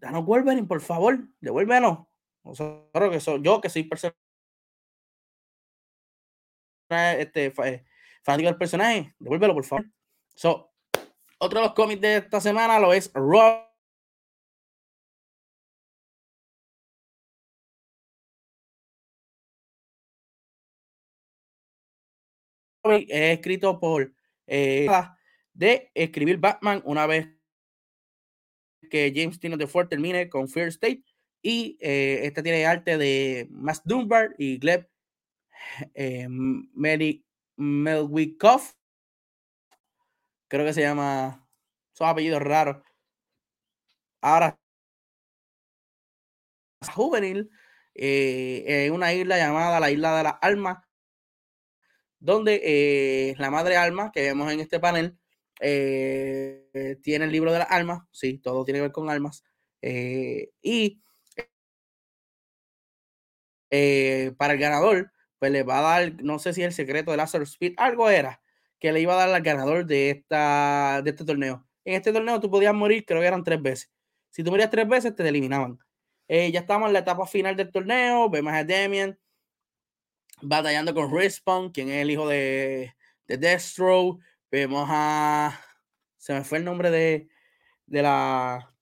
Danos 0.00 0.24
Wolverine, 0.24 0.66
por 0.66 0.80
favor, 0.80 1.18
devuélvenos. 1.40 2.06
Nosotros 2.42 3.10
que 3.10 3.20
soy 3.20 3.42
yo, 3.42 3.60
que 3.60 3.68
soy 3.68 3.84
persona 3.84 4.14
este, 7.18 7.46
eh, 7.46 7.84
fanático 8.22 8.48
del 8.48 8.58
personaje, 8.58 9.14
devuélvelo, 9.18 9.54
por 9.54 9.64
favor. 9.64 9.86
So, 10.34 10.72
otro 11.38 11.60
de 11.60 11.66
los 11.66 11.74
cómics 11.74 12.00
de 12.00 12.16
esta 12.16 12.40
semana 12.40 12.78
lo 12.78 12.92
es 12.94 13.12
Rob 13.12 13.68
es 22.82 23.38
escrito 23.38 23.78
por 23.78 24.12
eh, 24.46 24.88
de 25.52 25.90
escribir 25.94 26.38
Batman 26.38 26.80
una 26.86 27.06
vez 27.06 27.28
que 28.88 29.12
James 29.14 29.38
Tino 29.38 29.56
de 29.56 29.66
Ford 29.66 29.88
termine 29.88 30.28
con 30.28 30.48
Fear 30.48 30.68
State 30.68 31.04
y 31.42 31.78
eh, 31.80 32.20
este 32.24 32.42
tiene 32.42 32.66
arte 32.66 32.98
de 32.98 33.48
Max 33.50 33.82
Dunbar 33.84 34.34
y 34.38 34.58
Gleb 34.58 34.88
eh, 35.94 36.26
Mary 36.28 37.24
Melwikoff 37.56 38.74
creo 40.48 40.64
que 40.64 40.72
se 40.72 40.82
llama 40.82 41.46
son 41.92 42.08
apellidos 42.08 42.42
raros. 42.42 42.82
Ahora 44.22 44.58
juvenil 46.94 47.50
eh, 47.94 48.86
en 48.86 48.92
una 48.92 49.12
isla 49.12 49.36
llamada 49.36 49.80
la 49.80 49.90
isla 49.90 50.16
de 50.16 50.22
las 50.24 50.34
almas 50.40 50.78
donde 52.18 52.60
eh, 52.64 53.34
la 53.38 53.50
madre 53.50 53.76
alma 53.76 54.12
que 54.12 54.22
vemos 54.22 54.50
en 54.52 54.60
este 54.60 54.80
panel 54.80 55.18
eh, 55.60 56.98
tiene 57.02 57.26
el 57.26 57.32
libro 57.32 57.52
de 57.52 57.60
las 57.60 57.70
almas, 57.70 58.02
sí, 58.10 58.38
todo 58.38 58.64
tiene 58.64 58.78
que 58.78 58.82
ver 58.82 58.92
con 58.92 59.10
almas, 59.10 59.44
eh, 59.82 60.50
y 60.62 61.00
para 64.36 64.54
el 64.54 64.58
ganador, 64.58 65.12
pues 65.38 65.52
le 65.52 65.62
va 65.62 65.78
a 65.78 65.82
dar, 65.82 66.22
no 66.22 66.38
sé 66.38 66.52
si 66.52 66.62
el 66.62 66.72
secreto 66.72 67.10
de 67.12 67.16
Lazarus 67.16 67.50
Speed, 67.50 67.74
algo 67.76 68.10
era 68.10 68.42
que 68.80 68.92
le 68.92 69.00
iba 69.00 69.12
a 69.14 69.16
dar 69.16 69.28
al 69.34 69.42
ganador 69.42 69.86
de, 69.86 70.10
esta, 70.10 71.02
de 71.04 71.10
este 71.10 71.24
torneo. 71.24 71.66
En 71.84 71.94
este 71.94 72.12
torneo 72.12 72.40
tú 72.40 72.50
podías 72.50 72.74
morir, 72.74 73.04
creo 73.06 73.20
que 73.20 73.26
eran 73.26 73.44
tres 73.44 73.62
veces. 73.62 73.90
Si 74.30 74.42
tú 74.42 74.50
morías 74.50 74.70
tres 74.70 74.88
veces, 74.88 75.14
te 75.14 75.28
eliminaban. 75.28 75.78
ya 76.28 76.60
estamos 76.60 76.88
en 76.88 76.94
la 76.94 77.00
etapa 77.00 77.26
final 77.26 77.56
del 77.56 77.70
torneo, 77.70 78.30
vemos 78.30 78.52
a 78.52 78.64
Demian 78.64 79.18
batallando 80.42 80.94
con 80.94 81.14
Respawn, 81.14 81.70
quien 81.70 81.88
es 81.90 82.02
el 82.02 82.10
hijo 82.10 82.28
de, 82.28 82.94
de 83.26 83.36
Destro. 83.36 84.18
Vemos 84.50 84.86
a. 84.90 85.60
Se 86.16 86.34
me 86.34 86.44
fue 86.44 86.58
el 86.58 86.64
nombre 86.64 86.90
de, 86.90 87.28
de 87.86 88.02
la. 88.02 88.74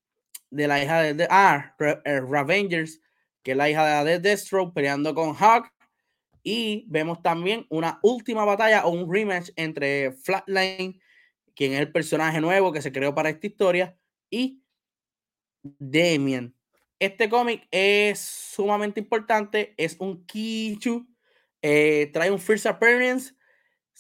De 0.51 0.67
la 0.67 0.83
hija 0.83 1.03
de. 1.03 1.27
ah, 1.31 1.75
eh, 2.05 2.21
Ravengers, 2.21 3.01
que 3.43 3.53
es 3.53 3.57
la 3.57 3.69
hija 3.69 4.05
de 4.05 4.19
Destro, 4.19 4.73
peleando 4.73 5.15
con 5.15 5.35
Hawk. 5.35 5.73
Y 6.43 6.87
vemos 6.89 7.23
también 7.23 7.67
una 7.69 7.99
última 8.03 8.45
batalla 8.45 8.87
o 8.87 8.91
un 8.91 9.13
rematch 9.13 9.51
entre 9.57 10.13
Flatline, 10.13 11.01
quien 11.55 11.73
es 11.75 11.81
el 11.81 11.93
personaje 11.93 12.41
nuevo 12.41 12.73
que 12.73 12.81
se 12.81 12.93
creó 12.93 13.15
para 13.15 13.29
esta 13.29 13.47
historia, 13.47 13.99
y 14.31 14.63
Damien. 15.63 16.55
Este 16.99 17.29
cómic 17.29 17.67
es 17.71 18.19
sumamente 18.21 19.01
importante, 19.01 19.75
es 19.77 19.97
un 19.99 20.25
Kichu 20.25 21.07
eh, 21.63 22.11
trae 22.13 22.31
un 22.31 22.39
First 22.39 22.67
Appearance. 22.67 23.35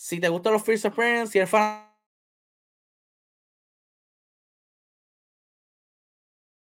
Si 0.01 0.21
te 0.21 0.29
gustan 0.29 0.53
los 0.53 0.63
First 0.63 0.87
Appearance, 0.87 1.33
si 1.33 1.39
eres 1.39 1.51
fan 1.51 1.85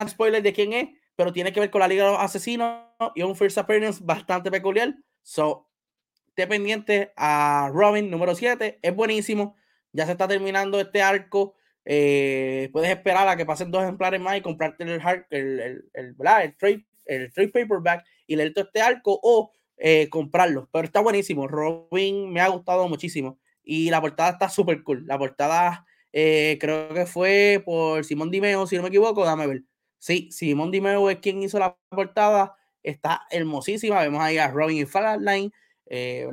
spoiler 0.05 0.43
de 0.43 0.51
quién 0.51 0.73
es, 0.73 0.89
pero 1.15 1.31
tiene 1.31 1.53
que 1.53 1.61
ver 1.61 1.71
con 1.71 1.79
la 1.79 1.87
Liga 1.87 2.03
de 2.03 2.11
los 2.11 2.19
Asesinos 2.19 2.83
y 3.15 3.21
un 3.21 3.37
First 3.37 3.57
Appearance 3.57 4.03
bastante 4.03 4.51
peculiar. 4.51 4.93
So, 5.21 5.69
esté 6.27 6.47
pendiente 6.47 7.13
a 7.15 7.71
Robin 7.73 8.11
número 8.11 8.35
7, 8.35 8.79
es 8.81 8.93
buenísimo. 8.93 9.55
Ya 9.93 10.05
se 10.05 10.11
está 10.11 10.27
terminando 10.27 10.81
este 10.81 11.01
arco. 11.01 11.55
Eh, 11.85 12.69
puedes 12.73 12.89
esperar 12.89 13.29
a 13.29 13.37
que 13.37 13.45
pasen 13.45 13.71
dos 13.71 13.83
ejemplares 13.83 14.19
más 14.19 14.35
y 14.35 14.41
comprarte 14.41 14.83
el, 14.83 14.89
el, 14.89 15.25
el, 15.29 15.89
el, 15.93 16.15
el, 16.19 16.57
trade, 16.57 16.85
el 17.05 17.31
trade 17.31 17.47
paperback 17.47 18.05
y 18.27 18.35
leer 18.35 18.53
todo 18.53 18.65
este 18.65 18.81
arco 18.81 19.17
o 19.23 19.53
eh, 19.77 20.09
comprarlo. 20.09 20.69
Pero 20.71 20.85
está 20.85 21.01
buenísimo. 21.01 21.47
Robin 21.47 22.31
me 22.31 22.41
ha 22.41 22.47
gustado 22.47 22.87
muchísimo. 22.87 23.39
Y 23.63 23.89
la 23.89 24.01
portada 24.01 24.31
está 24.31 24.49
súper 24.49 24.83
cool. 24.83 25.05
La 25.07 25.17
portada 25.17 25.85
eh, 26.13 26.59
creo 26.61 26.93
que 26.93 27.07
fue 27.07 27.61
por 27.65 28.05
Simón 28.05 28.29
Dimeo, 28.29 28.67
si 28.67 28.75
no 28.75 28.83
me 28.83 28.89
equivoco, 28.89 29.25
dame 29.25 29.47
ver. 29.47 29.63
Sí, 29.97 30.29
Simón 30.31 30.69
Dimeo 30.69 31.09
es 31.09 31.17
quien 31.17 31.41
hizo 31.41 31.57
la 31.59 31.75
portada. 31.89 32.55
Está 32.83 33.23
hermosísima. 33.31 33.99
Vemos 34.01 34.21
ahí 34.21 34.37
a 34.37 34.49
Robin 34.49 34.77
y 34.77 34.85
Flatline, 34.85 35.51
eh, 35.87 36.27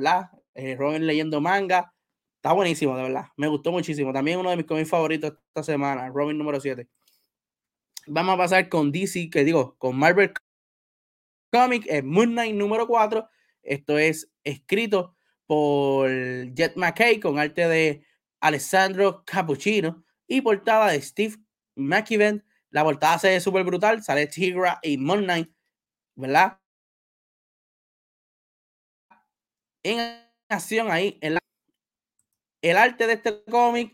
eh, 0.55 0.75
Robin 0.77 1.07
leyendo 1.07 1.41
manga. 1.41 1.93
Está 2.35 2.53
buenísimo, 2.53 2.95
de 2.95 3.03
verdad. 3.03 3.25
Me 3.37 3.47
gustó 3.47 3.71
muchísimo. 3.71 4.13
También 4.13 4.39
uno 4.39 4.49
de 4.51 4.57
mis 4.57 4.65
cómics 4.65 4.89
favoritos 4.89 5.33
esta 5.47 5.63
semana, 5.63 6.09
Robin 6.09 6.37
número 6.37 6.59
7. 6.59 6.87
Vamos 8.07 8.35
a 8.35 8.37
pasar 8.37 8.69
con 8.69 8.91
DC, 8.91 9.29
que 9.29 9.43
digo, 9.43 9.75
con 9.77 9.95
Marvel 9.95 10.33
Comic, 11.51 11.85
es 11.87 12.03
Moon 12.03 12.31
Knight 12.31 12.55
número 12.55 12.87
4. 12.87 13.27
Esto 13.63 13.97
es 13.97 14.31
escrito 14.43 15.15
por 15.45 16.09
Jet 16.53 16.75
McKay 16.77 17.19
con 17.19 17.37
arte 17.37 17.67
de 17.67 18.05
Alessandro 18.39 19.23
Cappuccino 19.25 20.03
y 20.27 20.41
portada 20.41 20.91
de 20.91 21.01
Steve 21.01 21.35
McKibben. 21.75 22.45
La 22.69 22.83
portada 22.83 23.19
se 23.19 23.29
ve 23.29 23.41
súper 23.41 23.65
brutal, 23.65 24.01
sale 24.01 24.27
Tigra 24.27 24.79
y 24.81 24.97
Moon 24.97 25.23
Knight, 25.23 25.51
¿verdad? 26.15 26.57
En 29.83 29.99
acción 30.47 30.89
ahí, 30.89 31.17
en 31.21 31.37
el 32.61 32.77
arte 32.77 33.07
de 33.07 33.13
este 33.13 33.43
cómic, 33.43 33.93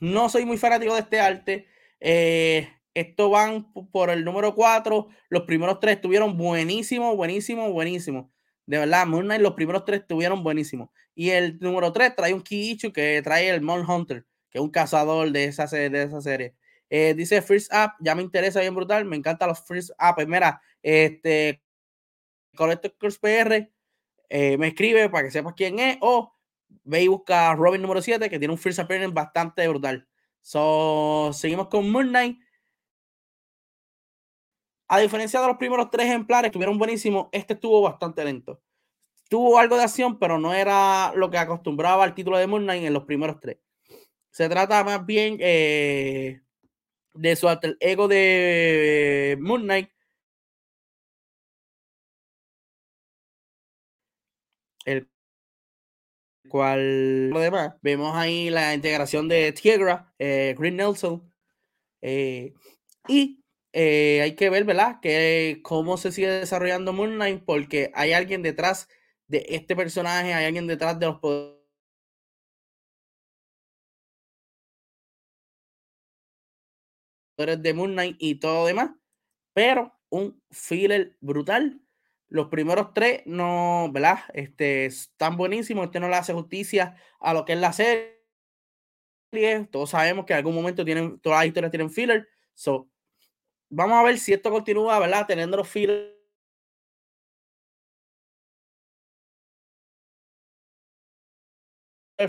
no 0.00 0.28
soy 0.30 0.46
muy 0.46 0.56
fanático 0.56 0.94
de 0.94 1.00
este 1.00 1.20
arte. 1.20 1.68
Eh, 2.00 2.77
esto 3.00 3.30
van 3.30 3.72
por 3.90 4.10
el 4.10 4.24
número 4.24 4.54
4. 4.54 5.08
Los 5.28 5.42
primeros 5.42 5.80
tres 5.80 5.96
estuvieron 5.96 6.36
buenísimos, 6.36 7.16
buenísimos, 7.16 7.72
buenísimos. 7.72 8.26
De 8.66 8.78
verdad, 8.78 9.06
Moon 9.06 9.24
Knight, 9.24 9.40
los 9.40 9.54
primeros 9.54 9.84
tres 9.84 10.00
estuvieron 10.00 10.42
buenísimos. 10.42 10.90
Y 11.14 11.30
el 11.30 11.58
número 11.58 11.92
3 11.92 12.14
trae 12.14 12.32
un 12.32 12.42
Kiichu 12.42 12.92
que 12.92 13.20
trae 13.22 13.48
el 13.48 13.60
Mon 13.60 13.88
Hunter, 13.88 14.24
que 14.50 14.58
es 14.58 14.62
un 14.62 14.70
cazador 14.70 15.32
de 15.32 15.46
esa, 15.46 15.66
de 15.66 16.02
esa 16.02 16.20
serie. 16.20 16.54
Eh, 16.90 17.14
dice 17.14 17.42
First 17.42 17.72
Up, 17.72 17.94
ya 18.00 18.14
me 18.14 18.22
interesa 18.22 18.60
bien 18.60 18.74
brutal, 18.74 19.04
me 19.04 19.16
encantan 19.16 19.48
los 19.48 19.60
First 19.66 19.90
Up. 19.98 20.24
Mira, 20.26 20.60
este, 20.82 21.60
Collector 22.54 22.94
Cross 22.98 23.18
PR 23.18 23.68
eh, 24.28 24.56
me 24.58 24.68
escribe 24.68 25.08
para 25.08 25.24
que 25.24 25.30
sepas 25.30 25.54
quién 25.56 25.78
es, 25.78 25.98
o 26.00 26.34
ve 26.84 27.02
y 27.02 27.08
busca 27.08 27.54
Robin 27.54 27.82
número 27.82 28.00
7, 28.00 28.30
que 28.30 28.38
tiene 28.38 28.52
un 28.52 28.58
First 28.58 28.78
Appearance 28.78 29.14
bastante 29.14 29.66
brutal. 29.66 30.06
So, 30.42 31.30
seguimos 31.32 31.68
con 31.68 31.90
Moon 31.90 32.08
Knight. 32.08 32.38
A 34.88 34.98
diferencia 35.00 35.40
de 35.40 35.46
los 35.46 35.58
primeros 35.58 35.90
tres 35.90 36.06
ejemplares, 36.06 36.48
estuvieron 36.48 36.78
buenísimos, 36.78 37.28
este 37.32 37.54
estuvo 37.54 37.82
bastante 37.82 38.24
lento. 38.24 38.62
Tuvo 39.28 39.58
algo 39.58 39.76
de 39.76 39.84
acción, 39.84 40.18
pero 40.18 40.38
no 40.38 40.54
era 40.54 41.12
lo 41.14 41.30
que 41.30 41.38
acostumbraba 41.38 42.04
al 42.04 42.14
título 42.14 42.38
de 42.38 42.46
Moon 42.46 42.64
Knight 42.64 42.84
en 42.84 42.94
los 42.94 43.04
primeros 43.04 43.38
tres. 43.40 43.58
Se 44.30 44.48
trata 44.48 44.84
más 44.84 45.04
bien 45.06 45.38
eh, 45.40 46.42
de 47.14 47.36
su 47.36 47.48
alter 47.48 47.76
ego 47.80 48.08
de 48.08 49.36
Moon 49.40 49.62
Knight. 49.62 49.90
El 54.84 55.08
cual, 56.48 57.28
lo 57.30 57.40
demás, 57.40 57.74
vemos 57.82 58.16
ahí 58.16 58.50
la 58.50 58.74
integración 58.74 59.28
de 59.28 59.52
Tiegra, 59.52 60.14
eh, 60.18 60.54
Green 60.58 60.76
Nelson, 60.76 61.32
eh, 62.02 62.54
y 63.08 63.42
eh, 63.72 64.20
hay 64.22 64.34
que 64.34 64.50
ver, 64.50 64.64
¿verdad? 64.64 65.00
Que 65.00 65.60
cómo 65.62 65.96
se 65.98 66.12
sigue 66.12 66.28
desarrollando 66.28 66.92
Moon 66.92 67.14
Knight, 67.14 67.44
porque 67.44 67.90
hay 67.94 68.12
alguien 68.12 68.42
detrás 68.42 68.88
de 69.28 69.44
este 69.48 69.76
personaje, 69.76 70.34
hay 70.34 70.46
alguien 70.46 70.66
detrás 70.66 70.98
de 70.98 71.06
los 71.06 71.20
poderes 71.20 71.58
de 77.62 77.74
Moon 77.74 77.92
Knight 77.92 78.16
y 78.18 78.36
todo 78.36 78.66
demás, 78.66 78.90
pero 79.54 79.94
un 80.10 80.42
filler 80.50 81.16
brutal. 81.20 81.80
Los 82.28 82.48
primeros 82.48 82.92
tres 82.94 83.22
no, 83.26 83.90
¿verdad? 83.92 84.18
Este, 84.34 84.86
están 84.86 85.36
buenísimos, 85.36 85.86
este 85.86 86.00
no 86.00 86.08
le 86.08 86.16
hace 86.16 86.34
justicia 86.34 86.96
a 87.20 87.32
lo 87.34 87.44
que 87.44 87.54
es 87.54 87.58
la 87.60 87.72
serie. 87.72 88.18
Todos 89.70 89.90
sabemos 89.90 90.26
que 90.26 90.32
en 90.34 90.38
algún 90.38 90.54
momento 90.54 90.84
tienen, 90.84 91.20
todas 91.20 91.40
las 91.40 91.46
historias 91.46 91.70
tienen 91.70 91.90
filler. 91.90 92.28
So, 92.54 92.90
vamos 93.70 93.98
a 93.98 94.02
ver 94.02 94.18
si 94.18 94.32
esto 94.32 94.50
continúa, 94.50 94.98
¿verdad? 94.98 95.26
Teniendo 95.26 95.56
los 95.56 95.68
fillers 95.68 96.14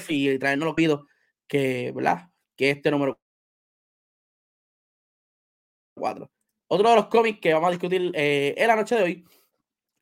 y 0.07 0.37
traernos 0.37 0.67
los 0.67 0.75
pido 0.75 1.07
que, 1.47 1.91
¿verdad? 1.91 2.29
Que 2.55 2.71
este 2.71 2.91
número 2.91 3.19
4. 5.95 6.29
Otro 6.67 6.89
de 6.89 6.95
los 6.95 7.07
cómics 7.07 7.39
que 7.41 7.53
vamos 7.53 7.69
a 7.69 7.71
discutir 7.71 8.11
eh, 8.13 8.53
en 8.55 8.67
la 8.67 8.75
noche 8.75 8.95
de 8.95 9.03
hoy 9.03 9.25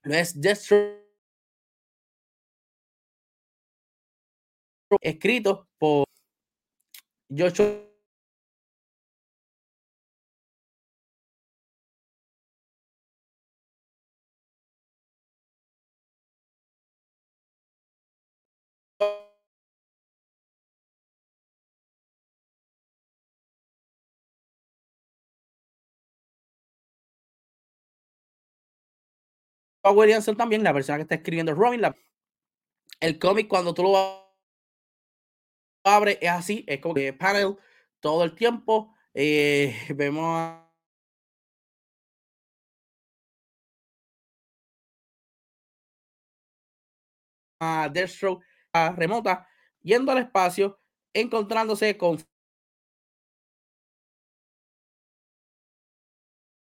es 0.03 0.39
Destro 0.39 1.07
escrito 5.01 5.67
por 5.77 6.05
Joshua 7.29 7.86
Williamson 29.91 30.35
también, 30.35 30.63
la 30.63 30.73
persona 30.73 30.97
que 30.97 31.03
está 31.03 31.15
escribiendo 31.15 31.53
Robin. 31.53 31.81
El 32.99 33.19
cómic, 33.19 33.47
cuando 33.47 33.73
tú 33.73 33.83
lo 33.83 34.27
abres, 35.83 36.17
es 36.21 36.29
así, 36.29 36.65
es 36.67 36.79
como 36.81 36.95
que 36.95 37.13
panel 37.13 37.57
todo 37.99 38.23
el 38.23 38.35
tiempo. 38.35 38.93
Eh, 39.13 39.75
vemos 39.95 40.25
a 40.25 40.67
a 47.59 47.89
Deathstroke 47.89 48.43
a 48.73 48.91
remota 48.91 49.47
yendo 49.81 50.11
al 50.11 50.19
espacio, 50.19 50.79
encontrándose 51.13 51.97
con 51.97 52.17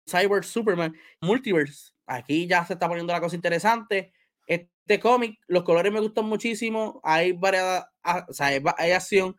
Cyber 0.09 0.45
Superman 0.45 0.97
Multiverse. 1.21 1.98
Aquí 2.09 2.47
ya 2.47 2.65
se 2.65 2.73
está 2.73 2.89
poniendo 2.89 3.13
la 3.13 3.21
cosa 3.21 3.37
interesante. 3.37 4.13
Este 4.47 4.99
cómic, 4.99 5.39
los 5.47 5.63
colores 5.63 5.93
me 5.93 6.01
gustan 6.01 6.25
muchísimo. 6.25 7.01
Hay 7.05 7.33
variedad, 7.33 7.91
o 8.29 8.33
sea, 8.33 8.47
hay, 8.47 8.93
acción. 8.93 9.37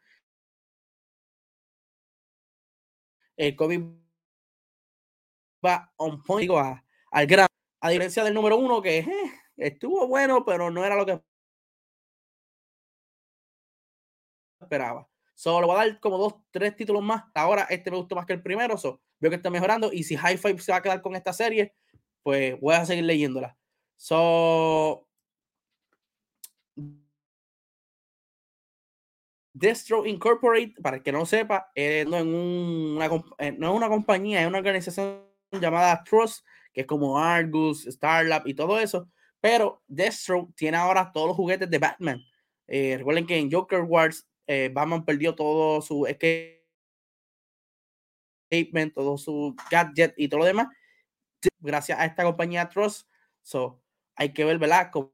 El 3.35 3.55
cómic 3.55 3.81
va 5.65 5.91
on 5.97 6.21
point, 6.23 6.41
digo, 6.41 6.59
al 6.59 7.27
gran. 7.27 7.47
A 7.81 7.89
diferencia 7.89 8.23
del 8.23 8.33
número 8.33 8.57
uno, 8.57 8.81
que 8.81 8.99
eh, 8.99 9.07
estuvo 9.57 10.07
bueno, 10.07 10.45
pero 10.45 10.69
no 10.69 10.85
era 10.85 10.95
lo 10.95 11.05
que 11.05 11.19
esperaba. 14.61 15.09
Solo 15.33 15.67
voy 15.67 15.75
a 15.77 15.85
dar 15.85 15.99
como 16.01 16.17
dos, 16.17 16.35
tres 16.51 16.75
títulos 16.75 17.01
más. 17.01 17.23
Ahora 17.33 17.63
este 17.69 17.89
me 17.89 17.97
gustó 17.97 18.15
más 18.15 18.25
que 18.25 18.33
el 18.33 18.43
primero. 18.43 18.77
So, 18.77 19.01
veo 19.19 19.31
que 19.31 19.37
está 19.37 19.49
mejorando. 19.49 19.91
Y 19.91 20.03
si 20.03 20.15
High 20.17 20.37
Five 20.37 20.59
se 20.59 20.71
va 20.71 20.79
a 20.79 20.81
quedar 20.83 21.01
con 21.01 21.15
esta 21.15 21.33
serie, 21.33 21.73
pues 22.29 22.59
voy 22.59 22.75
a 22.75 22.85
seguir 22.85 23.05
leyéndola. 23.05 23.57
So. 23.95 25.07
Destro 29.51 30.05
Incorporate, 30.05 30.75
para 30.79 30.97
el 30.97 31.03
que 31.03 31.11
no 31.11 31.25
sepa, 31.25 31.71
no, 31.75 32.17
en 32.17 32.27
una, 32.27 33.07
eh, 33.39 33.57
es 33.59 33.67
una 33.67 33.89
compañía, 33.89 34.41
es 34.41 34.47
una 34.47 34.59
organización 34.59 35.23
llamada 35.59 36.03
Trust, 36.03 36.45
que 36.71 36.81
es 36.81 36.87
como 36.87 37.17
Argus, 37.17 37.85
Starlab 37.85 38.47
y 38.47 38.53
todo 38.53 38.79
eso. 38.79 39.09
Pero 39.41 39.81
Destro 39.87 40.53
tiene 40.55 40.77
ahora 40.77 41.11
todos 41.11 41.29
los 41.29 41.35
juguetes 41.35 41.67
de 41.67 41.79
Batman. 41.79 42.21
Eh, 42.67 42.93
recuerden 42.99 43.25
que 43.25 43.37
en 43.37 43.51
Joker 43.51 43.81
Wars 43.81 44.29
eh, 44.45 44.69
Batman 44.71 45.03
perdió 45.03 45.33
todo 45.33 45.81
su 45.81 46.05
escape, 46.05 46.61
todo 48.93 49.17
su 49.17 49.55
gadget 49.71 50.13
y 50.15 50.27
todo 50.27 50.41
lo 50.41 50.45
demás, 50.45 50.67
gracias 51.59 51.99
a 51.99 52.05
esta 52.05 52.23
compañía 52.23 52.69
Trust. 52.69 53.07
So, 53.41 53.81
hay 54.15 54.33
que 54.33 54.45
ver, 54.45 54.57
¿verdad? 54.59 54.89
Cómo 54.91 55.13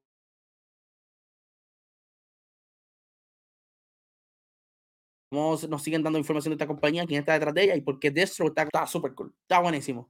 nos 5.70 5.84
siguen 5.84 6.04
dando 6.04 6.18
información 6.20 6.52
de 6.52 6.56
esta 6.56 6.68
compañía, 6.68 7.06
quién 7.06 7.20
está 7.20 7.34
detrás 7.34 7.54
de 7.54 7.64
ella 7.64 7.76
y 7.76 7.82
por 7.82 8.00
qué 8.00 8.10
Destro 8.12 8.48
está 8.48 8.88
súper 8.88 9.14
cool, 9.14 9.36
está 9.44 9.60
buenísimo. 9.60 10.10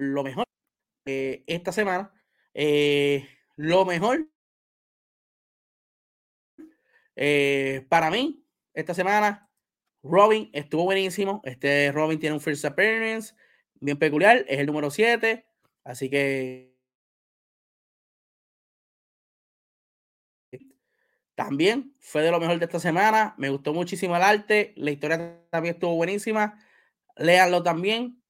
lo 0.00 0.22
mejor 0.22 0.46
eh, 1.06 1.44
esta 1.46 1.72
semana. 1.72 2.12
Eh, 2.54 3.28
lo 3.56 3.84
mejor 3.84 4.28
eh, 7.22 7.86
para 7.90 8.10
mí 8.10 8.42
esta 8.72 8.94
semana, 8.94 9.50
Robin 10.02 10.48
estuvo 10.54 10.84
buenísimo. 10.84 11.42
Este 11.44 11.92
Robin 11.92 12.18
tiene 12.18 12.34
un 12.34 12.40
first 12.40 12.64
appearance 12.64 13.34
bien 13.74 13.98
peculiar, 13.98 14.38
es 14.48 14.58
el 14.58 14.66
número 14.66 14.90
7, 14.90 15.46
así 15.84 16.08
que 16.08 16.74
también 21.34 21.94
fue 22.00 22.22
de 22.22 22.30
lo 22.30 22.40
mejor 22.40 22.58
de 22.58 22.64
esta 22.64 22.80
semana. 22.80 23.34
Me 23.36 23.50
gustó 23.50 23.74
muchísimo 23.74 24.16
el 24.16 24.22
arte, 24.22 24.72
la 24.76 24.90
historia 24.90 25.46
también 25.50 25.74
estuvo 25.74 25.96
buenísima. 25.96 26.58
Léanlo 27.16 27.62
también. 27.62 28.22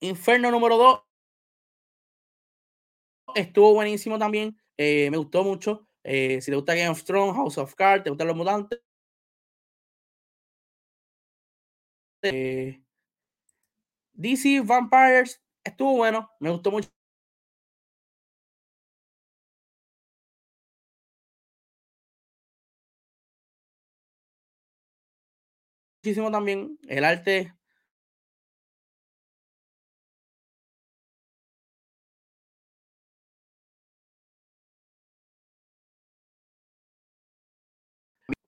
Inferno 0.00 0.52
número 0.52 0.76
2 0.76 1.00
estuvo 3.34 3.74
buenísimo 3.74 4.20
también. 4.20 4.56
Eh, 4.76 5.10
me 5.10 5.16
gustó 5.16 5.42
mucho. 5.42 5.87
Eh, 6.10 6.40
si 6.40 6.50
te 6.50 6.56
gusta 6.56 6.74
Game 6.74 6.88
of 6.88 7.04
Thrones, 7.04 7.36
House 7.36 7.58
of 7.58 7.74
Cards, 7.74 8.02
te 8.04 8.08
gustan 8.10 8.28
los 8.28 8.36
mutantes. 8.36 8.80
Eh, 12.22 12.80
DC 14.14 14.60
Vampires 14.64 15.40
estuvo 15.64 15.96
bueno. 15.96 16.30
Me 16.40 16.50
gustó 16.50 16.70
mucho. 16.70 16.88
Muchísimo 26.02 26.30
también. 26.30 26.78
El 26.88 27.04
arte 27.04 27.57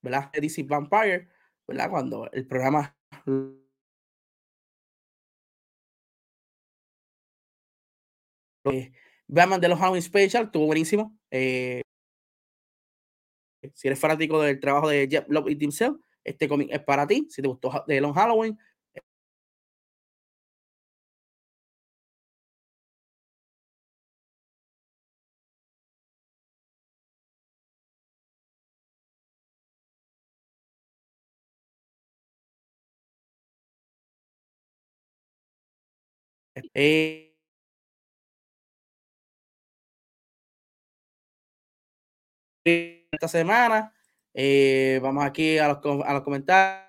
¿verdad? 0.01 0.31
DC 0.33 0.63
Vampire, 0.63 1.27
¿verdad? 1.67 1.89
Cuando 1.89 2.29
el 2.31 2.47
programa 2.47 2.95
Batman 9.27 9.61
de 9.61 9.67
los 9.67 9.79
Halloween 9.79 10.01
Special 10.01 10.45
estuvo 10.45 10.65
buenísimo. 10.65 11.17
Eh, 11.31 11.81
si 13.73 13.87
eres 13.87 13.99
fanático 13.99 14.41
del 14.41 14.59
trabajo 14.59 14.89
de 14.89 15.07
Jeff 15.09 15.25
Love 15.29 15.49
y 15.49 15.55
Tim 15.55 15.71
Cell, 15.71 15.93
este 16.23 16.47
cómic 16.47 16.69
es 16.71 16.83
para 16.83 17.07
ti. 17.07 17.27
Si 17.29 17.41
te 17.41 17.47
gustó 17.47 17.83
de 17.87 18.01
Long 18.01 18.13
Halloween, 18.13 18.57
Eh, 36.73 37.33
esta 43.11 43.27
semana. 43.27 43.93
Eh, 44.33 44.99
vamos 45.01 45.23
aquí 45.25 45.57
a 45.57 45.67
los, 45.67 45.79
a 46.05 46.13
los 46.13 46.23
comentarios. 46.23 46.87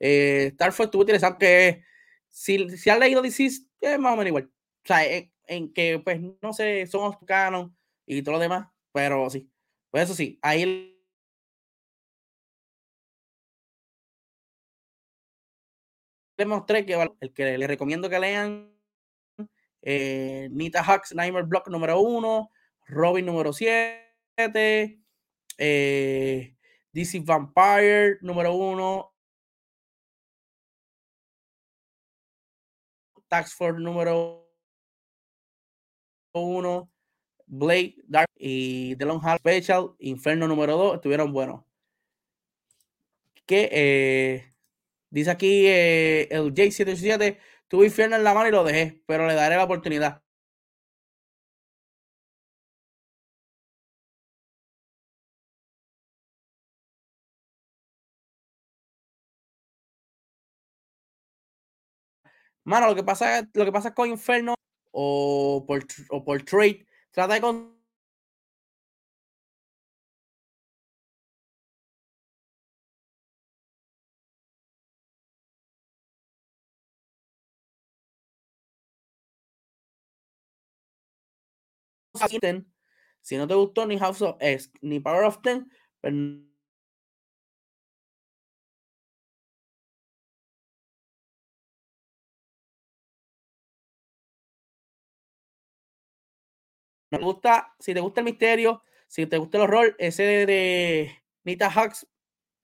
Eh, 0.00 0.50
Starford 0.54 0.90
tuvo 0.90 1.02
interesante 1.02 1.38
que 1.46 1.84
si, 2.28 2.68
si 2.76 2.90
han 2.90 3.00
leído 3.00 3.22
DC, 3.22 3.46
es 3.80 3.98
más 3.98 4.12
o 4.14 4.16
menos 4.16 4.28
igual. 4.28 4.44
O 4.84 4.86
sea, 4.86 5.04
en, 5.46 5.72
que, 5.72 5.98
pues, 6.02 6.20
no 6.42 6.52
sé, 6.52 6.86
somos 6.86 7.16
canon 7.26 7.76
y 8.06 8.22
todo 8.22 8.34
lo 8.34 8.38
demás, 8.40 8.68
pero 8.92 9.28
sí. 9.30 9.50
Pues 9.90 10.04
eso 10.04 10.14
sí, 10.14 10.38
ahí 10.42 10.93
les 16.36 16.46
mostré 16.46 16.84
que 16.84 16.94
el 17.20 17.32
que 17.32 17.58
les 17.58 17.68
recomiendo 17.68 18.08
que 18.10 18.18
lean 18.18 18.74
eh, 19.82 20.48
Nita 20.50 20.82
Hux, 20.82 21.14
Nightmare 21.14 21.46
Block 21.46 21.68
número 21.68 22.00
uno, 22.00 22.50
Robin 22.86 23.26
número 23.26 23.52
7, 23.52 25.00
eh, 25.58 26.56
DC 26.92 27.20
Vampire 27.20 28.18
número 28.22 28.54
uno, 28.54 29.14
Tax 33.28 33.54
Force 33.54 33.80
número 33.80 34.48
uno, 36.32 36.90
Blade, 37.46 37.96
Dark 38.06 38.30
y 38.36 38.96
The 38.96 39.04
Long 39.04 39.20
Hall 39.22 39.38
Special, 39.38 39.94
Inferno 39.98 40.48
número 40.48 40.76
2, 40.76 40.94
estuvieron 40.96 41.32
buenos. 41.32 41.62
Que 43.46 43.68
eh, 43.72 44.53
dice 45.14 45.30
aquí 45.30 45.66
eh, 45.66 46.28
el 46.30 46.52
J77, 46.54 47.38
tuve 47.68 47.86
Inferno 47.86 48.16
en 48.16 48.24
la 48.24 48.34
mano 48.34 48.48
y 48.48 48.52
lo 48.52 48.64
dejé, 48.64 49.02
pero 49.06 49.26
le 49.26 49.34
daré 49.34 49.56
la 49.56 49.64
oportunidad. 49.64 50.22
Mano, 62.64 62.86
lo 62.88 62.94
que 62.94 63.02
pasa, 63.04 63.48
lo 63.52 63.64
que 63.64 63.72
pasa 63.72 63.94
con 63.94 64.08
Inferno 64.08 64.54
o 64.92 65.64
por, 65.66 65.84
o 66.10 66.24
por 66.24 66.42
trade, 66.42 66.86
trata 67.10 67.34
de 67.34 67.40
si 83.22 83.36
no 83.36 83.46
te 83.48 83.54
gustó 83.54 83.86
ni 83.86 83.98
House 83.98 84.22
of 84.22 84.36
X 84.40 84.70
ni 84.82 85.00
Power 85.00 85.24
of 85.24 85.40
Ten, 85.42 85.70
pues 86.00 86.12
me 97.10 97.18
gusta, 97.18 97.74
si 97.78 97.94
te 97.94 98.00
gusta 98.00 98.20
el 98.20 98.24
misterio, 98.26 98.82
si 99.06 99.26
te 99.26 99.38
gusta 99.38 99.58
el 99.58 99.64
horror, 99.64 99.96
ese 99.98 100.22
de, 100.46 101.22
Nita 101.44 101.68
Hux 101.68 102.06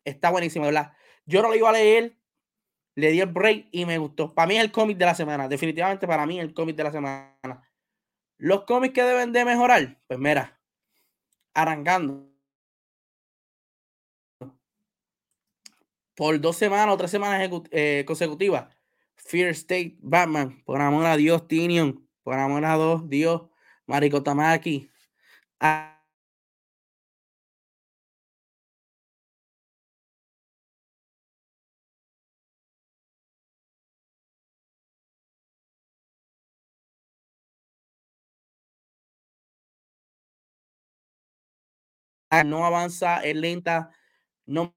está 0.05 0.31
buenísimo, 0.31 0.67
¿verdad? 0.67 0.93
Yo 1.27 1.43
no 1.43 1.49
lo 1.49 1.57
iba 1.57 1.71
a 1.71 1.73
leer, 1.73 2.17
le 2.97 3.11
di 3.13 3.21
el 3.21 3.29
break 3.29 3.69
y 3.73 3.87
me 3.87 3.99
gustó. 3.99 4.35
Para 4.35 4.49
mí 4.49 4.59
el 4.59 4.73
cómic 4.73 4.99
de 4.99 5.07
la 5.07 5.15
semana, 5.15 5.49
definitivamente 5.49 6.07
para 6.07 6.27
mí 6.27 6.41
el 6.41 6.55
cómic 6.55 6.77
de 6.77 6.85
la 6.85 6.93
semana. 6.93 7.70
Los 8.41 8.65
cómics 8.65 8.95
que 8.95 9.03
deben 9.03 9.33
de 9.33 9.45
mejorar, 9.45 9.99
pues 10.07 10.19
mira, 10.19 10.59
arrancando. 11.53 12.27
Por 16.15 16.41
dos 16.41 16.57
semanas 16.57 16.95
o 16.95 16.97
tres 16.97 17.11
semanas 17.11 17.51
eh, 17.71 18.03
consecutivas. 18.07 18.75
Fear 19.17 19.51
State, 19.51 19.99
Batman, 20.01 20.63
por 20.65 20.81
amor 20.81 21.05
a 21.05 21.19
Dios, 21.19 21.47
Tinion, 21.49 22.09
por 22.23 22.39
amor 22.39 22.65
a 22.65 22.77
Dios, 22.77 23.09
Dios, 23.11 23.43
Mariko 23.87 24.23
Tamaki. 24.23 24.91
No 42.45 42.65
avanza, 42.65 43.21
es 43.21 43.37
lenta, 43.37 43.91
no 44.47 44.75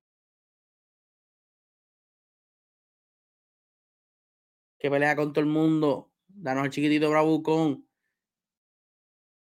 que 4.79 4.89
pelea 4.91 5.15
con 5.15 5.31
todo 5.31 5.39
el 5.45 5.49
mundo, 5.49 6.11
danos 6.27 6.65
al 6.65 6.69
chiquitito 6.69 7.09
Bravucón. 7.09 7.87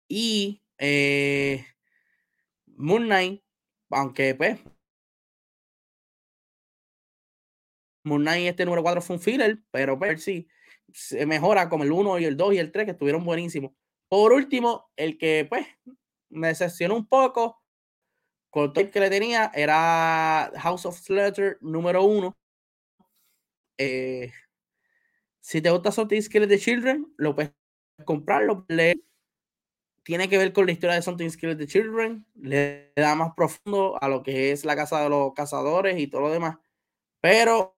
Y 0.10 0.62
eh, 0.80 1.66
Moon 2.78 3.06
Knight, 3.06 3.44
aunque 3.92 4.36
pues 4.36 4.60
Moon 8.04 8.22
Knight 8.22 8.48
este 8.48 8.66
número 8.66 8.84
4 8.84 9.02
fue 9.02 9.16
un 9.18 9.22
filler, 9.22 9.60
pero 9.72 9.98
pues 9.98 10.24
sí, 10.24 10.48
se 10.92 11.26
mejora 11.26 11.70
como 11.70 11.84
el 11.84 11.92
1 11.92 12.20
y 12.20 12.26
el 12.26 12.38
2 12.38 12.54
y 12.54 12.58
el 12.58 12.72
3 12.72 12.86
que 12.86 12.92
estuvieron 12.92 13.24
buenísimos. 13.24 13.72
Por 14.10 14.34
último, 14.34 14.90
el 14.96 15.18
que 15.18 15.46
pues 15.48 15.68
me 16.30 16.48
decepcionó 16.50 16.96
un 16.96 17.08
poco 17.08 17.59
con 18.50 18.74
todo 18.74 18.84
el 18.86 18.92
que 18.92 19.00
le 19.00 19.10
tenía 19.10 19.52
era 19.54 20.52
House 20.58 20.86
of 20.86 20.98
Slaughter 21.00 21.58
número 21.62 22.04
1. 22.04 22.36
Eh, 23.78 24.32
si 25.42 25.62
te 25.62 25.70
gusta 25.72 25.92
Something 25.92 26.22
Skillet 26.22 26.48
de 26.48 26.60
Children, 26.60 27.14
lo 27.18 27.36
puedes 27.36 27.52
comprarlo, 28.06 28.66
leer. 28.68 28.98
Tiene 30.04 30.28
que 30.30 30.38
ver 30.38 30.54
con 30.54 30.66
la 30.66 30.72
historia 30.72 30.96
de 30.96 31.02
Something 31.02 31.30
Skillet 31.30 31.56
de 31.58 31.68
Children, 31.68 32.26
le 32.36 32.92
da 32.96 33.16
más 33.16 33.34
profundo 33.36 33.98
a 34.02 34.08
lo 34.10 34.24
que 34.24 34.52
es 34.52 34.66
la 34.66 34.76
casa 34.76 35.02
de 35.04 35.10
los 35.10 35.34
cazadores 35.34 36.00
y 36.00 36.08
todo 36.08 36.22
lo 36.22 36.32
demás. 36.32 36.58
Pero 37.22 37.78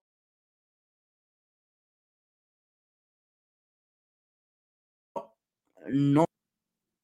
no. 5.88 6.26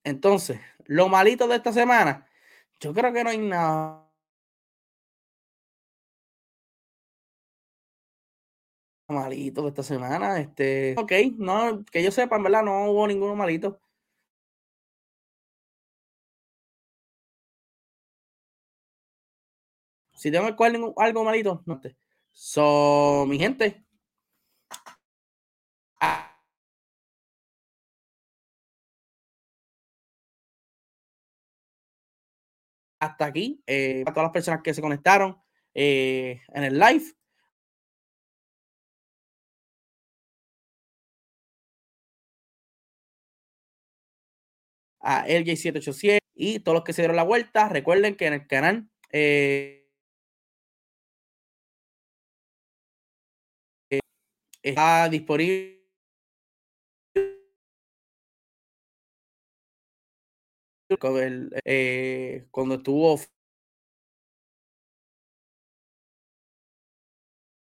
Entonces, 0.06 0.62
lo 0.88 1.10
malito 1.10 1.48
de 1.50 1.58
esta 1.58 1.74
semana, 1.74 2.27
yo 2.80 2.94
creo 2.94 3.14
que 3.14 3.24
no 3.24 3.30
hay 3.30 3.38
nada. 3.38 4.04
Malito 9.10 9.66
esta 9.70 9.84
semana, 9.84 10.38
este, 10.40 10.94
ok, 10.98 11.12
no, 11.38 11.86
que 11.86 12.04
yo 12.04 12.12
sepa, 12.12 12.36
en 12.36 12.44
verdad, 12.44 12.64
no 12.64 12.92
hubo 12.92 13.08
ninguno 13.08 13.36
malito. 13.36 13.80
Si 20.16 20.32
tengo 20.32 20.54
cual 20.56 20.94
algo 20.98 21.24
malito, 21.24 21.64
no 21.66 21.80
te. 21.80 21.96
So, 22.32 23.26
mi 23.28 23.40
gente, 23.40 23.86
hasta 33.00 33.26
aquí, 33.26 33.62
eh, 33.68 34.04
a 34.06 34.12
todas 34.12 34.26
las 34.26 34.34
personas 34.34 34.62
que 34.64 34.74
se 34.74 34.82
conectaron 34.82 35.38
eh, 35.74 36.42
en 36.54 36.64
el 36.64 36.80
live. 36.80 37.04
A 45.00 45.26
LJ787 45.28 46.20
y 46.36 46.60
todos 46.60 46.76
los 46.76 46.84
que 46.84 46.94
se 46.94 47.02
dieron 47.02 47.16
la 47.16 47.24
vuelta, 47.24 47.70
recuerden 47.70 48.16
que 48.16 48.28
en 48.28 48.34
el 48.34 48.48
canal 48.48 48.90
eh, 49.12 49.88
está 54.62 55.08
disponible 55.10 55.77
eh, 61.66 62.48
cuando 62.52 62.76
estuvo 62.76 63.20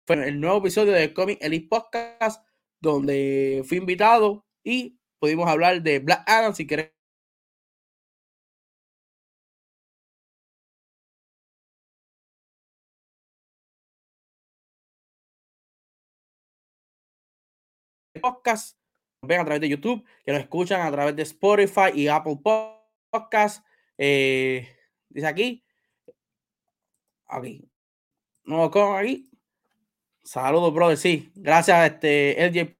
el 0.08 0.40
nuevo 0.40 0.58
episodio 0.58 0.92
de 0.92 1.14
Comic 1.14 1.38
Elite 1.40 1.68
Podcast, 1.68 2.44
donde 2.80 3.62
fui 3.66 3.78
invitado 3.78 4.44
y 4.64 4.98
pudimos 5.20 5.48
hablar 5.48 5.82
de 5.82 5.98
Black 6.00 6.24
Adam. 6.28 6.54
Si 6.54 6.66
querés 6.66 6.90
podcast 18.20 18.76
ven 19.22 19.40
a 19.40 19.44
través 19.44 19.60
de 19.60 19.68
YouTube, 19.68 20.04
que 20.24 20.32
nos 20.32 20.40
escuchan 20.40 20.80
a 20.80 20.90
través 20.90 21.16
de 21.16 21.22
Spotify 21.22 21.90
y 21.94 22.08
Apple 22.08 22.38
Podcasts. 22.42 22.79
Eh, 23.98 24.68
dice 25.08 25.26
aquí. 25.26 25.64
Aquí. 27.26 27.70
No, 28.44 28.70
con 28.70 28.96
aquí. 28.96 29.30
Saludos, 30.24 30.72
brother. 30.74 30.96
Sí, 30.96 31.30
gracias, 31.34 31.92
este, 31.92 32.36
LJ. 32.46 32.76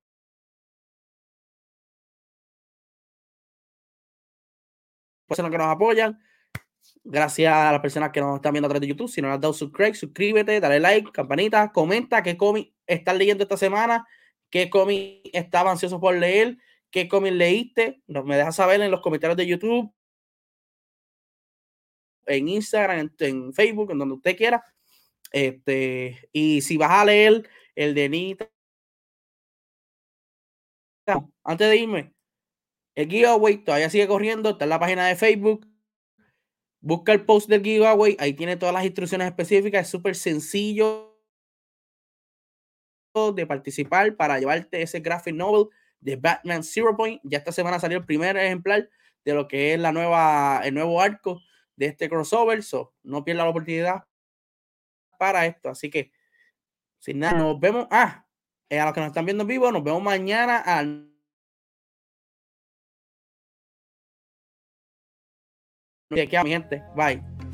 Personas 5.27 5.51
que 5.53 5.59
nos 5.59 5.67
apoyan. 5.69 6.21
Gracias 7.05 7.53
a 7.53 7.73
las 7.73 7.81
personas 7.81 8.11
que 8.11 8.21
nos 8.21 8.37
están 8.37 8.53
viendo 8.53 8.67
a 8.67 8.71
través 8.71 8.83
de 8.83 8.89
YouTube. 8.89 9.09
Si 9.09 9.23
no 9.23 9.33
has 9.33 9.41
dado 9.41 9.53
subscribe, 9.53 9.95
suscríbete, 9.95 10.61
dale 10.61 10.81
like, 10.81 11.13
campanita, 11.13 11.73
comenta 11.73 12.23
qué 12.23 12.37
cómic 12.37 12.73
estás 12.87 13.17
leyendo 13.17 13.45
esta 13.45 13.57
semana, 13.57 14.07
qué 14.51 14.69
cómic 14.71 15.31
estaba 15.33 15.71
ansioso 15.71 16.01
por 16.01 16.15
leer, 16.17 16.59
qué 16.91 17.09
cómic 17.09 17.33
leíste. 17.33 18.03
Me 18.07 18.37
dejas 18.37 18.57
saber 18.57 18.81
en 18.81 18.91
los 18.91 19.01
comentarios 19.01 19.37
de 19.37 19.47
YouTube, 19.47 19.93
en 22.31 22.49
Instagram, 22.49 23.11
en, 23.19 23.53
Facebook, 23.53 23.91
en 23.91 23.99
donde 23.99 24.15
usted 24.15 24.37
quiera. 24.37 24.65
Este, 25.33 26.29
y 26.33 26.61
si 26.63 26.77
vas 26.77 26.91
a 26.91 27.05
leer 27.05 27.49
el 27.75 27.95
de 27.95 28.09
Nita, 28.09 28.51
antes 31.45 31.69
de 31.69 31.77
irme, 31.77 32.15
el 32.95 33.09
giveaway 33.09 33.59
todavía 33.59 33.91
sigue 33.91 34.07
corriendo, 34.07 34.51
está 34.51 34.65
en 34.65 34.71
la 34.71 34.79
página 34.79 35.07
de 35.07 35.17
Facebook. 35.17 35.67
Busca 36.81 37.13
el 37.13 37.25
post 37.25 37.49
del 37.49 37.63
giveaway, 37.63 38.17
ahí 38.19 38.33
tiene 38.33 38.57
todas 38.57 38.75
las 38.75 38.85
instrucciones 38.85 39.27
específicas, 39.27 39.83
es 39.83 39.91
súper 39.91 40.15
sencillo 40.15 41.11
de 43.35 43.47
participar 43.47 44.17
para 44.17 44.39
llevarte 44.39 44.81
ese 44.81 45.01
graphic 45.01 45.35
novel 45.35 45.69
de 46.01 46.17
Batman 46.17 46.63
Zero 46.63 46.97
Point. 46.97 47.21
Ya 47.25 47.39
esta 47.39 47.53
semana 47.53 47.81
salió 47.81 47.99
el 47.99 48.07
primer 48.07 48.37
ejemplar 48.37 48.89
de 49.25 49.35
lo 49.35 49.49
que 49.49 49.75
es 49.75 49.81
la 49.81 49.93
nueva, 49.93 50.63
el 50.65 50.75
nuevo 50.75 51.01
arco 51.01 51.43
de 51.81 51.87
este 51.87 52.11
crossover. 52.11 52.63
So, 52.63 52.95
no 53.03 53.25
pierda 53.25 53.43
la 53.45 53.51
oportunidad 53.51 54.05
para 55.19 55.47
esto. 55.47 55.71
Así 55.71 55.91
que, 55.91 56.13
sin 56.99 57.19
nada, 57.19 57.39
nos 57.39 57.59
vemos. 57.59 57.89
Ah, 57.91 58.27
eh, 58.69 58.79
a 58.79 58.85
los 58.85 58.95
que 58.95 59.01
nos 59.01 59.09
están 59.09 59.25
viendo 59.25 59.43
en 59.43 59.49
vivo, 59.49 59.73
nos 59.73 59.83
vemos 59.83 60.03
mañana 60.03 60.59
al 60.59 61.11
mi 66.11 66.27
gente. 66.27 66.83
Bye. 66.95 67.50